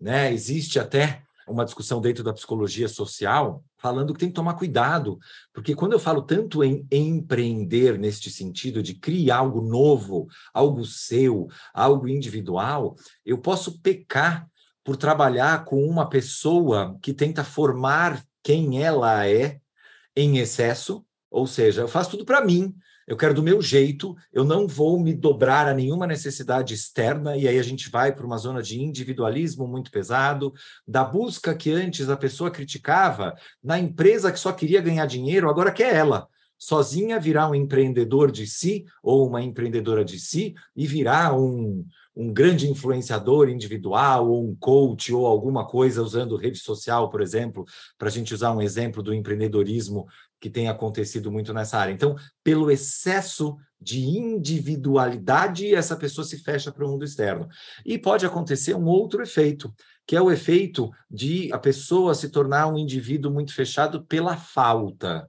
Né? 0.00 0.32
Existe 0.32 0.80
até 0.80 1.22
uma 1.46 1.64
discussão 1.64 2.00
dentro 2.00 2.24
da 2.24 2.32
psicologia 2.32 2.88
social 2.88 3.62
falando 3.78 4.12
que 4.12 4.18
tem 4.18 4.30
que 4.30 4.34
tomar 4.34 4.54
cuidado, 4.54 5.16
porque 5.54 5.76
quando 5.76 5.92
eu 5.92 6.00
falo 6.00 6.22
tanto 6.22 6.64
em 6.64 6.84
empreender 6.90 7.96
neste 7.96 8.32
sentido 8.32 8.82
de 8.82 8.94
criar 8.94 9.36
algo 9.36 9.60
novo, 9.60 10.26
algo 10.52 10.84
seu, 10.84 11.46
algo 11.72 12.08
individual, 12.08 12.96
eu 13.24 13.38
posso 13.38 13.80
pecar 13.80 14.48
por 14.82 14.96
trabalhar 14.96 15.64
com 15.64 15.86
uma 15.86 16.08
pessoa 16.08 16.98
que 17.00 17.14
tenta 17.14 17.44
formar 17.44 18.24
quem 18.42 18.82
ela 18.82 19.24
é 19.28 19.60
em 20.16 20.38
excesso 20.38 21.05
ou 21.30 21.46
seja, 21.46 21.82
eu 21.82 21.88
faço 21.88 22.10
tudo 22.10 22.24
para 22.24 22.44
mim, 22.44 22.74
eu 23.06 23.16
quero 23.16 23.34
do 23.34 23.42
meu 23.42 23.62
jeito, 23.62 24.16
eu 24.32 24.44
não 24.44 24.66
vou 24.66 24.98
me 24.98 25.14
dobrar 25.14 25.68
a 25.68 25.74
nenhuma 25.74 26.06
necessidade 26.06 26.74
externa, 26.74 27.36
e 27.36 27.46
aí 27.46 27.58
a 27.58 27.62
gente 27.62 27.88
vai 27.88 28.12
para 28.12 28.26
uma 28.26 28.36
zona 28.36 28.60
de 28.60 28.82
individualismo 28.82 29.66
muito 29.66 29.92
pesado, 29.92 30.52
da 30.86 31.04
busca 31.04 31.54
que 31.54 31.70
antes 31.70 32.08
a 32.10 32.16
pessoa 32.16 32.50
criticava 32.50 33.36
na 33.62 33.78
empresa 33.78 34.32
que 34.32 34.40
só 34.40 34.52
queria 34.52 34.80
ganhar 34.80 35.06
dinheiro, 35.06 35.48
agora 35.48 35.70
quer 35.70 35.94
ela. 35.94 36.28
Sozinha 36.58 37.20
virar 37.20 37.50
um 37.50 37.54
empreendedor 37.54 38.32
de 38.32 38.46
si 38.46 38.86
ou 39.02 39.28
uma 39.28 39.42
empreendedora 39.42 40.04
de 40.04 40.18
si 40.18 40.54
e 40.74 40.86
virar 40.86 41.38
um, 41.38 41.86
um 42.16 42.32
grande 42.32 42.68
influenciador 42.68 43.50
individual 43.50 44.30
ou 44.30 44.48
um 44.48 44.56
coach 44.56 45.12
ou 45.12 45.26
alguma 45.26 45.66
coisa 45.66 46.02
usando 46.02 46.34
rede 46.34 46.58
social, 46.58 47.10
por 47.10 47.20
exemplo, 47.20 47.66
para 47.98 48.08
a 48.08 48.10
gente 48.10 48.32
usar 48.32 48.52
um 48.52 48.62
exemplo 48.62 49.02
do 49.02 49.12
empreendedorismo 49.12 50.06
que 50.40 50.50
tem 50.50 50.68
acontecido 50.68 51.30
muito 51.30 51.52
nessa 51.52 51.78
área. 51.78 51.92
Então, 51.92 52.16
pelo 52.42 52.70
excesso 52.70 53.56
de 53.80 54.00
individualidade, 54.00 55.74
essa 55.74 55.96
pessoa 55.96 56.24
se 56.24 56.38
fecha 56.38 56.72
para 56.72 56.84
o 56.84 56.90
mundo 56.90 57.04
externo. 57.04 57.48
E 57.84 57.98
pode 57.98 58.24
acontecer 58.24 58.74
um 58.74 58.86
outro 58.86 59.22
efeito, 59.22 59.72
que 60.06 60.16
é 60.16 60.20
o 60.20 60.30
efeito 60.30 60.90
de 61.10 61.52
a 61.52 61.58
pessoa 61.58 62.14
se 62.14 62.28
tornar 62.28 62.68
um 62.68 62.78
indivíduo 62.78 63.32
muito 63.32 63.54
fechado 63.54 64.04
pela 64.04 64.36
falta 64.36 65.28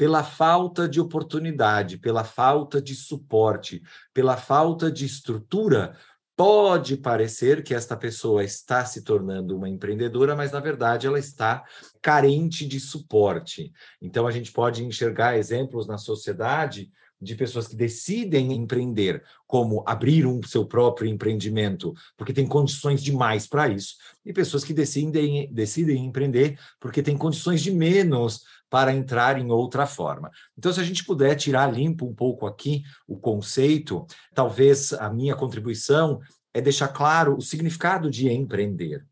pela 0.00 0.24
falta 0.24 0.88
de 0.88 0.98
oportunidade, 0.98 1.98
pela 1.98 2.24
falta 2.24 2.80
de 2.80 2.94
suporte, 2.94 3.82
pela 4.14 4.34
falta 4.34 4.90
de 4.90 5.04
estrutura, 5.04 5.94
pode 6.40 6.96
parecer 6.96 7.62
que 7.62 7.74
esta 7.74 7.94
pessoa 7.94 8.42
está 8.42 8.82
se 8.86 9.02
tornando 9.02 9.54
uma 9.54 9.68
empreendedora, 9.68 10.34
mas 10.34 10.52
na 10.52 10.58
verdade 10.58 11.06
ela 11.06 11.18
está 11.18 11.62
carente 12.00 12.66
de 12.66 12.80
suporte. 12.80 13.70
Então 14.00 14.26
a 14.26 14.30
gente 14.30 14.50
pode 14.50 14.82
enxergar 14.82 15.36
exemplos 15.36 15.86
na 15.86 15.98
sociedade 15.98 16.90
de 17.20 17.34
pessoas 17.34 17.68
que 17.68 17.76
decidem 17.76 18.54
empreender, 18.54 19.22
como 19.46 19.84
abrir 19.86 20.24
um 20.24 20.42
seu 20.42 20.64
próprio 20.64 21.10
empreendimento, 21.10 21.92
porque 22.16 22.32
tem 22.32 22.46
condições 22.46 23.02
demais 23.02 23.46
para 23.46 23.68
isso, 23.68 23.96
e 24.24 24.32
pessoas 24.32 24.64
que 24.64 24.72
decidem, 24.72 25.52
decidem 25.52 26.06
empreender 26.06 26.58
porque 26.80 27.02
tem 27.02 27.18
condições 27.18 27.60
de 27.60 27.70
menos 27.70 28.44
para 28.70 28.94
entrar 28.94 29.38
em 29.38 29.50
outra 29.50 29.84
forma. 29.84 30.30
Então, 30.56 30.72
se 30.72 30.80
a 30.80 30.84
gente 30.84 31.04
puder 31.04 31.34
tirar 31.34 31.66
limpo 31.66 32.06
um 32.06 32.14
pouco 32.14 32.46
aqui 32.46 32.82
o 33.06 33.18
conceito, 33.18 34.06
talvez 34.32 34.92
a 34.92 35.10
minha 35.10 35.34
contribuição 35.34 36.20
é 36.54 36.60
deixar 36.60 36.88
claro 36.88 37.36
o 37.36 37.42
significado 37.42 38.08
de 38.08 38.30
empreender. 38.30 39.04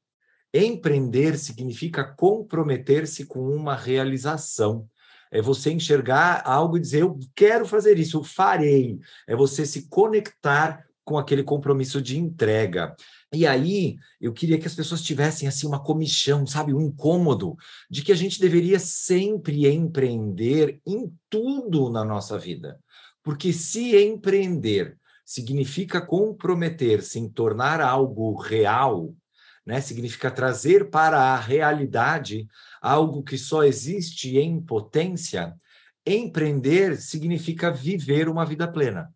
Empreender 0.54 1.36
significa 1.36 2.04
comprometer-se 2.04 3.26
com 3.26 3.40
uma 3.40 3.74
realização. 3.74 4.88
É 5.30 5.42
você 5.42 5.70
enxergar 5.70 6.42
algo 6.46 6.78
e 6.78 6.80
dizer, 6.80 7.02
eu 7.02 7.18
quero 7.34 7.66
fazer 7.66 7.98
isso, 7.98 8.16
eu 8.16 8.24
farei. 8.24 8.98
É 9.26 9.36
você 9.36 9.66
se 9.66 9.88
conectar 9.88 10.84
com 11.04 11.18
aquele 11.18 11.42
compromisso 11.42 12.00
de 12.00 12.18
entrega. 12.18 12.94
E 13.32 13.46
aí, 13.46 13.98
eu 14.18 14.32
queria 14.32 14.58
que 14.58 14.66
as 14.66 14.74
pessoas 14.74 15.02
tivessem 15.02 15.46
assim 15.46 15.66
uma 15.66 15.82
comichão, 15.82 16.46
sabe, 16.46 16.72
um 16.72 16.80
incômodo 16.80 17.56
de 17.90 18.02
que 18.02 18.10
a 18.10 18.14
gente 18.14 18.40
deveria 18.40 18.78
sempre 18.78 19.66
empreender 19.68 20.80
em 20.86 21.12
tudo 21.28 21.90
na 21.90 22.04
nossa 22.04 22.38
vida. 22.38 22.80
Porque 23.22 23.52
se 23.52 23.94
empreender 24.02 24.96
significa 25.26 26.00
comprometer-se 26.00 27.18
em 27.18 27.28
tornar 27.28 27.82
algo 27.82 28.34
real, 28.40 29.14
né? 29.66 29.78
Significa 29.82 30.30
trazer 30.30 30.88
para 30.88 31.18
a 31.18 31.36
realidade 31.36 32.48
algo 32.80 33.22
que 33.22 33.36
só 33.36 33.62
existe 33.62 34.38
em 34.38 34.58
potência. 34.58 35.54
Empreender 36.06 36.96
significa 36.96 37.70
viver 37.70 38.30
uma 38.30 38.46
vida 38.46 38.66
plena. 38.66 39.12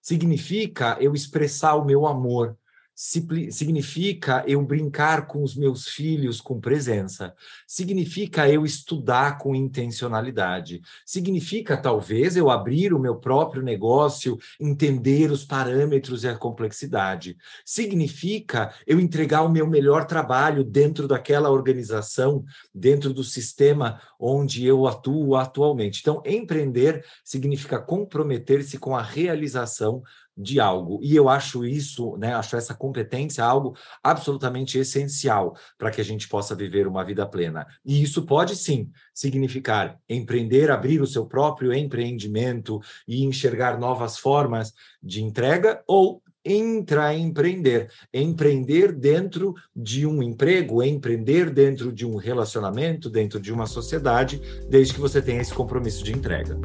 Significa 0.00 0.96
eu 1.00 1.14
expressar 1.14 1.76
o 1.76 1.84
meu 1.84 2.04
amor, 2.08 2.58
significa 2.94 4.44
eu 4.46 4.62
brincar 4.62 5.26
com 5.26 5.42
os 5.42 5.56
meus 5.56 5.88
filhos 5.88 6.40
com 6.40 6.60
presença, 6.60 7.34
significa 7.66 8.48
eu 8.48 8.64
estudar 8.64 9.38
com 9.38 9.54
intencionalidade, 9.54 10.80
significa 11.04 11.76
talvez 11.76 12.36
eu 12.36 12.50
abrir 12.50 12.92
o 12.92 12.98
meu 12.98 13.16
próprio 13.16 13.62
negócio, 13.62 14.38
entender 14.60 15.30
os 15.30 15.44
parâmetros 15.44 16.24
e 16.24 16.28
a 16.28 16.36
complexidade, 16.36 17.36
significa 17.64 18.72
eu 18.86 19.00
entregar 19.00 19.42
o 19.42 19.50
meu 19.50 19.66
melhor 19.66 20.06
trabalho 20.06 20.62
dentro 20.62 21.08
daquela 21.08 21.50
organização, 21.50 22.44
dentro 22.74 23.12
do 23.12 23.24
sistema 23.24 24.00
onde 24.18 24.64
eu 24.64 24.86
atuo 24.86 25.34
atualmente. 25.36 26.00
Então, 26.00 26.22
empreender 26.24 27.04
significa 27.24 27.80
comprometer-se 27.80 28.78
com 28.78 28.96
a 28.96 29.02
realização 29.02 30.02
de 30.36 30.58
algo. 30.60 30.98
E 31.02 31.14
eu 31.14 31.28
acho 31.28 31.64
isso, 31.64 32.16
né, 32.16 32.34
acho 32.34 32.56
essa 32.56 32.74
competência 32.74 33.44
algo 33.44 33.76
absolutamente 34.02 34.78
essencial 34.78 35.56
para 35.78 35.90
que 35.90 36.00
a 36.00 36.04
gente 36.04 36.28
possa 36.28 36.54
viver 36.54 36.86
uma 36.86 37.04
vida 37.04 37.26
plena. 37.26 37.66
E 37.84 38.02
isso 38.02 38.24
pode 38.24 38.56
sim 38.56 38.90
significar 39.14 39.98
empreender, 40.08 40.70
abrir 40.70 41.00
o 41.00 41.06
seu 41.06 41.26
próprio 41.26 41.72
empreendimento 41.72 42.80
e 43.06 43.24
enxergar 43.24 43.78
novas 43.78 44.18
formas 44.18 44.72
de 45.02 45.22
entrega 45.22 45.82
ou 45.86 46.22
intraempreender, 46.44 47.88
empreender 48.12 48.92
dentro 48.92 49.54
de 49.74 50.06
um 50.06 50.22
emprego, 50.22 50.82
empreender 50.82 51.50
dentro 51.50 51.92
de 51.92 52.04
um 52.04 52.16
relacionamento, 52.16 53.08
dentro 53.08 53.38
de 53.40 53.52
uma 53.52 53.66
sociedade, 53.66 54.40
desde 54.68 54.94
que 54.94 55.00
você 55.00 55.22
tenha 55.22 55.40
esse 55.40 55.54
compromisso 55.54 56.02
de 56.02 56.12
entrega. 56.12 56.58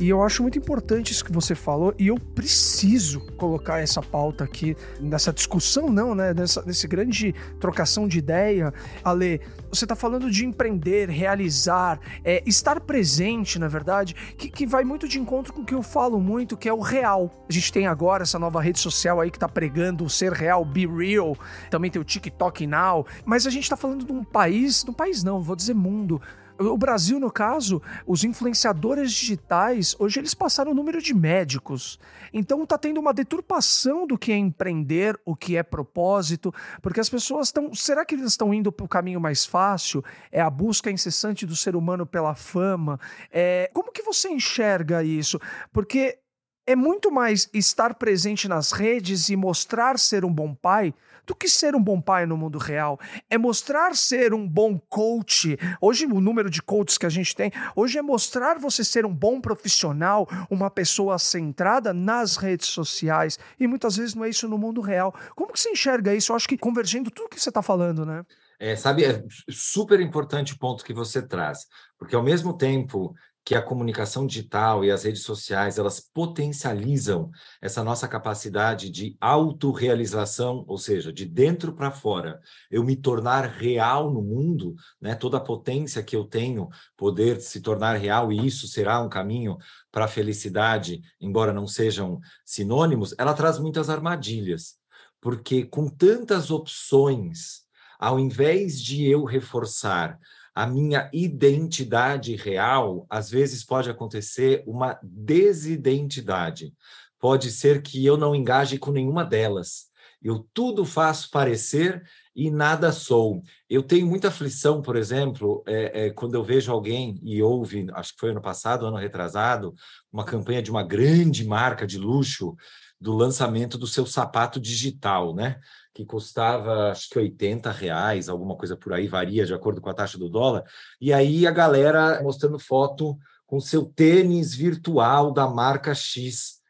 E 0.00 0.08
eu 0.08 0.22
acho 0.22 0.40
muito 0.40 0.56
importante 0.56 1.12
isso 1.12 1.22
que 1.22 1.30
você 1.30 1.54
falou, 1.54 1.94
e 1.98 2.08
eu 2.08 2.18
preciso 2.18 3.20
colocar 3.36 3.80
essa 3.80 4.00
pauta 4.00 4.44
aqui 4.44 4.74
nessa 4.98 5.30
discussão, 5.30 5.90
não, 5.90 6.14
né? 6.14 6.32
Nessa, 6.32 6.62
nesse 6.64 6.88
grande 6.88 7.34
trocação 7.60 8.08
de 8.08 8.18
ideia. 8.18 8.72
Ale, 9.04 9.42
você 9.68 9.84
está 9.84 9.94
falando 9.94 10.30
de 10.30 10.46
empreender, 10.46 11.10
realizar, 11.10 12.00
é, 12.24 12.42
estar 12.46 12.80
presente, 12.80 13.58
na 13.58 13.68
verdade, 13.68 14.14
que, 14.38 14.48
que 14.48 14.66
vai 14.66 14.84
muito 14.84 15.06
de 15.06 15.20
encontro 15.20 15.52
com 15.52 15.60
o 15.60 15.66
que 15.66 15.74
eu 15.74 15.82
falo 15.82 16.18
muito, 16.18 16.56
que 16.56 16.66
é 16.66 16.72
o 16.72 16.80
real. 16.80 17.44
A 17.46 17.52
gente 17.52 17.70
tem 17.70 17.86
agora 17.86 18.22
essa 18.22 18.38
nova 18.38 18.58
rede 18.62 18.80
social 18.80 19.20
aí 19.20 19.30
que 19.30 19.36
está 19.36 19.50
pregando 19.50 20.02
o 20.02 20.08
ser 20.08 20.32
real, 20.32 20.64
be 20.64 20.86
real, 20.86 21.36
também 21.70 21.90
tem 21.90 22.00
o 22.00 22.04
TikTok 22.04 22.66
Now, 22.66 23.06
mas 23.26 23.46
a 23.46 23.50
gente 23.50 23.64
está 23.64 23.76
falando 23.76 24.06
de 24.06 24.12
um 24.12 24.24
país, 24.24 24.82
de 24.82 24.90
um 24.90 24.94
país 24.94 25.22
não, 25.22 25.42
vou 25.42 25.54
dizer 25.54 25.74
mundo, 25.74 26.22
O 26.60 26.76
Brasil, 26.76 27.18
no 27.18 27.30
caso, 27.30 27.80
os 28.06 28.22
influenciadores 28.22 29.12
digitais, 29.12 29.96
hoje 29.98 30.20
eles 30.20 30.34
passaram 30.34 30.72
o 30.72 30.74
número 30.74 31.00
de 31.00 31.14
médicos. 31.14 31.98
Então 32.34 32.66
tá 32.66 32.76
tendo 32.76 33.00
uma 33.00 33.14
deturpação 33.14 34.06
do 34.06 34.18
que 34.18 34.30
é 34.30 34.36
empreender, 34.36 35.18
o 35.24 35.34
que 35.34 35.56
é 35.56 35.62
propósito, 35.62 36.52
porque 36.82 37.00
as 37.00 37.08
pessoas 37.08 37.48
estão. 37.48 37.74
Será 37.74 38.04
que 38.04 38.14
eles 38.14 38.26
estão 38.26 38.52
indo 38.52 38.70
para 38.70 38.84
o 38.84 38.88
caminho 38.88 39.18
mais 39.18 39.46
fácil? 39.46 40.04
É 40.30 40.42
a 40.42 40.50
busca 40.50 40.90
incessante 40.90 41.46
do 41.46 41.56
ser 41.56 41.74
humano 41.74 42.04
pela 42.04 42.34
fama? 42.34 43.00
É, 43.32 43.70
como 43.72 43.90
que 43.90 44.02
você 44.02 44.28
enxerga 44.28 45.02
isso? 45.02 45.40
Porque 45.72 46.18
é 46.66 46.76
muito 46.76 47.10
mais 47.10 47.48
estar 47.54 47.94
presente 47.94 48.46
nas 48.46 48.70
redes 48.70 49.30
e 49.30 49.34
mostrar 49.34 49.98
ser 49.98 50.26
um 50.26 50.32
bom 50.32 50.54
pai 50.54 50.92
do 51.26 51.34
que 51.34 51.48
ser 51.48 51.74
um 51.74 51.82
bom 51.82 52.00
pai 52.00 52.26
no 52.26 52.36
mundo 52.36 52.58
real. 52.58 52.98
É 53.28 53.36
mostrar 53.36 53.94
ser 53.96 54.34
um 54.34 54.46
bom 54.46 54.78
coach. 54.78 55.58
Hoje, 55.80 56.06
o 56.06 56.20
número 56.20 56.50
de 56.50 56.62
coaches 56.62 56.98
que 56.98 57.06
a 57.06 57.10
gente 57.10 57.34
tem, 57.34 57.52
hoje 57.74 57.98
é 57.98 58.02
mostrar 58.02 58.58
você 58.58 58.84
ser 58.84 59.06
um 59.06 59.14
bom 59.14 59.40
profissional, 59.40 60.28
uma 60.50 60.70
pessoa 60.70 61.18
centrada 61.18 61.92
nas 61.92 62.36
redes 62.36 62.68
sociais. 62.68 63.38
E 63.58 63.66
muitas 63.66 63.96
vezes 63.96 64.14
não 64.14 64.24
é 64.24 64.28
isso 64.28 64.48
no 64.48 64.58
mundo 64.58 64.80
real. 64.80 65.14
Como 65.34 65.52
que 65.52 65.60
você 65.60 65.70
enxerga 65.70 66.14
isso? 66.14 66.32
Eu 66.32 66.36
acho 66.36 66.48
que 66.48 66.58
convergendo 66.58 67.10
tudo 67.10 67.28
que 67.28 67.40
você 67.40 67.50
está 67.50 67.62
falando, 67.62 68.04
né? 68.04 68.24
É, 68.58 68.76
sabe, 68.76 69.04
é 69.06 69.24
super 69.48 69.98
importante 70.00 70.52
o 70.52 70.58
ponto 70.58 70.84
que 70.84 70.92
você 70.92 71.26
traz, 71.26 71.66
porque 71.98 72.14
ao 72.14 72.22
mesmo 72.22 72.54
tempo 72.54 73.14
que 73.50 73.54
a 73.56 73.60
comunicação 73.60 74.28
digital 74.28 74.84
e 74.84 74.92
as 74.92 75.02
redes 75.02 75.24
sociais 75.24 75.76
elas 75.76 75.98
potencializam 75.98 77.32
essa 77.60 77.82
nossa 77.82 78.06
capacidade 78.06 78.88
de 78.88 79.16
autorrealização, 79.20 80.64
ou 80.68 80.78
seja, 80.78 81.12
de 81.12 81.26
dentro 81.26 81.72
para 81.72 81.90
fora, 81.90 82.40
eu 82.70 82.84
me 82.84 82.94
tornar 82.94 83.44
real 83.46 84.08
no 84.08 84.22
mundo, 84.22 84.76
né? 85.00 85.16
Toda 85.16 85.38
a 85.38 85.40
potência 85.40 86.00
que 86.00 86.14
eu 86.14 86.24
tenho 86.24 86.68
poder 86.96 87.40
se 87.40 87.60
tornar 87.60 87.96
real 87.96 88.30
e 88.30 88.46
isso 88.46 88.68
será 88.68 89.02
um 89.02 89.08
caminho 89.08 89.58
para 89.90 90.04
a 90.04 90.08
felicidade, 90.08 91.02
embora 91.20 91.52
não 91.52 91.66
sejam 91.66 92.20
sinônimos, 92.44 93.16
ela 93.18 93.34
traz 93.34 93.58
muitas 93.58 93.90
armadilhas, 93.90 94.76
porque 95.20 95.64
com 95.64 95.88
tantas 95.88 96.52
opções, 96.52 97.62
ao 97.98 98.16
invés 98.16 98.80
de 98.80 99.10
eu 99.10 99.24
reforçar 99.24 100.20
a 100.60 100.66
minha 100.66 101.08
identidade 101.10 102.36
real, 102.36 103.06
às 103.08 103.30
vezes 103.30 103.64
pode 103.64 103.88
acontecer 103.88 104.62
uma 104.66 105.00
desidentidade. 105.02 106.74
Pode 107.18 107.50
ser 107.50 107.80
que 107.80 108.04
eu 108.04 108.18
não 108.18 108.34
engaje 108.34 108.76
com 108.76 108.90
nenhuma 108.90 109.24
delas. 109.24 109.86
Eu 110.22 110.46
tudo 110.52 110.84
faço 110.84 111.30
parecer 111.30 112.02
e 112.36 112.50
nada 112.50 112.92
sou. 112.92 113.42
Eu 113.70 113.82
tenho 113.82 114.06
muita 114.06 114.28
aflição, 114.28 114.82
por 114.82 114.96
exemplo, 114.96 115.64
é, 115.66 116.08
é, 116.08 116.10
quando 116.10 116.34
eu 116.34 116.44
vejo 116.44 116.70
alguém 116.70 117.18
e 117.22 117.42
ouve, 117.42 117.86
acho 117.94 118.12
que 118.12 118.20
foi 118.20 118.30
ano 118.30 118.42
passado, 118.42 118.84
ano 118.84 118.98
retrasado, 118.98 119.74
uma 120.12 120.24
campanha 120.24 120.60
de 120.62 120.70
uma 120.70 120.82
grande 120.82 121.42
marca 121.42 121.86
de 121.86 121.96
luxo 121.96 122.54
do 123.00 123.16
lançamento 123.16 123.78
do 123.78 123.86
seu 123.86 124.04
sapato 124.04 124.60
digital, 124.60 125.34
né? 125.34 125.58
Que 125.92 126.04
custava 126.04 126.90
acho 126.90 127.08
que 127.10 127.18
80 127.18 127.70
reais, 127.70 128.28
alguma 128.28 128.56
coisa 128.56 128.76
por 128.76 128.92
aí, 128.92 129.08
varia 129.08 129.44
de 129.44 129.54
acordo 129.54 129.80
com 129.80 129.90
a 129.90 129.94
taxa 129.94 130.18
do 130.18 130.28
dólar. 130.28 130.64
E 131.00 131.12
aí 131.12 131.46
a 131.46 131.50
galera 131.50 132.22
mostrando 132.22 132.58
foto 132.58 133.18
com 133.46 133.58
seu 133.58 133.84
tênis 133.84 134.54
virtual 134.54 135.32
da 135.32 135.48
marca 135.48 135.94
X. 135.94 136.60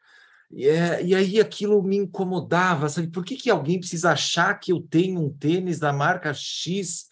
E, 0.49 0.67
é, 0.67 1.03
e 1.03 1.15
aí 1.15 1.39
aquilo 1.39 1.81
me 1.83 1.97
incomodava, 1.97 2.89
sabe? 2.89 3.07
Por 3.07 3.23
que, 3.23 3.35
que 3.35 3.49
alguém 3.49 3.79
precisa 3.79 4.11
achar 4.11 4.59
que 4.59 4.71
eu 4.71 4.81
tenho 4.81 5.21
um 5.21 5.29
tênis 5.31 5.79
da 5.79 5.93
marca 5.93 6.33
X 6.33 7.07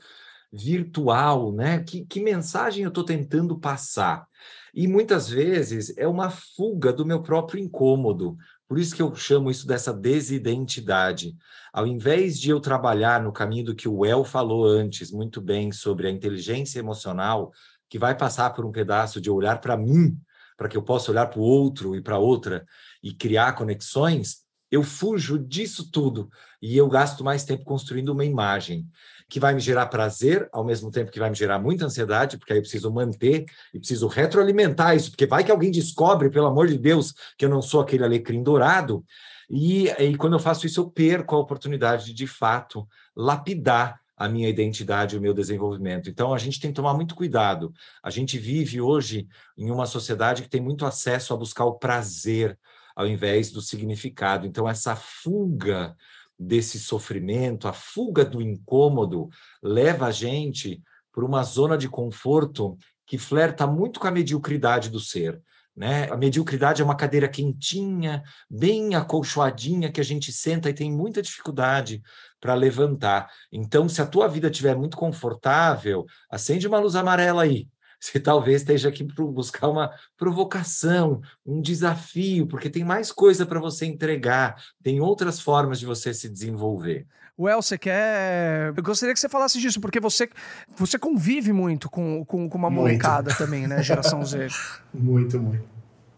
virtual, 0.52 1.54
né? 1.54 1.84
Que, 1.84 2.06
que 2.06 2.20
mensagem 2.20 2.84
eu 2.84 2.90
estou 2.90 3.04
tentando 3.04 3.58
passar? 3.60 4.28
E 4.74 4.88
muitas 4.88 5.30
vezes 5.30 5.96
é 5.98 6.08
uma 6.08 6.30
fuga 6.30 6.92
do 6.92 7.06
meu 7.06 7.22
próprio 7.22 7.64
incômodo. 7.64 8.38
Por 8.70 8.78
isso 8.78 8.96
que 8.96 9.02
eu 9.02 9.16
chamo 9.16 9.50
isso 9.50 9.66
dessa 9.66 9.92
desidentidade. 9.92 11.36
Ao 11.74 11.88
invés 11.88 12.40
de 12.40 12.52
eu 12.52 12.60
trabalhar 12.60 13.20
no 13.20 13.34
caminho 13.34 13.66
do 13.66 13.76
que 13.76 13.90
o 13.90 14.06
El 14.06 14.24
falou 14.24 14.64
antes, 14.64 15.12
muito 15.12 15.42
bem, 15.42 15.72
sobre 15.72 16.08
a 16.08 16.12
inteligência 16.12 16.78
emocional, 16.78 17.52
que 17.90 17.98
vai 17.98 18.16
passar 18.16 18.52
por 18.52 18.64
um 18.64 18.72
pedaço 18.72 19.20
de 19.20 19.28
olhar 19.28 19.60
para 19.60 19.76
mim, 19.76 20.16
para 20.56 20.70
que 20.70 20.78
eu 20.78 20.84
possa 20.84 21.10
olhar 21.10 21.26
para 21.26 21.40
o 21.40 21.42
outro 21.42 21.96
e 21.96 22.02
para 22.02 22.20
outra 22.20 22.64
e 23.02 23.12
criar 23.12 23.54
conexões, 23.54 24.44
eu 24.70 24.84
fujo 24.84 25.40
disso 25.40 25.90
tudo 25.90 26.30
e 26.62 26.78
eu 26.78 26.88
gasto 26.88 27.24
mais 27.24 27.44
tempo 27.44 27.64
construindo 27.64 28.10
uma 28.10 28.24
imagem 28.24 28.88
que 29.30 29.40
vai 29.40 29.54
me 29.54 29.60
gerar 29.60 29.86
prazer, 29.86 30.50
ao 30.52 30.66
mesmo 30.66 30.90
tempo 30.90 31.12
que 31.12 31.20
vai 31.20 31.30
me 31.30 31.36
gerar 31.36 31.60
muita 31.60 31.86
ansiedade, 31.86 32.38
porque 32.38 32.52
aí 32.52 32.60
eu 32.60 32.64
preciso 32.64 32.92
manter 32.92 33.46
e 33.74 33.80
preciso 33.80 34.08
retroalimentar 34.08 34.96
isso, 34.96 35.12
porque 35.12 35.28
vai 35.28 35.44
que 35.44 35.52
alguém 35.52 35.72
descobre, 35.72 36.30
pelo 36.30 36.48
amor 36.48 36.68
de 36.68 36.78
Deus, 36.78 37.14
que 37.38 37.46
eu 37.46 37.50
não 37.50 37.62
sou 37.62 37.82
aquele 37.82 38.04
alecrim 38.04 38.42
dourado, 38.42 39.06
e, 39.50 39.88
e 39.88 40.16
quando 40.18 40.34
eu 40.34 40.40
faço 40.40 40.66
isso, 40.66 40.82
eu 40.82 40.90
perco 40.90 41.36
a 41.36 41.40
oportunidade 41.40 42.06
de, 42.06 42.14
de 42.14 42.28
fato, 42.28 42.88
lapidar 43.16 44.00
a 44.16 44.28
minha 44.28 44.50
identidade, 44.50 45.18
o 45.18 45.22
meu 45.22 45.34
desenvolvimento. 45.34 46.10
Então, 46.10 46.34
a 46.34 46.38
gente 46.38 46.60
tem 46.60 46.72
que 46.72 46.76
tomar 46.76 46.94
muito 46.94 47.16
cuidado. 47.16 47.74
A 48.04 48.10
gente 48.10 48.38
vive 48.38 48.82
hoje 48.82 49.28
em 49.58 49.72
uma 49.72 49.86
sociedade 49.86 50.44
que 50.44 50.50
tem 50.50 50.60
muito 50.60 50.86
acesso 50.86 51.34
a 51.34 51.38
buscar 51.38 51.66
o 51.66 51.80
prazer 51.80 52.60
ao 52.96 53.08
invés 53.08 53.50
do 53.50 53.62
significado. 53.62 54.46
Então, 54.46 54.68
essa 54.68 54.94
fuga 54.94 55.96
desse 56.40 56.80
sofrimento, 56.80 57.68
a 57.68 57.74
fuga 57.74 58.24
do 58.24 58.42
incômodo, 58.42 59.30
leva 59.62 60.08
a 60.08 60.12
gente 60.12 60.82
para 61.12 61.26
uma 61.26 61.44
zona 61.44 61.78
de 61.78 61.90
conforto 61.90 62.78
que 63.06 63.18
flerta 63.18 63.68
muito 63.68 64.00
com 64.00 64.08
a 64.08 64.12
mediocridade 64.12 64.90
do 64.90 65.00
ser. 65.00 65.42
Né? 65.76 66.10
A 66.12 66.18
mediocridade 66.18 66.82
é 66.82 66.86
uma 66.86 66.96
cadeira 66.96 67.28
quentinha, 67.28 68.22
bem 68.50 68.96
acolchoadinha, 68.96 69.92
que 69.92 70.02
a 70.02 70.04
gente 70.04 70.32
senta 70.32 70.70
e 70.70 70.74
tem 70.74 70.92
muita 70.92 71.22
dificuldade 71.22 72.02
para 72.40 72.54
levantar. 72.54 73.30
Então, 73.52 73.88
se 73.88 74.02
a 74.02 74.06
tua 74.06 74.28
vida 74.28 74.48
estiver 74.48 74.76
muito 74.76 74.98
confortável, 74.98 76.06
acende 76.30 76.68
uma 76.68 76.80
luz 76.80 76.96
amarela 76.96 77.44
aí. 77.44 77.68
Você 78.00 78.20
talvez 78.20 78.62
esteja 78.62 78.90
aqui 78.90 79.04
para 79.04 79.26
buscar 79.26 79.68
uma 79.68 79.92
provocação, 80.18 81.22
um 81.46 81.62
desafio, 81.62 82.48
porque 82.48 82.70
tem 82.70 82.84
mais 82.84 83.12
coisa 83.12 83.46
para 83.46 83.60
você 83.60 83.86
entregar, 83.86 84.56
tem 84.82 85.02
outras 85.02 85.40
formas 85.40 85.80
de 85.80 85.86
você 85.86 86.14
se 86.14 86.30
desenvolver. 86.30 87.06
Well, 87.38 87.62
você 87.62 87.78
quer. 87.78 88.74
Eu 88.76 88.84
gostaria 88.84 89.14
que 89.14 89.20
você 89.20 89.30
falasse 89.30 89.60
disso, 89.60 89.80
porque 89.80 90.00
você, 90.00 90.30
você 90.76 91.00
convive 91.00 91.54
muito 91.54 91.90
com, 91.90 92.26
com, 92.26 92.50
com 92.50 92.58
uma 92.58 92.70
muito. 92.70 92.82
molecada 92.82 93.34
também, 93.34 93.66
né? 93.66 93.82
Geração 93.82 94.26
Z. 94.26 94.48
muito, 94.94 95.40
muito. 95.40 95.64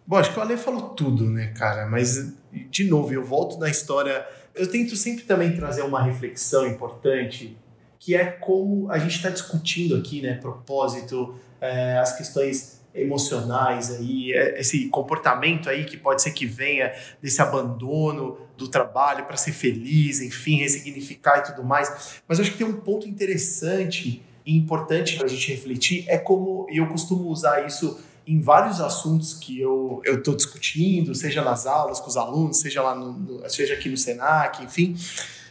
Bom, 0.06 0.18
acho 0.18 0.34
que 0.34 0.40
o 0.40 0.42
Ale 0.42 0.58
falou 0.58 0.90
tudo, 0.90 1.30
né, 1.30 1.54
cara? 1.56 1.86
Mas, 1.86 2.34
de 2.52 2.86
novo, 2.86 3.14
eu 3.14 3.24
volto 3.24 3.60
na 3.60 3.70
história. 3.70 4.26
Eu 4.56 4.70
tento 4.70 4.96
sempre 4.96 5.24
também 5.24 5.56
trazer 5.56 5.84
uma 5.84 6.02
reflexão 6.02 6.66
importante, 6.66 7.56
que 8.00 8.16
é 8.16 8.26
como 8.26 8.90
a 8.90 8.98
gente 8.98 9.16
está 9.16 9.30
discutindo 9.30 9.96
aqui, 9.96 10.24
né? 10.24 10.34
Propósito, 10.34 11.36
é, 11.62 11.98
as 12.00 12.18
questões 12.18 12.82
emocionais 12.94 13.92
aí, 13.92 14.34
é, 14.34 14.60
esse 14.60 14.88
comportamento 14.90 15.70
aí 15.70 15.86
que 15.86 15.96
pode 15.96 16.22
ser 16.22 16.32
que 16.32 16.46
venha 16.46 16.92
desse 17.22 17.42
abandono 17.42 18.38
do 18.58 18.68
trabalho 18.68 19.26
para 19.26 19.38
ser 19.38 19.54
feliz, 19.54 20.22
enfim, 20.22 20.58
ressignificar 20.58 21.38
e 21.38 21.44
tudo 21.44 21.64
mais. 21.64 22.22
Mas 22.28 22.40
acho 22.40 22.52
que 22.52 22.58
tem 22.58 22.68
um 22.68 22.82
ponto 22.82 23.08
interessante 23.08 24.22
e 24.46 24.58
importante 24.58 25.18
para 25.18 25.26
a 25.26 25.30
gente 25.30 25.52
refletir 25.52 26.04
é 26.08 26.18
como 26.18 26.68
eu 26.70 26.88
costumo 26.88 27.30
usar 27.30 27.66
isso 27.66 28.00
em 28.28 28.40
vários 28.40 28.80
assuntos 28.80 29.34
que 29.34 29.60
eu 29.60 30.02
eu 30.06 30.20
estou 30.20 30.36
discutindo, 30.36 31.14
seja 31.16 31.44
nas 31.44 31.66
aulas 31.66 32.00
com 32.00 32.08
os 32.08 32.18
alunos, 32.18 32.60
seja 32.60 32.82
lá 32.82 32.96
no, 32.96 33.14
no, 33.14 33.50
seja 33.50 33.74
aqui 33.74 33.90
no 33.90 33.98
Senac, 33.98 34.64
enfim, 34.64 34.96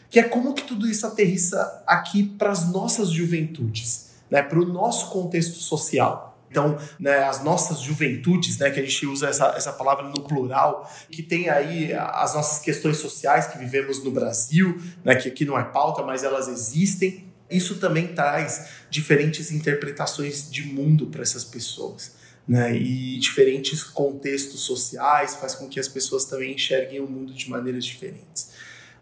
que 0.09 0.19
é 0.19 0.23
como 0.23 0.55
que 0.55 0.63
tudo 0.63 0.89
isso 0.89 1.07
aterrissa 1.07 1.83
aqui 1.87 2.23
para 2.23 2.51
as 2.51 2.71
nossas 2.71 3.11
juventudes, 3.11 4.10
né, 4.31 4.43
para 4.43 4.59
o 4.59 4.65
nosso 4.65 5.11
contexto 5.11 5.59
social. 5.59 6.31
Então, 6.51 6.77
né, 6.99 7.23
as 7.23 7.45
nossas 7.45 7.81
juventudes, 7.81 8.59
né, 8.59 8.71
que 8.71 8.81
a 8.81 8.83
gente 8.83 9.07
usa 9.07 9.29
essa, 9.29 9.55
essa 9.57 9.73
palavra 9.73 10.09
no 10.09 10.21
plural, 10.23 10.91
que 11.11 11.23
tem 11.23 11.49
aí 11.49 11.93
as 11.93 12.35
nossas 12.35 12.59
questões 12.59 12.97
sociais 12.97 13.47
que 13.47 13.57
vivemos 13.57 14.03
no 14.03 14.11
Brasil, 14.11 14.81
né, 15.05 15.15
que 15.15 15.29
aqui 15.29 15.45
não 15.45 15.59
é 15.59 15.63
pauta, 15.63 16.03
mas 16.03 16.25
elas 16.25 16.49
existem. 16.49 17.31
Isso 17.49 17.79
também 17.79 18.09
traz 18.09 18.69
diferentes 18.91 19.53
interpretações 19.53 20.51
de 20.51 20.65
mundo 20.65 21.07
para 21.07 21.23
essas 21.23 21.45
pessoas. 21.45 22.19
Né, 22.49 22.75
e 22.75 23.17
diferentes 23.19 23.85
contextos 23.85 24.63
sociais 24.63 25.37
faz 25.37 25.55
com 25.55 25.69
que 25.69 25.79
as 25.79 25.87
pessoas 25.87 26.25
também 26.25 26.55
enxerguem 26.55 26.99
o 26.99 27.07
mundo 27.07 27.33
de 27.33 27.49
maneiras 27.49 27.85
diferentes. 27.85 28.51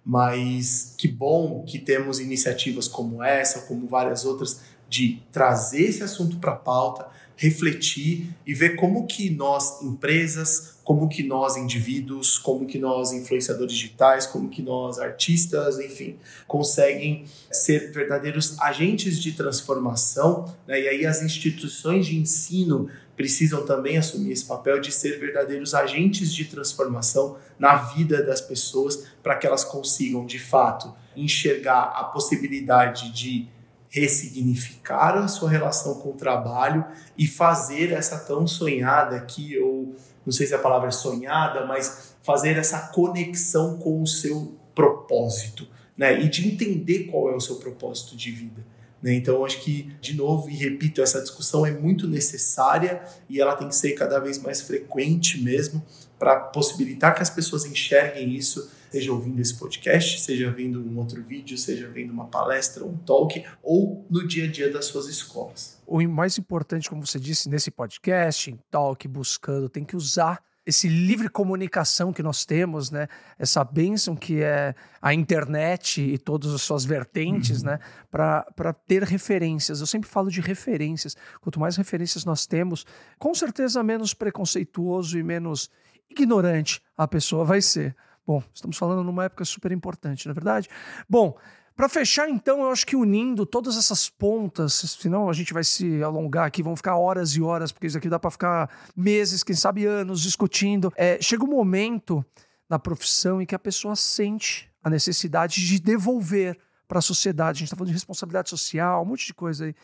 Mas 0.05 0.95
que 0.99 1.09
bom 1.09 1.65
que 1.65 1.79
temos 1.79 2.21
iniciativas 2.21 2.87
como 2.87 3.23
essa, 3.23 3.61
como 3.61 3.87
várias 3.87 4.27
outras, 4.27 4.61
de 4.89 5.23
trazer 5.31 5.83
esse 5.83 6.03
assunto 6.03 6.39
para 6.39 6.53
a 6.53 6.57
pauta, 6.57 7.09
refletir 7.37 8.35
e 8.45 8.53
ver 8.53 8.75
como 8.75 9.07
que 9.07 9.31
nós, 9.31 9.81
empresas, 9.83 10.79
como 10.83 11.09
que 11.09 11.23
nós, 11.23 11.57
indivíduos, 11.57 12.37
como 12.37 12.67
que 12.67 12.79
nós, 12.79 13.13
influenciadores 13.13 13.75
digitais, 13.75 14.27
como 14.27 14.49
que 14.49 14.61
nós, 14.61 14.99
artistas, 14.99 15.79
enfim, 15.79 16.17
conseguem 16.49 17.27
ser 17.53 17.93
verdadeiros 17.93 18.59
agentes 18.59 19.23
de 19.23 19.33
transformação. 19.33 20.53
Né? 20.67 20.81
E 20.81 20.89
aí 20.89 21.07
as 21.07 21.23
instituições 21.23 22.07
de 22.07 22.17
ensino 22.17 22.89
precisam 23.17 23.65
também 23.67 23.99
assumir 23.99 24.33
esse 24.33 24.47
papel 24.47 24.81
de 24.81 24.91
ser 24.91 25.21
verdadeiros 25.21 25.75
agentes 25.75 26.33
de 26.33 26.45
transformação 26.47 27.37
na 27.59 27.77
vida 27.77 28.23
das 28.23 28.41
pessoas 28.41 29.05
para 29.23 29.37
que 29.37 29.47
elas 29.47 29.63
consigam, 29.65 30.25
de 30.25 30.39
fato, 30.39 30.95
enxergar 31.15 31.93
a 31.95 32.05
possibilidade 32.05 33.13
de 33.13 33.47
ressignificar 33.89 35.17
a 35.17 35.29
sua 35.29 35.49
relação 35.49 35.95
com 35.95 36.11
o 36.11 36.15
trabalho 36.15 36.85
e 37.17 37.27
fazer 37.27 37.93
essa 37.93 38.19
tão 38.19 38.47
sonhada 38.47 39.17
aqui, 39.17 39.59
ou 39.59 39.95
não 40.25 40.33
sei 40.33 40.47
se 40.47 40.55
a 40.55 40.59
palavra 40.59 40.89
é 40.89 40.93
sonhada, 40.93 41.65
mas 41.67 42.15
fazer 42.23 42.57
essa 42.57 42.89
conexão 42.89 43.79
com 43.79 44.03
o 44.03 44.07
seu 44.07 44.57
propósito, 44.75 45.67
né? 45.97 46.21
E 46.21 46.29
de 46.29 46.47
entender 46.47 47.05
qual 47.05 47.31
é 47.31 47.35
o 47.35 47.41
seu 47.41 47.57
propósito 47.57 48.17
de 48.17 48.31
vida. 48.31 48.65
Né? 49.03 49.15
Então, 49.15 49.45
acho 49.45 49.61
que, 49.61 49.93
de 50.01 50.15
novo, 50.15 50.51
e 50.51 50.55
repito, 50.55 51.01
essa 51.01 51.21
discussão 51.21 51.65
é 51.65 51.71
muito 51.71 52.07
necessária 52.07 53.03
e 53.29 53.41
ela 53.41 53.57
tem 53.57 53.69
que 53.69 53.77
ser 53.77 53.93
cada 53.93 54.19
vez 54.19 54.39
mais 54.39 54.61
frequente 54.61 55.41
mesmo 55.43 55.85
para 56.19 56.37
possibilitar 56.37 57.15
que 57.15 57.23
as 57.23 57.31
pessoas 57.31 57.65
enxerguem 57.65 58.35
isso, 58.35 58.71
seja 58.91 59.13
ouvindo 59.13 59.41
esse 59.41 59.55
podcast, 59.55 60.21
seja 60.21 60.51
vendo 60.51 60.81
um 60.81 60.99
outro 60.99 61.23
vídeo, 61.23 61.57
seja 61.57 61.89
vendo 61.89 62.13
uma 62.13 62.27
palestra, 62.27 62.85
um 62.85 62.97
talk, 62.97 63.45
ou 63.63 64.07
no 64.11 64.27
dia 64.27 64.45
a 64.45 64.51
dia 64.51 64.71
das 64.71 64.87
suas 64.87 65.07
escolas. 65.09 65.79
O 65.87 66.03
mais 66.09 66.39
importante, 66.39 66.89
como 66.89 67.07
você 67.07 67.19
disse, 67.19 67.49
nesse 67.49 67.71
podcast, 67.71 68.51
em 68.51 68.59
talk, 68.71 69.07
buscando, 69.09 69.69
tem 69.69 69.85
que 69.85 69.97
usar 69.97 70.43
esse 70.69 70.87
livre 70.87 71.31
comunicação 71.31 72.13
que 72.13 72.23
nós 72.23 72.45
temos, 72.45 72.91
né? 72.91 73.09
Essa 73.39 73.65
bênção 73.65 74.15
que 74.15 74.43
é 74.43 74.75
a 75.01 75.15
internet 75.15 76.03
e 76.03 76.19
todas 76.19 76.53
as 76.53 76.61
suas 76.61 76.85
vertentes, 76.85 77.63
uhum. 77.63 77.71
né? 77.71 77.79
Para 78.11 78.75
ter 78.87 79.03
referências. 79.03 79.81
Eu 79.81 79.87
sempre 79.87 80.11
falo 80.11 80.31
de 80.31 80.43
referências. 80.43 81.17
Quanto 81.41 81.59
mais 81.59 81.75
referências 81.79 82.27
nós 82.27 82.45
temos, 82.45 82.85
com 83.19 83.33
certeza 83.33 83.83
menos 83.83 84.13
preconceituoso 84.13 85.19
e 85.19 85.23
menos 85.23 85.71
ignorante 86.11 86.83
a 86.95 87.09
pessoa 87.09 87.47
vai 87.47 87.63
ser. 87.63 87.97
Bom, 88.29 88.43
estamos 88.53 88.77
falando 88.77 89.03
numa 89.03 89.25
época 89.25 89.43
super 89.43 89.73
importante, 89.73 90.27
não 90.27 90.33
é 90.33 90.35
verdade? 90.35 90.69
Bom, 91.09 91.35
para 91.75 91.89
fechar, 91.89 92.29
então, 92.29 92.61
eu 92.61 92.71
acho 92.71 92.87
que 92.87 92.95
unindo 92.95 93.47
todas 93.47 93.79
essas 93.79 94.11
pontas, 94.11 94.75
senão 95.01 95.31
a 95.31 95.33
gente 95.33 95.55
vai 95.55 95.65
se 95.65 96.03
alongar 96.03 96.45
aqui, 96.45 96.63
vão 96.63 96.77
ficar 96.77 96.99
horas 96.99 97.31
e 97.31 97.41
horas, 97.41 97.73
porque 97.73 97.87
isso 97.87 97.97
aqui 97.97 98.07
dá 98.07 98.19
para 98.19 98.31
ficar 98.31 98.69
meses, 98.95 99.43
quem 99.43 99.57
sabe 99.57 99.87
anos 99.87 100.21
discutindo. 100.21 100.93
É, 100.95 101.17
chega 101.23 101.43
um 101.43 101.49
momento 101.49 102.23
na 102.69 102.79
profissão 102.79 103.41
em 103.41 103.47
que 103.47 103.55
a 103.55 103.59
pessoa 103.59 103.97
sente 103.97 104.71
a 104.85 104.91
necessidade 104.91 105.67
de 105.67 105.81
devolver 105.81 106.59
para 106.87 106.99
a 106.99 107.03
sociedade. 107.03 107.57
A 107.57 107.61
gente 107.61 107.69
está 107.69 107.77
falando 107.77 107.89
de 107.89 107.95
responsabilidade 107.95 108.51
social, 108.51 109.03
um 109.03 109.07
monte 109.07 109.25
de 109.25 109.33
coisa 109.33 109.65
aí. 109.65 109.75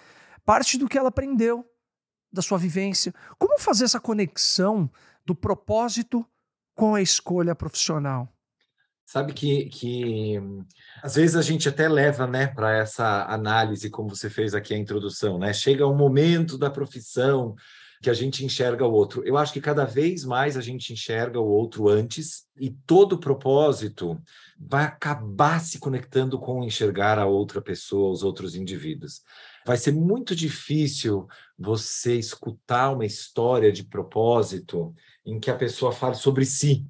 Parte 0.44 0.76
do 0.76 0.86
que 0.86 0.98
ela 0.98 1.08
aprendeu, 1.08 1.64
da 2.30 2.42
sua 2.42 2.58
vivência. 2.58 3.14
Como 3.38 3.58
fazer 3.58 3.86
essa 3.86 3.98
conexão 3.98 4.90
do 5.24 5.34
propósito 5.34 6.26
com 6.74 6.94
a 6.94 7.00
escolha 7.00 7.54
profissional? 7.54 8.33
Sabe 9.06 9.32
que, 9.32 9.66
que 9.66 10.40
às 11.02 11.14
vezes 11.16 11.36
a 11.36 11.42
gente 11.42 11.68
até 11.68 11.88
leva 11.88 12.26
né, 12.26 12.46
para 12.46 12.76
essa 12.76 13.24
análise, 13.26 13.90
como 13.90 14.08
você 14.08 14.30
fez 14.30 14.54
aqui 14.54 14.74
a 14.74 14.78
introdução, 14.78 15.38
né? 15.38 15.52
Chega 15.52 15.86
um 15.86 15.96
momento 15.96 16.56
da 16.56 16.70
profissão 16.70 17.54
que 18.04 18.10
a 18.10 18.14
gente 18.14 18.44
enxerga 18.44 18.86
o 18.86 18.92
outro. 18.92 19.22
Eu 19.24 19.38
acho 19.38 19.52
que 19.52 19.62
cada 19.62 19.86
vez 19.86 20.24
mais 20.24 20.58
a 20.58 20.60
gente 20.60 20.92
enxerga 20.92 21.40
o 21.40 21.48
outro 21.48 21.88
antes, 21.88 22.44
e 22.60 22.70
todo 22.70 23.18
propósito 23.18 24.20
vai 24.58 24.84
acabar 24.84 25.58
se 25.58 25.78
conectando 25.78 26.38
com 26.38 26.62
enxergar 26.62 27.18
a 27.18 27.26
outra 27.26 27.62
pessoa, 27.62 28.12
os 28.12 28.22
outros 28.22 28.54
indivíduos. 28.54 29.22
Vai 29.66 29.78
ser 29.78 29.92
muito 29.92 30.36
difícil 30.36 31.26
você 31.58 32.16
escutar 32.16 32.92
uma 32.92 33.06
história 33.06 33.72
de 33.72 33.84
propósito 33.84 34.94
em 35.24 35.40
que 35.40 35.50
a 35.50 35.56
pessoa 35.56 35.90
fale 35.90 36.14
sobre 36.14 36.44
si, 36.44 36.86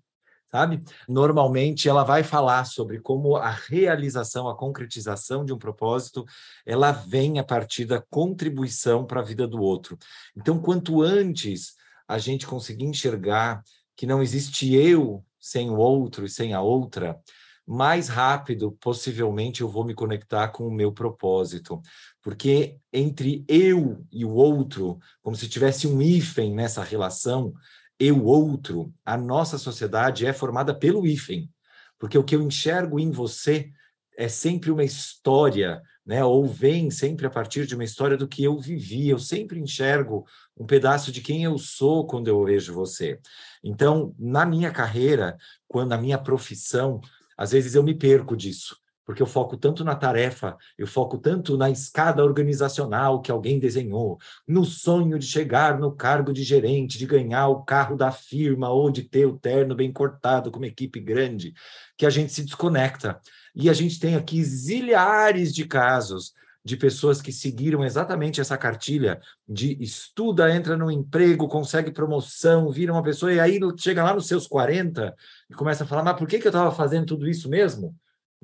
sabe? 0.54 0.84
Normalmente 1.08 1.88
ela 1.88 2.04
vai 2.04 2.22
falar 2.22 2.64
sobre 2.64 3.00
como 3.00 3.34
a 3.34 3.50
realização, 3.50 4.48
a 4.48 4.56
concretização 4.56 5.44
de 5.44 5.52
um 5.52 5.58
propósito, 5.58 6.24
ela 6.64 6.92
vem 6.92 7.40
a 7.40 7.44
partir 7.44 7.86
da 7.86 8.00
contribuição 8.00 9.04
para 9.04 9.20
a 9.20 9.24
vida 9.24 9.48
do 9.48 9.60
outro. 9.60 9.98
Então, 10.36 10.60
quanto 10.60 11.02
antes 11.02 11.74
a 12.06 12.18
gente 12.18 12.46
conseguir 12.46 12.84
enxergar 12.84 13.64
que 13.96 14.06
não 14.06 14.22
existe 14.22 14.72
eu 14.72 15.24
sem 15.40 15.70
o 15.70 15.76
outro 15.76 16.24
e 16.24 16.30
sem 16.30 16.54
a 16.54 16.60
outra, 16.60 17.18
mais 17.66 18.06
rápido, 18.06 18.70
possivelmente, 18.80 19.60
eu 19.60 19.68
vou 19.68 19.84
me 19.84 19.94
conectar 19.94 20.48
com 20.48 20.68
o 20.68 20.72
meu 20.72 20.92
propósito. 20.92 21.82
Porque 22.22 22.76
entre 22.92 23.44
eu 23.48 24.06
e 24.12 24.24
o 24.24 24.30
outro, 24.30 25.00
como 25.20 25.34
se 25.34 25.48
tivesse 25.48 25.88
um 25.88 26.00
hífen 26.00 26.54
nessa 26.54 26.84
relação, 26.84 27.52
eu 27.98 28.24
outro, 28.24 28.92
a 29.04 29.16
nossa 29.16 29.58
sociedade 29.58 30.26
é 30.26 30.32
formada 30.32 30.74
pelo 30.74 31.06
hífen, 31.06 31.50
porque 31.98 32.18
o 32.18 32.24
que 32.24 32.34
eu 32.34 32.42
enxergo 32.42 32.98
em 32.98 33.10
você 33.10 33.70
é 34.16 34.28
sempre 34.28 34.70
uma 34.70 34.84
história, 34.84 35.82
né? 36.06 36.24
Ou 36.24 36.46
vem 36.46 36.90
sempre 36.90 37.26
a 37.26 37.30
partir 37.30 37.66
de 37.66 37.74
uma 37.74 37.84
história 37.84 38.16
do 38.16 38.28
que 38.28 38.44
eu 38.44 38.58
vivi. 38.58 39.08
Eu 39.08 39.18
sempre 39.18 39.58
enxergo 39.58 40.24
um 40.56 40.66
pedaço 40.66 41.10
de 41.10 41.20
quem 41.20 41.42
eu 41.42 41.58
sou 41.58 42.06
quando 42.06 42.28
eu 42.28 42.44
vejo 42.44 42.74
você. 42.74 43.18
Então, 43.62 44.14
na 44.18 44.46
minha 44.46 44.70
carreira, 44.70 45.36
quando 45.66 45.92
a 45.92 45.98
minha 45.98 46.18
profissão, 46.18 47.00
às 47.36 47.52
vezes 47.52 47.74
eu 47.74 47.82
me 47.82 47.94
perco 47.94 48.36
disso 48.36 48.83
porque 49.04 49.22
eu 49.22 49.26
foco 49.26 49.56
tanto 49.56 49.84
na 49.84 49.94
tarefa, 49.94 50.56
eu 50.78 50.86
foco 50.86 51.18
tanto 51.18 51.56
na 51.56 51.70
escada 51.70 52.24
organizacional 52.24 53.20
que 53.20 53.30
alguém 53.30 53.58
desenhou, 53.58 54.18
no 54.46 54.64
sonho 54.64 55.18
de 55.18 55.26
chegar 55.26 55.78
no 55.78 55.92
cargo 55.92 56.32
de 56.32 56.42
gerente, 56.42 56.98
de 56.98 57.06
ganhar 57.06 57.48
o 57.48 57.62
carro 57.62 57.96
da 57.96 58.10
firma 58.10 58.70
ou 58.70 58.90
de 58.90 59.02
ter 59.02 59.26
o 59.26 59.38
terno 59.38 59.74
bem 59.74 59.92
cortado 59.92 60.50
com 60.50 60.58
uma 60.58 60.66
equipe 60.66 61.00
grande, 61.00 61.52
que 61.96 62.06
a 62.06 62.10
gente 62.10 62.32
se 62.32 62.44
desconecta. 62.44 63.20
E 63.54 63.68
a 63.68 63.72
gente 63.72 64.00
tem 64.00 64.16
aqui 64.16 64.42
zilhares 64.42 65.54
de 65.54 65.64
casos 65.64 66.32
de 66.64 66.78
pessoas 66.78 67.20
que 67.20 67.30
seguiram 67.30 67.84
exatamente 67.84 68.40
essa 68.40 68.56
cartilha 68.56 69.20
de 69.46 69.76
estuda, 69.82 70.50
entra 70.54 70.76
no 70.76 70.90
emprego, 70.90 71.46
consegue 71.46 71.92
promoção, 71.92 72.70
vira 72.70 72.90
uma 72.90 73.02
pessoa 73.02 73.32
e 73.32 73.38
aí 73.38 73.60
chega 73.76 74.02
lá 74.02 74.14
nos 74.14 74.26
seus 74.26 74.46
40 74.46 75.14
e 75.50 75.54
começa 75.54 75.84
a 75.84 75.86
falar, 75.86 76.02
mas 76.02 76.16
por 76.16 76.26
que, 76.26 76.38
que 76.38 76.46
eu 76.46 76.50
estava 76.50 76.72
fazendo 76.72 77.04
tudo 77.04 77.28
isso 77.28 77.50
mesmo? 77.50 77.94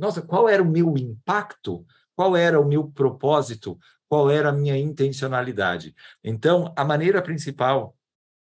Nossa, 0.01 0.23
qual 0.23 0.49
era 0.49 0.63
o 0.63 0.69
meu 0.69 0.97
impacto? 0.97 1.87
Qual 2.17 2.35
era 2.35 2.59
o 2.59 2.67
meu 2.67 2.91
propósito? 2.91 3.79
Qual 4.09 4.31
era 4.31 4.49
a 4.49 4.53
minha 4.53 4.77
intencionalidade? 4.77 5.95
Então, 6.25 6.73
a 6.75 6.85
maneira 6.85 7.21
principal 7.21 7.95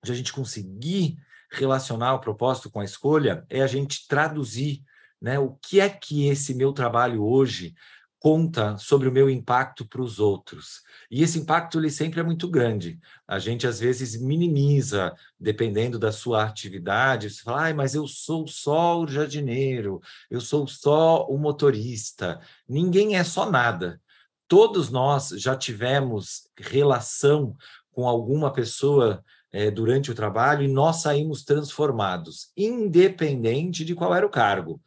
de 0.04 0.14
a 0.14 0.16
gente 0.16 0.32
conseguir 0.32 1.18
relacionar 1.52 2.14
o 2.14 2.20
propósito 2.20 2.72
com 2.72 2.80
a 2.80 2.86
escolha 2.86 3.46
é 3.50 3.62
a 3.62 3.68
gente 3.68 4.08
traduzir 4.08 4.82
né, 5.22 5.38
o 5.38 5.58
que 5.62 5.82
é 5.82 5.90
que 5.90 6.28
esse 6.28 6.56
meu 6.56 6.72
trabalho 6.72 7.22
hoje 7.22 7.76
conta 8.22 8.78
sobre 8.78 9.10
o 9.10 9.12
meu 9.12 9.28
impacto 9.28 9.84
para 9.84 10.00
os 10.00 10.20
outros. 10.20 10.84
E 11.10 11.24
esse 11.24 11.40
impacto 11.40 11.80
ele 11.80 11.90
sempre 11.90 12.20
é 12.20 12.24
muito 12.24 12.48
grande. 12.48 13.00
A 13.28 13.40
gente 13.40 13.66
às 13.66 13.80
vezes 13.80 14.16
minimiza, 14.22 15.12
dependendo 15.40 15.98
da 15.98 16.12
sua 16.12 16.44
atividade, 16.44 17.32
você 17.32 17.42
fala, 17.42 17.70
ah, 17.70 17.74
mas 17.74 17.96
eu 17.96 18.08
sou 18.08 18.48
só 18.48 19.02
o 19.02 19.08
jardineiro, 19.08 20.00
eu 20.30 20.40
sou 20.40 20.68
só 20.68 21.26
o 21.26 21.36
motorista. 21.36 22.40
Ninguém 22.70 23.18
é 23.18 23.24
só 23.24 23.50
nada. 23.50 24.00
Todos 24.48 24.92
nós 24.92 25.30
já 25.30 25.56
tivemos 25.56 26.48
relação 26.56 27.56
com 27.92 28.08
alguma 28.08 28.54
pessoa 28.54 29.24
é, 29.52 29.72
durante 29.72 30.12
o 30.12 30.16
trabalho 30.16 30.62
e 30.62 30.68
nós 30.68 30.98
saímos 30.98 31.44
transformados, 31.44 32.52
independente 32.56 33.84
de 33.84 33.96
qual 33.96 34.14
era 34.14 34.28
o 34.28 34.30
cargo. 34.30 34.80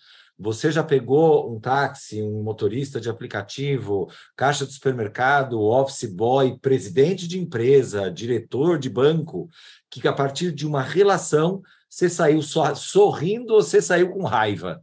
Você 0.44 0.70
já 0.70 0.84
pegou 0.84 1.50
um 1.50 1.58
táxi, 1.58 2.22
um 2.22 2.42
motorista 2.42 3.00
de 3.00 3.08
aplicativo, 3.08 4.10
caixa 4.36 4.66
de 4.66 4.74
supermercado, 4.74 5.58
office 5.58 6.04
boy, 6.04 6.58
presidente 6.58 7.26
de 7.26 7.38
empresa, 7.40 8.10
diretor 8.10 8.78
de 8.78 8.90
banco, 8.90 9.48
que 9.90 10.06
a 10.06 10.12
partir 10.12 10.52
de 10.52 10.66
uma 10.66 10.82
relação 10.82 11.62
você 11.88 12.10
saiu 12.10 12.42
sorrindo 12.42 13.54
ou 13.54 13.62
você 13.62 13.80
saiu 13.80 14.10
com 14.10 14.22
raiva? 14.22 14.82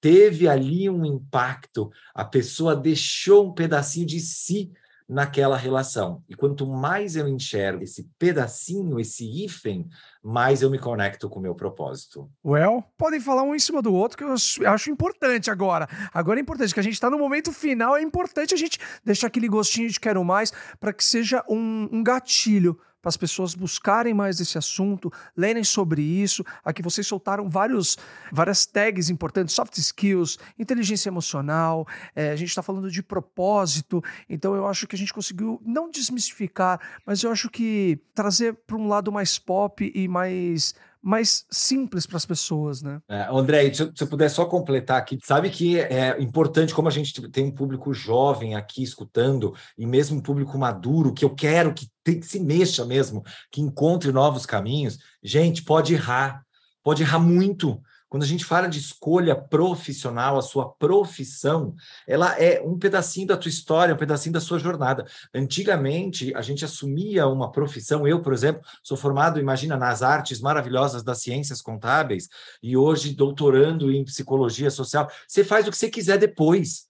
Teve 0.00 0.46
ali 0.46 0.88
um 0.88 1.04
impacto, 1.04 1.90
a 2.14 2.24
pessoa 2.24 2.76
deixou 2.76 3.48
um 3.48 3.52
pedacinho 3.52 4.06
de 4.06 4.20
si 4.20 4.70
naquela 5.10 5.56
relação. 5.56 6.22
E 6.28 6.36
quanto 6.36 6.64
mais 6.64 7.16
eu 7.16 7.26
enxergo 7.26 7.82
esse 7.82 8.08
pedacinho, 8.16 9.00
esse 9.00 9.24
hífen, 9.24 9.88
mais 10.22 10.62
eu 10.62 10.70
me 10.70 10.78
conecto 10.78 11.28
com 11.28 11.40
o 11.40 11.42
meu 11.42 11.52
propósito. 11.52 12.30
Well, 12.44 12.84
podem 12.96 13.18
falar 13.18 13.42
um 13.42 13.52
em 13.52 13.58
cima 13.58 13.82
do 13.82 13.92
outro 13.92 14.16
que 14.16 14.22
eu 14.22 14.32
acho 14.68 14.88
importante 14.88 15.50
agora. 15.50 15.88
Agora 16.14 16.38
é 16.38 16.42
importante 16.42 16.72
que 16.72 16.78
a 16.78 16.82
gente 16.82 16.92
está 16.92 17.10
no 17.10 17.18
momento 17.18 17.50
final, 17.50 17.96
é 17.96 18.02
importante 18.02 18.54
a 18.54 18.56
gente 18.56 18.78
deixar 19.04 19.26
aquele 19.26 19.48
gostinho 19.48 19.88
de 19.90 19.98
quero 19.98 20.24
mais 20.24 20.52
para 20.78 20.92
que 20.92 21.02
seja 21.02 21.44
um, 21.48 21.88
um 21.90 22.04
gatilho 22.04 22.78
para 23.00 23.08
as 23.08 23.16
pessoas 23.16 23.54
buscarem 23.54 24.12
mais 24.12 24.40
esse 24.40 24.58
assunto, 24.58 25.12
lerem 25.36 25.64
sobre 25.64 26.02
isso. 26.02 26.44
Aqui 26.64 26.82
vocês 26.82 27.06
soltaram 27.06 27.48
vários, 27.48 27.96
várias 28.30 28.66
tags 28.66 29.08
importantes: 29.10 29.54
soft 29.54 29.76
skills, 29.78 30.38
inteligência 30.58 31.08
emocional. 31.08 31.86
É, 32.14 32.30
a 32.30 32.36
gente 32.36 32.48
está 32.48 32.62
falando 32.62 32.90
de 32.90 33.02
propósito. 33.02 34.02
Então 34.28 34.54
eu 34.54 34.66
acho 34.66 34.86
que 34.86 34.94
a 34.94 34.98
gente 34.98 35.12
conseguiu 35.12 35.60
não 35.64 35.90
desmistificar, 35.90 36.80
mas 37.06 37.22
eu 37.22 37.30
acho 37.30 37.48
que 37.48 37.98
trazer 38.14 38.54
para 38.66 38.76
um 38.76 38.88
lado 38.88 39.10
mais 39.10 39.38
pop 39.38 39.90
e 39.94 40.08
mais 40.08 40.74
mais 41.02 41.44
simples 41.50 42.06
para 42.06 42.16
as 42.16 42.26
pessoas, 42.26 42.82
né? 42.82 43.00
É, 43.08 43.26
André, 43.30 43.72
se, 43.72 43.82
eu 43.82 44.06
puder 44.06 44.28
só 44.28 44.44
completar 44.44 44.98
aqui, 44.98 45.18
sabe 45.24 45.48
que 45.48 45.78
é 45.78 46.20
importante 46.20 46.74
como 46.74 46.88
a 46.88 46.90
gente 46.90 47.28
tem 47.30 47.44
um 47.44 47.50
público 47.50 47.92
jovem 47.94 48.54
aqui 48.54 48.82
escutando 48.82 49.54
e 49.78 49.86
mesmo 49.86 50.18
um 50.18 50.22
público 50.22 50.58
maduro 50.58 51.14
que 51.14 51.24
eu 51.24 51.34
quero 51.34 51.72
que, 51.72 51.88
que 52.04 52.22
se 52.22 52.38
mexa 52.40 52.84
mesmo, 52.84 53.22
que 53.50 53.60
encontre 53.60 54.12
novos 54.12 54.44
caminhos. 54.44 54.98
Gente, 55.22 55.62
pode 55.62 55.94
errar, 55.94 56.42
pode 56.82 57.02
errar 57.02 57.18
muito. 57.18 57.80
Quando 58.10 58.24
a 58.24 58.26
gente 58.26 58.44
fala 58.44 58.66
de 58.66 58.80
escolha 58.80 59.36
profissional, 59.36 60.36
a 60.36 60.42
sua 60.42 60.68
profissão, 60.68 61.76
ela 62.08 62.36
é 62.40 62.60
um 62.60 62.76
pedacinho 62.76 63.28
da 63.28 63.36
tua 63.36 63.48
história, 63.48 63.94
um 63.94 63.98
pedacinho 63.98 64.32
da 64.32 64.40
sua 64.40 64.58
jornada. 64.58 65.06
Antigamente, 65.32 66.34
a 66.34 66.42
gente 66.42 66.64
assumia 66.64 67.28
uma 67.28 67.52
profissão. 67.52 68.08
Eu, 68.08 68.20
por 68.20 68.32
exemplo, 68.32 68.62
sou 68.82 68.96
formado, 68.96 69.38
imagina, 69.38 69.76
nas 69.76 70.02
artes 70.02 70.40
maravilhosas 70.40 71.04
das 71.04 71.22
ciências 71.22 71.62
contábeis 71.62 72.28
e 72.60 72.76
hoje 72.76 73.14
doutorando 73.14 73.92
em 73.92 74.04
psicologia 74.04 74.72
social. 74.72 75.08
Você 75.28 75.44
faz 75.44 75.68
o 75.68 75.70
que 75.70 75.76
você 75.76 75.88
quiser 75.88 76.18
depois. 76.18 76.89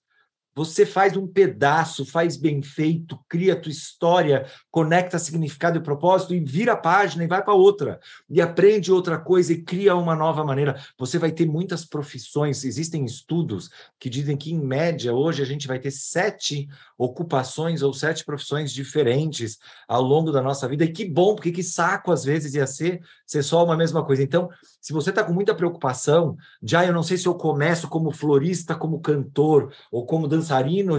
Você 0.53 0.85
faz 0.85 1.15
um 1.15 1.25
pedaço, 1.25 2.05
faz 2.05 2.35
bem 2.35 2.61
feito, 2.61 3.17
cria 3.29 3.53
a 3.53 3.55
tua 3.55 3.71
história, 3.71 4.45
conecta 4.69 5.17
significado 5.17 5.77
e 5.77 5.81
propósito 5.81 6.35
e 6.35 6.41
vira 6.41 6.73
a 6.73 6.77
página 6.77 7.23
e 7.23 7.27
vai 7.27 7.41
para 7.41 7.53
outra. 7.53 8.01
E 8.29 8.41
aprende 8.41 8.91
outra 8.91 9.17
coisa 9.17 9.53
e 9.53 9.61
cria 9.61 9.95
uma 9.95 10.13
nova 10.13 10.43
maneira. 10.43 10.77
Você 10.99 11.17
vai 11.17 11.31
ter 11.31 11.45
muitas 11.45 11.85
profissões. 11.85 12.65
Existem 12.65 13.05
estudos 13.05 13.69
que 13.97 14.09
dizem 14.09 14.35
que, 14.35 14.51
em 14.51 14.59
média, 14.59 15.13
hoje 15.13 15.41
a 15.41 15.45
gente 15.45 15.67
vai 15.67 15.79
ter 15.79 15.91
sete 15.91 16.67
ocupações 16.97 17.81
ou 17.81 17.93
sete 17.93 18.25
profissões 18.25 18.73
diferentes 18.73 19.57
ao 19.87 20.01
longo 20.01 20.33
da 20.33 20.41
nossa 20.41 20.67
vida. 20.67 20.83
E 20.83 20.91
que 20.91 21.05
bom, 21.05 21.33
porque 21.33 21.51
que 21.51 21.63
saco 21.63 22.11
às 22.11 22.25
vezes 22.25 22.53
ia 22.55 22.67
ser 22.67 23.01
ser 23.25 23.43
só 23.43 23.63
uma 23.63 23.77
mesma 23.77 24.03
coisa. 24.03 24.21
Então, 24.21 24.49
se 24.81 24.91
você 24.91 25.09
está 25.11 25.23
com 25.23 25.31
muita 25.31 25.55
preocupação, 25.55 26.35
já 26.61 26.85
eu 26.85 26.91
não 26.91 27.03
sei 27.03 27.17
se 27.17 27.25
eu 27.25 27.35
começo 27.35 27.87
como 27.87 28.11
florista, 28.11 28.75
como 28.75 28.99
cantor 28.99 29.71
ou 29.89 30.05
como 30.05 30.27
dançarino 30.27 30.40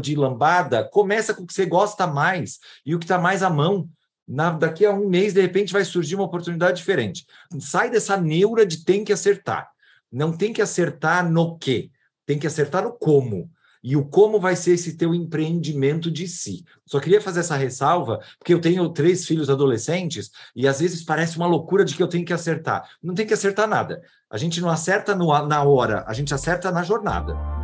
de 0.01 0.15
lambada, 0.15 0.85
começa 0.85 1.35
com 1.35 1.43
o 1.43 1.47
que 1.47 1.55
você 1.55 1.67
gosta 1.67 2.07
mais 2.07 2.59
e 2.85 2.95
o 2.95 2.99
que 2.99 3.05
está 3.05 3.19
mais 3.19 3.43
à 3.43 3.51
mão. 3.51 3.89
Na, 4.27 4.51
daqui 4.51 4.87
a 4.87 4.93
um 4.93 5.09
mês, 5.09 5.35
de 5.35 5.43
repente, 5.43 5.73
vai 5.73 5.85
surgir 5.85 6.15
uma 6.15 6.25
oportunidade 6.25 6.79
diferente. 6.79 7.27
Sai 7.61 7.91
dessa 7.91 8.17
neura 8.17 8.65
de 8.65 8.85
tem 8.85 9.05
que 9.05 9.13
acertar. 9.13 9.69
Não 10.11 10.33
tem 10.37 10.53
que 10.53 10.63
acertar 10.63 11.29
no 11.29 11.59
quê, 11.59 11.91
tem 12.25 12.39
que 12.39 12.47
acertar 12.47 12.85
no 12.85 12.93
como 12.93 13.51
e 13.83 13.97
o 13.97 14.05
como 14.05 14.39
vai 14.39 14.55
ser 14.55 14.73
esse 14.73 14.97
teu 14.97 15.15
empreendimento 15.15 16.11
de 16.11 16.29
si. 16.29 16.65
Só 16.87 17.01
queria 17.01 17.21
fazer 17.21 17.41
essa 17.41 17.57
ressalva, 17.57 18.21
porque 18.39 18.55
eu 18.55 18.61
tenho 18.61 18.89
três 18.91 19.27
filhos 19.27 19.51
adolescentes 19.51 20.31
e 20.55 20.69
às 20.69 20.81
vezes 20.81 21.03
parece 21.03 21.37
uma 21.37 21.47
loucura 21.47 21.85
de 21.85 21.95
que 21.95 22.03
eu 22.03 22.09
tenho 22.09 22.25
que 22.25 22.33
acertar. 22.33 22.89
Não 23.03 23.15
tem 23.15 23.27
que 23.27 23.35
acertar 23.35 23.67
nada. 23.67 24.01
A 24.31 24.39
gente 24.39 24.61
não 24.61 24.71
acerta 24.71 25.15
no, 25.15 25.27
na 25.47 25.65
hora, 25.65 26.05
a 26.07 26.13
gente 26.13 26.33
acerta 26.33 26.71
na 26.71 26.83
jornada. 26.83 27.62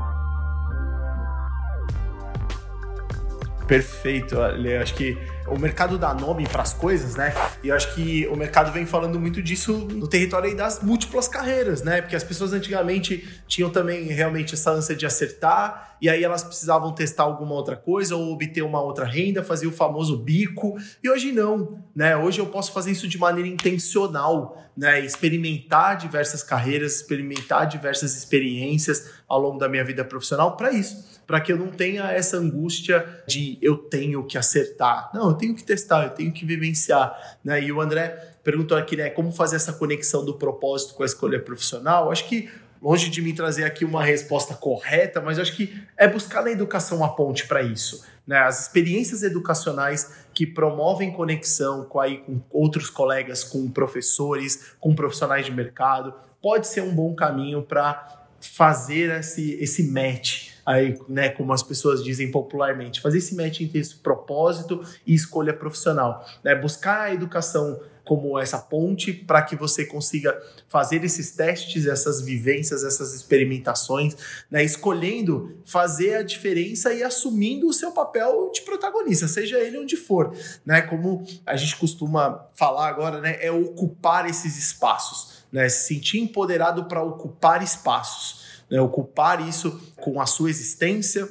Perfeito, 3.69 4.35
eu 4.35 4.81
acho 4.81 4.95
que 4.95 5.19
o 5.47 5.59
mercado 5.59 5.99
dá 5.99 6.15
nome 6.15 6.49
para 6.49 6.63
as 6.63 6.73
coisas, 6.73 7.17
né? 7.17 7.35
E 7.63 7.69
eu 7.69 7.77
acho 7.77 7.95
que 7.95 8.27
o 8.29 8.35
mercado 8.35 8.73
vem 8.73 8.87
falando 8.87 9.21
muito 9.21 9.43
disso 9.43 9.77
no 9.93 10.09
território 10.09 10.57
das 10.57 10.83
múltiplas 10.83 11.29
carreiras, 11.29 11.83
né? 11.83 12.01
Porque 12.01 12.17
as 12.17 12.25
pessoas 12.25 12.55
antigamente 12.55 13.29
tinham 13.47 13.69
também 13.69 14.05
realmente 14.05 14.55
essa 14.55 14.71
ânsia 14.71 14.97
de 14.97 15.05
acertar, 15.05 15.97
e 16.01 16.09
aí 16.09 16.25
elas 16.25 16.43
precisavam 16.43 16.93
testar 16.93 17.25
alguma 17.25 17.55
outra 17.55 17.77
coisa 17.77 18.17
ou 18.17 18.33
obter 18.33 18.63
uma 18.63 18.81
outra 18.81 19.05
renda, 19.05 19.45
fazer 19.45 19.67
o 19.67 19.73
famoso 19.73 20.17
bico. 20.17 20.77
E 21.05 21.11
hoje 21.11 21.31
não, 21.31 21.85
né? 21.95 22.17
Hoje 22.17 22.39
eu 22.39 22.47
posso 22.47 22.73
fazer 22.73 22.93
isso 22.93 23.07
de 23.07 23.19
maneira 23.19 23.49
intencional, 23.49 24.57
né? 24.75 24.99
Experimentar 25.01 25.99
diversas 25.99 26.43
carreiras, 26.43 26.97
experimentar 26.97 27.67
diversas 27.67 28.17
experiências 28.17 29.11
ao 29.29 29.39
longo 29.39 29.59
da 29.59 29.69
minha 29.69 29.85
vida 29.85 30.05
profissional 30.05 30.57
para 30.57 30.73
isso, 30.73 31.18
para 31.29 31.43
que 31.43 31.53
eu 31.53 31.59
não 31.59 31.69
tenha 31.69 32.11
essa 32.11 32.39
angústia 32.39 33.07
de 33.27 33.59
eu 33.61 33.77
tenho 33.77 34.25
que 34.25 34.39
acertar. 34.39 35.11
Não, 35.13 35.37
tenho 35.37 35.55
que 35.55 35.63
testar, 35.63 36.05
eu 36.05 36.11
tenho 36.11 36.33
que 36.33 36.47
vivenciar. 36.47 37.37
Né? 37.45 37.65
E 37.65 37.71
o 37.71 37.83
André 37.83 38.37
perguntou 38.43 38.79
aqui, 38.79 38.97
né, 38.97 39.11
como 39.11 39.31
fazer 39.31 39.57
essa 39.57 39.75
conexão 39.75 40.25
do 40.25 40.39
propósito 40.39 40.95
com 40.95 41.03
a 41.03 41.07
escolha 41.07 41.39
profissional. 41.39 42.11
Acho 42.11 42.27
que 42.27 42.49
longe 42.81 43.11
de 43.11 43.21
mim 43.21 43.35
trazer 43.35 43.65
aqui 43.65 43.85
uma 43.85 44.03
resposta 44.03 44.55
correta, 44.55 45.21
mas 45.21 45.39
acho 45.39 45.55
que 45.55 45.79
é 45.99 46.09
buscar 46.09 46.43
na 46.43 46.51
educação 46.51 47.05
a 47.05 47.11
ponte 47.11 47.47
para 47.47 47.63
isso. 47.63 48.07
Né? 48.27 48.39
As 48.39 48.63
experiências 48.63 49.23
educacionais 49.23 50.25
que 50.33 50.47
promovem 50.47 51.13
conexão 51.13 51.85
com, 51.85 52.01
aí, 52.01 52.23
com 52.23 52.41
outros 52.49 52.89
colegas, 52.89 53.45
com 53.45 53.71
professores, 53.71 54.73
com 54.81 54.95
profissionais 54.95 55.45
de 55.45 55.53
mercado, 55.53 56.15
pode 56.41 56.67
ser 56.69 56.81
um 56.81 56.95
bom 56.95 57.15
caminho 57.15 57.61
para 57.61 58.25
fazer 58.41 59.11
esse, 59.11 59.53
esse 59.61 59.83
match 59.93 60.48
aí, 60.69 60.99
né, 61.09 61.31
como 61.31 61.51
as 61.55 61.63
pessoas 61.63 62.05
dizem 62.05 62.31
popularmente, 62.31 63.01
fazer 63.01 63.17
esse 63.17 63.35
match 63.35 63.63
entre 63.63 63.79
esse 63.79 63.97
propósito 63.97 64.85
e 65.07 65.15
escolha 65.15 65.55
profissional, 65.55 66.23
né, 66.45 66.55
buscar 66.55 67.05
a 67.05 67.15
educação 67.15 67.81
como 68.05 68.39
essa 68.39 68.59
ponte 68.59 69.11
para 69.11 69.41
que 69.41 69.57
você 69.57 69.87
consiga 69.87 70.39
fazer 70.69 71.03
esses 71.05 71.31
testes, 71.31 71.87
essas 71.87 72.21
vivências, 72.21 72.85
essas 72.85 73.15
experimentações, 73.15 74.15
né, 74.51 74.63
escolhendo 74.63 75.59
fazer 75.65 76.17
a 76.17 76.23
diferença 76.23 76.93
e 76.93 77.03
assumindo 77.03 77.67
o 77.67 77.73
seu 77.73 77.93
papel 77.93 78.51
de 78.53 78.61
protagonista, 78.61 79.27
seja 79.27 79.59
ele 79.59 79.79
onde 79.79 79.97
for, 79.97 80.37
né, 80.67 80.83
como 80.83 81.25
a 81.47 81.57
gente 81.57 81.77
costuma 81.77 82.47
falar 82.53 82.89
agora, 82.89 83.23
né, 83.23 83.39
é 83.41 83.51
ocupar 83.51 84.29
esses 84.29 84.59
espaços, 84.59 85.45
né, 85.51 85.67
se 85.71 85.89
sentir 85.89 86.21
empoderado 86.21 86.85
para 86.85 87.03
ocupar 87.03 87.63
espaços 87.63 88.48
né, 88.71 88.81
ocupar 88.81 89.47
isso 89.47 89.81
com 89.97 90.21
a 90.21 90.27
sua 90.27 90.51
existência, 90.51 91.29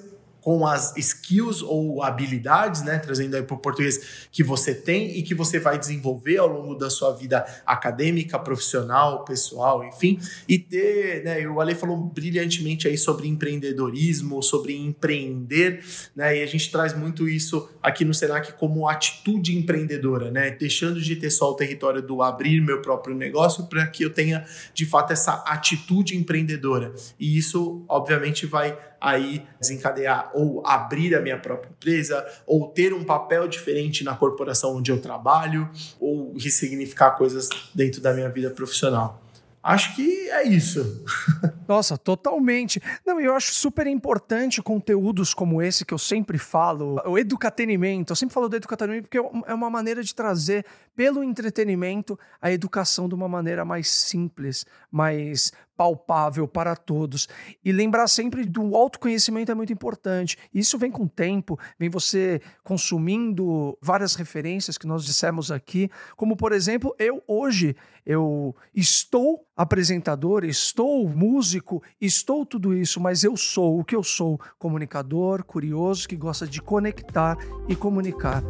com 0.47 0.65
as 0.65 0.95
skills 0.95 1.61
ou 1.61 2.01
habilidades, 2.01 2.81
né, 2.81 2.99
trazendo 2.99 3.35
aí 3.35 3.43
para 3.43 3.53
o 3.53 3.59
português, 3.59 4.27
que 4.31 4.41
você 4.41 4.73
tem 4.73 5.17
e 5.17 5.21
que 5.21 5.35
você 5.35 5.59
vai 5.59 5.77
desenvolver 5.77 6.37
ao 6.37 6.47
longo 6.47 6.73
da 6.73 6.89
sua 6.89 7.13
vida 7.13 7.45
acadêmica, 7.65 8.39
profissional, 8.39 9.25
pessoal, 9.25 9.83
enfim, 9.83 10.17
e 10.47 10.57
ter, 10.57 11.21
né, 11.25 11.45
o 11.49 11.59
Ale 11.59 11.75
falou 11.75 11.97
brilhantemente 11.97 12.87
aí 12.87 12.97
sobre 12.97 13.27
empreendedorismo, 13.27 14.41
sobre 14.41 14.73
empreender, 14.73 15.83
né, 16.15 16.37
e 16.37 16.41
a 16.41 16.45
gente 16.45 16.71
traz 16.71 16.97
muito 16.97 17.27
isso 17.27 17.69
aqui 17.83 18.05
no 18.05 18.13
Senac 18.13 18.53
como 18.53 18.87
atitude 18.87 19.53
empreendedora, 19.53 20.31
né, 20.31 20.51
deixando 20.51 21.01
de 21.01 21.17
ter 21.17 21.29
só 21.29 21.51
o 21.51 21.55
território 21.55 22.01
do 22.01 22.21
abrir 22.21 22.61
meu 22.61 22.81
próprio 22.81 23.13
negócio 23.13 23.65
para 23.65 23.85
que 23.85 24.01
eu 24.01 24.13
tenha 24.13 24.45
de 24.73 24.85
fato 24.85 25.11
essa 25.11 25.43
atitude 25.45 26.15
empreendedora. 26.15 26.95
E 27.19 27.37
isso, 27.37 27.83
obviamente, 27.89 28.45
vai 28.45 28.79
aí 28.99 29.45
desencadear 29.59 30.31
ou 30.33 30.65
abrir 30.65 31.15
a 31.15 31.21
minha 31.21 31.37
própria 31.37 31.69
empresa, 31.69 32.25
ou 32.45 32.67
ter 32.67 32.93
um 32.93 33.03
papel 33.03 33.47
diferente 33.47 34.03
na 34.03 34.15
corporação 34.15 34.75
onde 34.75 34.91
eu 34.91 35.01
trabalho, 35.01 35.69
ou 35.99 36.33
ressignificar 36.33 37.11
coisas 37.11 37.49
dentro 37.73 38.01
da 38.01 38.13
minha 38.13 38.29
vida 38.29 38.49
profissional. 38.49 39.21
Acho 39.67 39.95
que 39.97 40.29
é 40.29 40.47
isso. 40.47 41.03
Nossa, 41.67 41.97
totalmente. 41.97 42.81
Não, 43.05 43.19
eu 43.19 43.33
acho 43.33 43.53
super 43.53 43.85
importante 43.85 44.61
conteúdos 44.61 45.33
como 45.33 45.61
esse 45.61 45.83
que 45.83 45.93
eu 45.93 45.97
sempre 45.97 46.37
falo, 46.37 47.01
o 47.05 47.17
educatenimento. 47.17 48.13
Eu 48.13 48.15
sempre 48.15 48.33
falo 48.33 48.47
do 48.47 48.55
educatenimento 48.55 49.09
porque 49.09 49.17
é 49.17 49.53
uma 49.53 49.69
maneira 49.69 50.01
de 50.01 50.15
trazer 50.15 50.65
pelo 50.97 51.23
entretenimento 51.23 52.19
a 52.41 52.51
educação 52.51 53.07
de 53.07 53.13
uma 53.13 53.27
maneira 53.27 53.63
mais 53.63 53.87
simples, 53.87 54.65
mais 54.91 55.51
palpável 55.77 56.47
para 56.47 56.75
todos. 56.75 57.29
E 57.63 57.71
lembrar 57.71 58.07
sempre 58.07 58.43
do 58.43 58.75
autoconhecimento 58.75 59.51
é 59.51 59.55
muito 59.55 59.71
importante. 59.71 60.35
Isso 60.51 60.75
vem 60.75 60.89
com 60.89 61.03
o 61.03 61.09
tempo, 61.09 61.57
vem 61.77 61.87
você 61.87 62.41
consumindo 62.63 63.77
várias 63.79 64.15
referências 64.15 64.75
que 64.75 64.87
nós 64.87 65.05
dissemos 65.05 65.51
aqui, 65.51 65.87
como 66.15 66.35
por 66.35 66.51
exemplo, 66.51 66.95
eu 66.97 67.23
hoje 67.27 67.75
eu 68.03 68.55
estou 68.73 69.45
apresentador, 69.55 70.45
estou 70.45 71.07
músico, 71.07 71.83
estou 72.01 72.43
tudo 72.43 72.73
isso, 72.73 72.99
mas 72.99 73.23
eu 73.23 73.37
sou 73.37 73.79
o 73.79 73.85
que 73.85 73.95
eu 73.95 74.01
sou, 74.01 74.39
comunicador, 74.57 75.43
curioso 75.43 76.07
que 76.07 76.15
gosta 76.15 76.47
de 76.47 76.59
conectar 76.59 77.37
e 77.67 77.75
comunicar. 77.75 78.41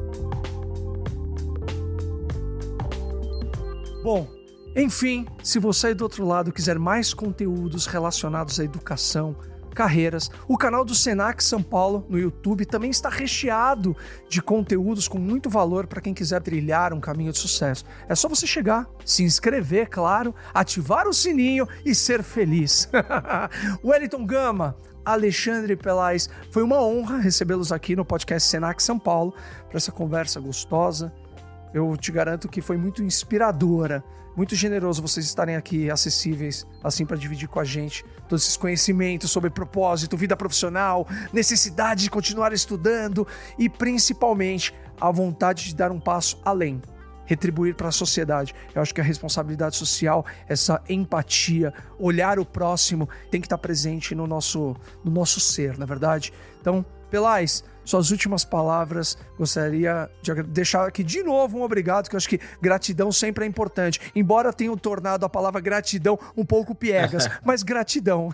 Bom, 4.08 4.26
enfim, 4.74 5.26
se 5.44 5.60
você 5.60 5.88
aí 5.88 5.94
do 5.94 6.04
outro 6.04 6.26
lado 6.26 6.54
quiser 6.54 6.80
mais 6.80 7.14
conteúdos 7.14 7.88
relacionados 7.88 8.58
à 8.58 8.64
educação, 8.64 9.36
carreiras. 9.76 10.32
O 10.48 10.58
canal 10.58 10.86
do 10.86 10.96
Senac 10.96 11.44
São 11.44 11.62
Paulo 11.62 12.06
no 12.08 12.18
YouTube 12.18 12.66
também 12.66 12.90
está 12.90 13.10
recheado 13.10 13.98
de 14.30 14.42
conteúdos 14.42 15.10
com 15.10 15.18
muito 15.18 15.50
valor 15.50 15.88
para 15.88 16.00
quem 16.00 16.14
quiser 16.14 16.42
trilhar 16.42 16.94
um 16.94 17.02
caminho 17.02 17.34
de 17.34 17.38
sucesso. 17.38 17.84
É 18.08 18.16
só 18.16 18.30
você 18.30 18.48
chegar, 18.48 18.88
se 19.04 19.24
inscrever, 19.24 19.90
claro, 19.90 20.34
ativar 20.54 21.06
o 21.06 21.14
sininho 21.14 21.68
e 21.84 21.94
ser 21.94 22.24
feliz. 22.24 22.90
Wellington 23.84 24.26
Gama, 24.26 24.78
Alexandre 25.04 25.76
Pelais, 25.76 26.30
foi 26.50 26.64
uma 26.64 26.82
honra 26.82 27.18
recebê-los 27.18 27.74
aqui 27.74 27.94
no 27.94 28.06
podcast 28.06 28.48
Senac 28.48 28.82
São 28.82 28.98
Paulo 28.98 29.34
para 29.68 29.76
essa 29.76 29.92
conversa 29.92 30.40
gostosa. 30.40 31.12
Eu 31.78 31.96
te 31.96 32.12
garanto 32.12 32.50
que 32.50 32.62
foi 32.62 32.78
muito 32.78 33.04
inspiradora 33.04 34.04
muito 34.38 34.56
generoso 34.56 35.02
vocês 35.02 35.26
estarem 35.26 35.56
aqui 35.56 35.90
acessíveis, 35.90 36.64
assim, 36.84 37.08
para 37.08 37.18
dividir 37.18 37.50
com 37.50 37.60
a 37.60 37.64
gente 37.64 38.06
todos 38.30 38.44
esses 38.44 38.56
conhecimentos 38.56 39.32
sobre 39.32 39.50
propósito, 39.50 40.16
vida 40.16 40.38
profissional, 40.38 41.08
necessidade 41.34 42.04
de 42.04 42.10
continuar 42.12 42.54
estudando 42.54 43.28
e 43.58 43.68
principalmente 43.68 44.76
a 45.02 45.10
vontade 45.10 45.66
de 45.66 45.76
dar 45.76 45.92
um 45.92 46.00
passo 46.00 46.40
além. 46.46 46.80
Retribuir 47.26 47.76
para 47.76 47.88
a 47.88 47.92
sociedade. 47.92 48.54
Eu 48.76 48.82
acho 48.82 48.94
que 48.94 49.02
a 49.02 49.04
responsabilidade 49.04 49.76
social, 49.76 50.24
essa 50.48 50.84
empatia, 50.88 51.74
olhar 51.98 52.38
o 52.38 52.46
próximo, 52.46 53.10
tem 53.32 53.42
que 53.42 53.48
estar 53.48 53.58
presente 53.58 54.14
no 54.14 54.28
nosso, 54.28 54.76
no 55.04 55.12
nosso 55.12 55.40
ser, 55.40 55.80
na 55.80 55.84
é 55.84 55.88
verdade? 55.88 56.32
Então, 56.62 56.86
Pelais, 57.10 57.64
suas 57.88 58.12
últimas 58.12 58.44
palavras. 58.44 59.18
Gostaria 59.38 60.10
de 60.22 60.44
deixar 60.44 60.88
aqui 60.88 61.04
de 61.04 61.24
novo 61.24 61.58
um 61.58 61.64
obrigado, 61.64 62.10
que 62.10 62.16
eu 62.16 62.18
acho 62.18 62.30
que 62.30 62.40
gratidão 62.62 63.12
sempre 63.12 63.46
é 63.46 63.48
importante. 63.48 64.12
Embora 64.16 64.52
tenha 64.52 64.76
tornado 64.76 65.26
a 65.26 65.30
palavra 65.30 65.62
gratidão 65.62 66.20
um 66.36 66.46
pouco 66.46 66.76
piegas, 66.76 67.28
mas 67.44 67.64
gratidão. 67.64 68.34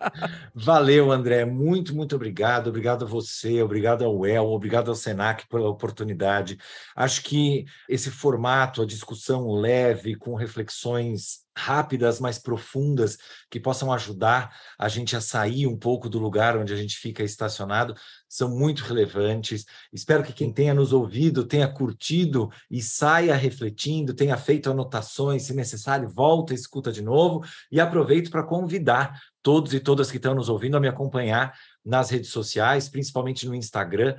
Valeu, 0.54 1.10
André. 1.10 1.44
Muito, 1.44 1.94
muito 1.96 2.14
obrigado. 2.14 2.68
Obrigado 2.68 3.04
a 3.04 3.08
você, 3.08 3.62
obrigado 3.62 4.04
ao 4.04 4.26
El, 4.26 4.46
obrigado 4.46 4.90
ao 4.90 4.94
Senac 4.94 5.48
pela 5.48 5.68
oportunidade. 5.68 6.58
Acho 6.94 7.22
que 7.22 7.64
esse 7.88 8.10
formato, 8.10 8.82
a 8.82 8.86
discussão 8.86 9.50
leve, 9.52 10.14
com 10.14 10.34
reflexões 10.34 11.40
rápidas, 11.60 12.18
mais 12.18 12.38
profundas, 12.38 13.18
que 13.50 13.60
possam 13.60 13.92
ajudar 13.92 14.56
a 14.78 14.88
gente 14.88 15.14
a 15.14 15.20
sair 15.20 15.66
um 15.66 15.76
pouco 15.76 16.08
do 16.08 16.18
lugar 16.18 16.56
onde 16.56 16.72
a 16.72 16.76
gente 16.76 16.96
fica 16.96 17.22
estacionado, 17.22 17.94
são 18.28 18.48
muito 18.48 18.82
relevantes. 18.82 19.66
Espero 19.92 20.22
que 20.22 20.32
quem 20.32 20.52
tenha 20.52 20.72
nos 20.72 20.92
ouvido 20.92 21.44
tenha 21.44 21.68
curtido 21.68 22.50
e 22.70 22.80
saia 22.80 23.34
refletindo, 23.34 24.14
tenha 24.14 24.36
feito 24.36 24.70
anotações, 24.70 25.42
se 25.42 25.54
necessário, 25.54 26.08
volta, 26.08 26.54
escuta 26.54 26.90
de 26.90 27.02
novo 27.02 27.44
e 27.70 27.78
aproveito 27.78 28.30
para 28.30 28.42
convidar 28.42 29.20
todos 29.42 29.72
e 29.74 29.80
todas 29.80 30.10
que 30.10 30.16
estão 30.16 30.34
nos 30.34 30.48
ouvindo 30.48 30.76
a 30.76 30.80
me 30.80 30.88
acompanhar 30.88 31.54
nas 31.84 32.10
redes 32.10 32.30
sociais, 32.30 32.88
principalmente 32.88 33.46
no 33.46 33.54
Instagram, 33.54 34.16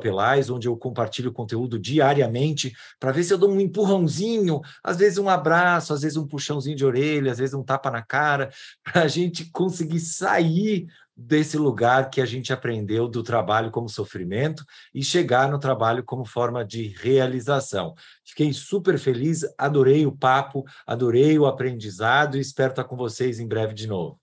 Pelais, 0.00 0.50
onde 0.50 0.68
eu 0.68 0.76
compartilho 0.76 1.32
conteúdo 1.32 1.78
diariamente, 1.78 2.72
para 2.98 3.12
ver 3.12 3.24
se 3.24 3.32
eu 3.32 3.38
dou 3.38 3.50
um 3.50 3.60
empurrãozinho, 3.60 4.60
às 4.82 4.96
vezes 4.96 5.18
um 5.18 5.28
abraço, 5.28 5.92
às 5.92 6.02
vezes 6.02 6.16
um 6.16 6.26
puxãozinho 6.26 6.76
de 6.76 6.84
orelha, 6.84 7.32
às 7.32 7.38
vezes 7.38 7.54
um 7.54 7.62
tapa 7.62 7.90
na 7.90 8.02
cara, 8.02 8.50
para 8.82 9.02
a 9.02 9.08
gente 9.08 9.50
conseguir 9.50 10.00
sair 10.00 10.86
desse 11.16 11.56
lugar 11.56 12.10
que 12.10 12.20
a 12.20 12.26
gente 12.26 12.52
aprendeu 12.52 13.08
do 13.08 13.22
trabalho 13.22 13.70
como 13.70 13.88
sofrimento 13.88 14.62
e 14.94 15.02
chegar 15.02 15.50
no 15.50 15.58
trabalho 15.58 16.04
como 16.04 16.26
forma 16.26 16.62
de 16.62 16.88
realização. 16.88 17.94
Fiquei 18.22 18.52
super 18.52 18.98
feliz, 18.98 19.40
adorei 19.56 20.06
o 20.06 20.12
papo, 20.12 20.64
adorei 20.86 21.38
o 21.38 21.46
aprendizado 21.46 22.36
e 22.36 22.40
espero 22.40 22.70
estar 22.70 22.84
com 22.84 22.96
vocês 22.96 23.40
em 23.40 23.48
breve 23.48 23.72
de 23.72 23.86
novo. 23.86 24.20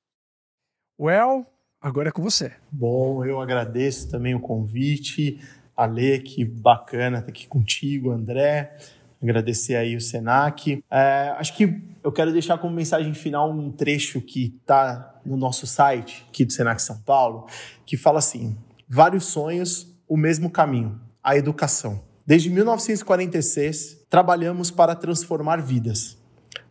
Well, 1.00 1.48
agora 1.84 2.08
é 2.10 2.12
com 2.12 2.24
você. 2.24 2.54
Bom, 2.72 3.26
eu 3.26 3.42
agradeço 3.42 4.10
também 4.10 4.34
o 4.34 4.40
convite. 4.40 5.40
Ale, 5.76 6.20
que 6.20 6.46
bacana 6.46 7.18
estar 7.18 7.30
aqui 7.30 7.48
contigo, 7.48 8.12
André. 8.12 8.78
Agradecer 9.22 9.76
aí 9.76 9.96
o 9.96 10.02
Senac. 10.02 10.84
É, 10.90 11.34
acho 11.38 11.56
que 11.56 11.82
eu 12.04 12.12
quero 12.12 12.32
deixar 12.32 12.58
como 12.58 12.74
mensagem 12.74 13.14
final 13.14 13.52
um 13.52 13.72
trecho 13.72 14.22
que 14.22 14.56
está 14.62 15.20
no 15.26 15.36
nosso 15.36 15.66
site, 15.66 16.26
aqui 16.30 16.46
do 16.46 16.54
Senac 16.54 16.82
São 16.82 16.98
Paulo, 17.00 17.48
que 17.86 17.98
fala 17.98 18.20
assim: 18.20 18.58
vários 18.88 19.26
sonhos, 19.26 19.94
o 20.08 20.16
mesmo 20.16 20.50
caminho, 20.50 21.00
a 21.24 21.36
educação. 21.38 22.02
Desde 22.26 22.50
1946, 22.50 24.06
trabalhamos 24.10 24.72
para 24.72 24.96
transformar 24.96 25.62
vidas. 25.62 26.18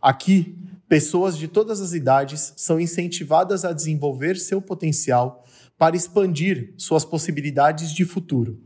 Aqui, 0.01 0.57
Pessoas 0.93 1.39
de 1.39 1.47
todas 1.47 1.81
as 1.81 1.93
idades 1.93 2.53
são 2.55 2.79
incentivadas 2.79 3.65
a 3.65 3.73
desenvolver 3.73 4.37
seu 4.37 4.61
potencial 4.61 5.43
para 5.75 5.95
expandir 5.95 6.71
suas 6.77 7.03
possibilidades 7.03 7.91
de 7.91 8.05
futuro. 8.05 8.59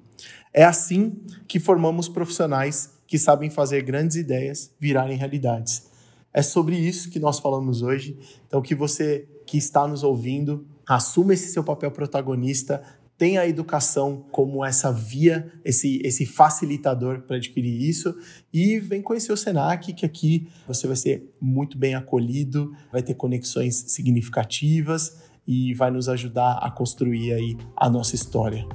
É 0.53 0.65
assim 0.65 1.21
que 1.47 1.57
formamos 1.57 2.09
profissionais 2.09 2.89
que 3.07 3.17
sabem 3.17 3.49
fazer 3.49 3.81
grandes 3.81 4.17
ideias 4.17 4.75
virarem 4.77 5.15
realidades. 5.15 5.87
É 6.33 6.41
sobre 6.41 6.75
isso 6.75 7.09
que 7.09 7.17
nós 7.17 7.39
falamos 7.39 7.81
hoje. 7.81 8.19
Então, 8.45 8.61
que 8.61 8.75
você 8.75 9.25
que 9.45 9.57
está 9.57 9.87
nos 9.87 10.03
ouvindo 10.03 10.67
assuma 10.85 11.33
esse 11.33 11.53
seu 11.53 11.63
papel 11.63 11.91
protagonista, 11.91 12.83
tem 13.17 13.37
a 13.37 13.47
educação 13.47 14.25
como 14.31 14.63
essa 14.63 14.91
via, 14.91 15.51
esse, 15.65 15.99
esse 16.03 16.25
facilitador 16.25 17.21
para 17.21 17.37
adquirir 17.37 17.81
isso. 17.81 18.15
E 18.53 18.79
vem 18.79 19.01
conhecer 19.01 19.33
o 19.33 19.37
Senac, 19.37 19.91
que 19.93 20.05
aqui 20.05 20.47
você 20.67 20.85
vai 20.85 20.95
ser 20.95 21.35
muito 21.41 21.77
bem 21.77 21.95
acolhido, 21.95 22.71
vai 22.91 23.01
ter 23.01 23.15
conexões 23.15 23.85
significativas 23.87 25.17
e 25.47 25.73
vai 25.73 25.89
nos 25.89 26.07
ajudar 26.07 26.59
a 26.61 26.69
construir 26.69 27.33
aí 27.33 27.57
a 27.75 27.89
nossa 27.89 28.13
história. 28.13 28.65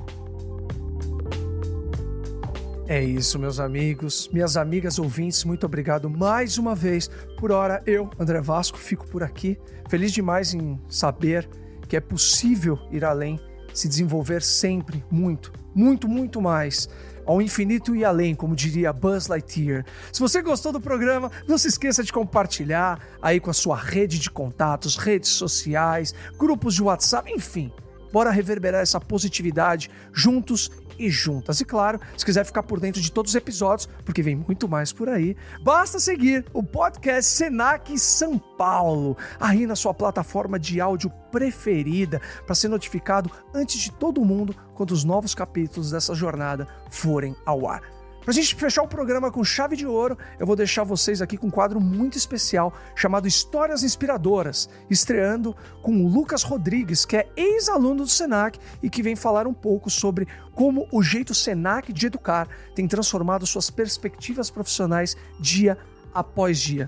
É 2.88 3.02
isso, 3.02 3.38
meus 3.38 3.60
amigos, 3.60 4.28
minhas 4.32 4.56
amigas 4.56 4.98
ouvintes, 4.98 5.44
muito 5.44 5.64
obrigado 5.64 6.10
mais 6.10 6.58
uma 6.58 6.74
vez. 6.74 7.08
Por 7.38 7.52
hora, 7.52 7.80
eu, 7.86 8.10
André 8.18 8.40
Vasco, 8.40 8.76
fico 8.76 9.08
por 9.08 9.22
aqui. 9.22 9.56
Feliz 9.88 10.12
demais 10.12 10.52
em 10.52 10.78
saber 10.88 11.48
que 11.88 11.96
é 11.96 12.00
possível 12.00 12.78
ir 12.90 13.04
além 13.04 13.38
se 13.74 13.88
desenvolver 13.88 14.42
sempre 14.42 15.04
muito, 15.10 15.52
muito, 15.74 16.08
muito 16.08 16.40
mais. 16.40 16.88
Ao 17.24 17.40
infinito 17.40 17.94
e 17.94 18.04
além, 18.04 18.34
como 18.34 18.56
diria 18.56 18.92
Buzz 18.92 19.28
Lightyear. 19.28 19.84
Se 20.12 20.18
você 20.18 20.42
gostou 20.42 20.72
do 20.72 20.80
programa, 20.80 21.30
não 21.46 21.56
se 21.56 21.68
esqueça 21.68 22.02
de 22.02 22.12
compartilhar 22.12 23.00
aí 23.20 23.38
com 23.38 23.50
a 23.50 23.54
sua 23.54 23.76
rede 23.76 24.18
de 24.18 24.28
contatos, 24.28 24.96
redes 24.96 25.30
sociais, 25.30 26.12
grupos 26.36 26.74
de 26.74 26.82
WhatsApp, 26.82 27.32
enfim. 27.32 27.72
Bora 28.12 28.30
reverberar 28.30 28.82
essa 28.82 29.00
positividade 29.00 29.88
juntos 30.12 30.70
e 30.98 31.10
juntas. 31.10 31.60
E 31.60 31.64
claro, 31.64 32.00
se 32.16 32.24
quiser 32.24 32.44
ficar 32.44 32.62
por 32.62 32.80
dentro 32.80 33.00
de 33.00 33.10
todos 33.10 33.30
os 33.30 33.34
episódios, 33.34 33.88
porque 34.04 34.22
vem 34.22 34.36
muito 34.36 34.68
mais 34.68 34.92
por 34.92 35.08
aí, 35.08 35.36
basta 35.62 35.98
seguir 35.98 36.44
o 36.52 36.62
podcast 36.62 37.30
Senac 37.30 37.98
São 37.98 38.38
Paulo, 38.38 39.16
aí 39.40 39.66
na 39.66 39.76
sua 39.76 39.94
plataforma 39.94 40.58
de 40.58 40.80
áudio 40.80 41.10
preferida, 41.30 42.20
para 42.46 42.54
ser 42.54 42.68
notificado 42.68 43.30
antes 43.54 43.80
de 43.80 43.92
todo 43.92 44.24
mundo 44.24 44.54
quando 44.74 44.92
os 44.92 45.04
novos 45.04 45.34
capítulos 45.34 45.90
dessa 45.90 46.14
jornada 46.14 46.66
forem 46.90 47.34
ao 47.44 47.68
ar. 47.68 48.01
Pra 48.24 48.32
gente 48.32 48.54
fechar 48.54 48.84
o 48.84 48.88
programa 48.88 49.32
com 49.32 49.42
chave 49.42 49.74
de 49.74 49.84
ouro, 49.84 50.16
eu 50.38 50.46
vou 50.46 50.54
deixar 50.54 50.84
vocês 50.84 51.20
aqui 51.20 51.36
com 51.36 51.48
um 51.48 51.50
quadro 51.50 51.80
muito 51.80 52.16
especial 52.16 52.72
chamado 52.94 53.26
Histórias 53.26 53.82
Inspiradoras, 53.82 54.68
estreando 54.88 55.56
com 55.82 56.04
o 56.04 56.08
Lucas 56.08 56.44
Rodrigues, 56.44 57.04
que 57.04 57.16
é 57.16 57.28
ex-aluno 57.36 58.04
do 58.04 58.08
Senac 58.08 58.60
e 58.80 58.88
que 58.88 59.02
vem 59.02 59.16
falar 59.16 59.48
um 59.48 59.52
pouco 59.52 59.90
sobre 59.90 60.28
como 60.54 60.86
o 60.92 61.02
jeito 61.02 61.34
Senac 61.34 61.92
de 61.92 62.06
educar 62.06 62.46
tem 62.76 62.86
transformado 62.86 63.44
suas 63.44 63.70
perspectivas 63.70 64.50
profissionais 64.50 65.16
dia 65.40 65.76
após 66.14 66.60
dia. 66.60 66.86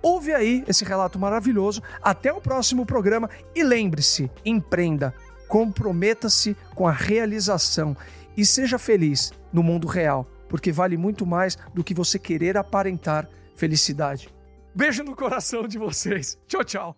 Ouve 0.00 0.32
aí 0.32 0.62
esse 0.68 0.84
relato 0.84 1.18
maravilhoso. 1.18 1.82
Até 2.00 2.32
o 2.32 2.40
próximo 2.40 2.86
programa 2.86 3.28
e 3.56 3.64
lembre-se: 3.64 4.30
empreenda, 4.44 5.12
comprometa-se 5.48 6.56
com 6.76 6.86
a 6.86 6.92
realização 6.92 7.96
e 8.36 8.46
seja 8.46 8.78
feliz 8.78 9.32
no 9.52 9.64
mundo 9.64 9.88
real 9.88 10.28
porque 10.48 10.72
vale 10.72 10.96
muito 10.96 11.26
mais 11.26 11.56
do 11.74 11.84
que 11.84 11.94
você 11.94 12.18
querer 12.18 12.56
aparentar 12.56 13.28
felicidade. 13.54 14.28
Beijo 14.74 15.02
no 15.02 15.16
coração 15.16 15.66
de 15.66 15.78
vocês. 15.78 16.38
Tchau, 16.46 16.64
tchau. 16.64 16.96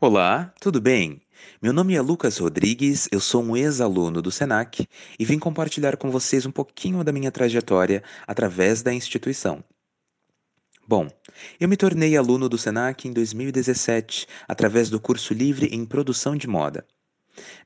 Olá, 0.00 0.52
tudo 0.60 0.80
bem? 0.80 1.22
Meu 1.60 1.72
nome 1.72 1.94
é 1.94 2.00
Lucas 2.00 2.38
Rodrigues, 2.38 3.08
eu 3.10 3.20
sou 3.20 3.42
um 3.42 3.56
ex-aluno 3.56 4.22
do 4.22 4.30
SENAC 4.30 4.86
e 5.18 5.24
vim 5.24 5.38
compartilhar 5.38 5.96
com 5.96 6.10
vocês 6.10 6.46
um 6.46 6.50
pouquinho 6.50 7.02
da 7.02 7.12
minha 7.12 7.32
trajetória 7.32 8.02
através 8.26 8.82
da 8.82 8.92
instituição. 8.92 9.64
Bom, 10.86 11.08
eu 11.58 11.68
me 11.68 11.76
tornei 11.76 12.16
aluno 12.16 12.48
do 12.48 12.56
SENAC 12.56 13.08
em 13.08 13.12
2017 13.12 14.26
através 14.46 14.88
do 14.88 15.00
curso 15.00 15.34
livre 15.34 15.66
em 15.72 15.84
produção 15.84 16.36
de 16.36 16.46
moda. 16.46 16.86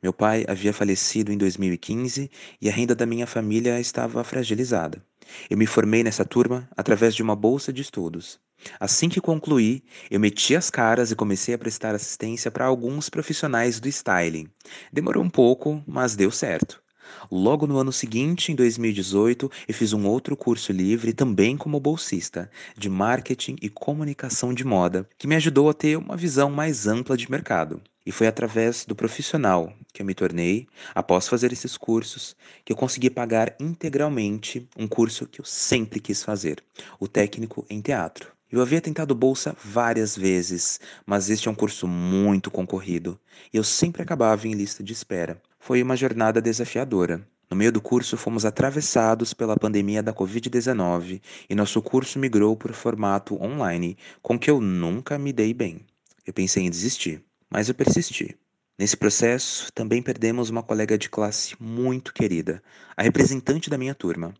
Meu 0.02 0.12
pai 0.12 0.44
havia 0.48 0.72
falecido 0.72 1.32
em 1.32 1.38
2015 1.38 2.30
e 2.60 2.68
a 2.68 2.72
renda 2.72 2.94
da 2.94 3.06
minha 3.06 3.26
família 3.26 3.80
estava 3.80 4.22
fragilizada. 4.24 5.02
Eu 5.48 5.56
me 5.56 5.66
formei 5.66 6.02
nessa 6.02 6.24
turma 6.24 6.68
através 6.76 7.14
de 7.14 7.22
uma 7.22 7.36
bolsa 7.36 7.72
de 7.72 7.82
estudos. 7.82 8.40
Assim 8.78 9.08
que 9.08 9.20
concluí, 9.20 9.82
eu 10.10 10.20
meti 10.20 10.54
as 10.54 10.70
caras 10.70 11.10
e 11.10 11.16
comecei 11.16 11.54
a 11.54 11.58
prestar 11.58 11.94
assistência 11.94 12.50
para 12.50 12.66
alguns 12.66 13.08
profissionais 13.08 13.80
do 13.80 13.88
styling. 13.88 14.48
Demorou 14.92 15.22
um 15.22 15.30
pouco, 15.30 15.82
mas 15.86 16.14
deu 16.14 16.30
certo. 16.30 16.82
Logo 17.30 17.66
no 17.66 17.78
ano 17.78 17.92
seguinte, 17.92 18.52
em 18.52 18.54
2018, 18.54 19.50
eu 19.68 19.74
fiz 19.74 19.92
um 19.92 20.06
outro 20.06 20.36
curso 20.36 20.72
livre, 20.72 21.12
também 21.12 21.56
como 21.56 21.80
bolsista, 21.80 22.50
de 22.76 22.88
marketing 22.88 23.56
e 23.60 23.68
comunicação 23.68 24.52
de 24.52 24.64
moda, 24.64 25.08
que 25.18 25.26
me 25.26 25.36
ajudou 25.36 25.68
a 25.68 25.74
ter 25.74 25.96
uma 25.96 26.16
visão 26.16 26.50
mais 26.50 26.86
ampla 26.86 27.16
de 27.16 27.30
mercado. 27.30 27.80
E 28.04 28.12
foi 28.12 28.26
através 28.26 28.84
do 28.84 28.94
profissional 28.94 29.72
que 29.92 30.02
eu 30.02 30.06
me 30.06 30.14
tornei, 30.14 30.66
após 30.94 31.28
fazer 31.28 31.52
esses 31.52 31.76
cursos, 31.76 32.34
que 32.64 32.72
eu 32.72 32.76
consegui 32.76 33.10
pagar 33.10 33.54
integralmente 33.60 34.68
um 34.76 34.88
curso 34.88 35.26
que 35.26 35.40
eu 35.40 35.44
sempre 35.44 36.00
quis 36.00 36.22
fazer, 36.22 36.62
o 36.98 37.06
técnico 37.06 37.66
em 37.68 37.80
teatro. 37.80 38.32
Eu 38.50 38.60
havia 38.60 38.80
tentado 38.80 39.14
bolsa 39.14 39.54
várias 39.62 40.16
vezes, 40.16 40.80
mas 41.06 41.30
este 41.30 41.46
é 41.46 41.50
um 41.50 41.54
curso 41.54 41.86
muito 41.86 42.50
concorrido 42.50 43.16
e 43.52 43.56
eu 43.56 43.62
sempre 43.62 44.02
acabava 44.02 44.48
em 44.48 44.54
lista 44.54 44.82
de 44.82 44.92
espera. 44.92 45.40
Foi 45.62 45.82
uma 45.82 45.94
jornada 45.94 46.40
desafiadora. 46.40 47.20
No 47.50 47.54
meio 47.54 47.70
do 47.70 47.82
curso, 47.82 48.16
fomos 48.16 48.46
atravessados 48.46 49.34
pela 49.34 49.58
pandemia 49.58 50.02
da 50.02 50.10
Covid-19 50.10 51.20
e 51.50 51.54
nosso 51.54 51.82
curso 51.82 52.18
migrou 52.18 52.56
para 52.56 52.72
o 52.72 52.74
formato 52.74 53.40
online, 53.40 53.96
com 54.22 54.38
que 54.38 54.50
eu 54.50 54.58
nunca 54.58 55.18
me 55.18 55.34
dei 55.34 55.52
bem. 55.52 55.80
Eu 56.26 56.32
pensei 56.32 56.64
em 56.64 56.70
desistir, 56.70 57.22
mas 57.50 57.68
eu 57.68 57.74
persisti. 57.74 58.34
Nesse 58.78 58.96
processo, 58.96 59.70
também 59.74 60.00
perdemos 60.00 60.48
uma 60.48 60.62
colega 60.62 60.96
de 60.96 61.10
classe 61.10 61.54
muito 61.60 62.14
querida, 62.14 62.62
a 62.96 63.02
representante 63.02 63.68
da 63.68 63.76
minha 63.76 63.94
turma. 63.94 64.32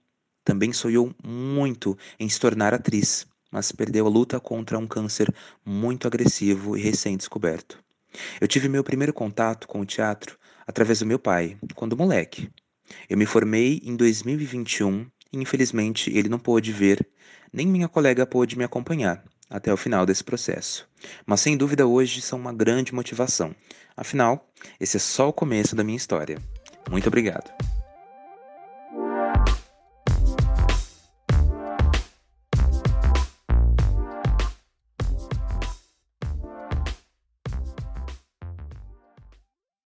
Também 0.42 0.72
sonhou 0.72 1.14
muito 1.22 1.98
em 2.18 2.30
se 2.30 2.40
tornar 2.40 2.72
atriz, 2.72 3.26
mas 3.52 3.70
perdeu 3.70 4.06
a 4.06 4.10
luta 4.10 4.40
contra 4.40 4.78
um 4.78 4.86
câncer 4.86 5.32
muito 5.64 6.08
agressivo 6.08 6.78
e 6.78 6.80
recém-descoberto. 6.80 7.78
Eu 8.40 8.48
tive 8.48 8.68
meu 8.68 8.82
primeiro 8.82 9.12
contato 9.12 9.68
com 9.68 9.80
o 9.80 9.86
teatro 9.86 10.39
através 10.70 11.00
do 11.00 11.06
meu 11.06 11.18
pai, 11.18 11.58
quando 11.74 11.96
moleque. 11.96 12.48
Eu 13.08 13.18
me 13.18 13.26
formei 13.26 13.80
em 13.84 13.96
2021 13.96 15.04
e 15.32 15.38
infelizmente 15.38 16.16
ele 16.16 16.28
não 16.28 16.38
pôde 16.38 16.72
ver, 16.72 17.04
nem 17.52 17.66
minha 17.66 17.88
colega 17.88 18.24
pôde 18.24 18.56
me 18.56 18.62
acompanhar 18.62 19.24
até 19.48 19.72
o 19.72 19.76
final 19.76 20.06
desse 20.06 20.22
processo. 20.22 20.88
Mas 21.26 21.40
sem 21.40 21.56
dúvida 21.56 21.88
hoje 21.88 22.22
são 22.22 22.38
uma 22.38 22.52
grande 22.52 22.94
motivação. 22.94 23.52
Afinal, 23.96 24.48
esse 24.78 24.96
é 24.96 25.00
só 25.00 25.28
o 25.28 25.32
começo 25.32 25.74
da 25.74 25.82
minha 25.82 25.96
história. 25.96 26.38
Muito 26.88 27.08
obrigado. 27.08 27.50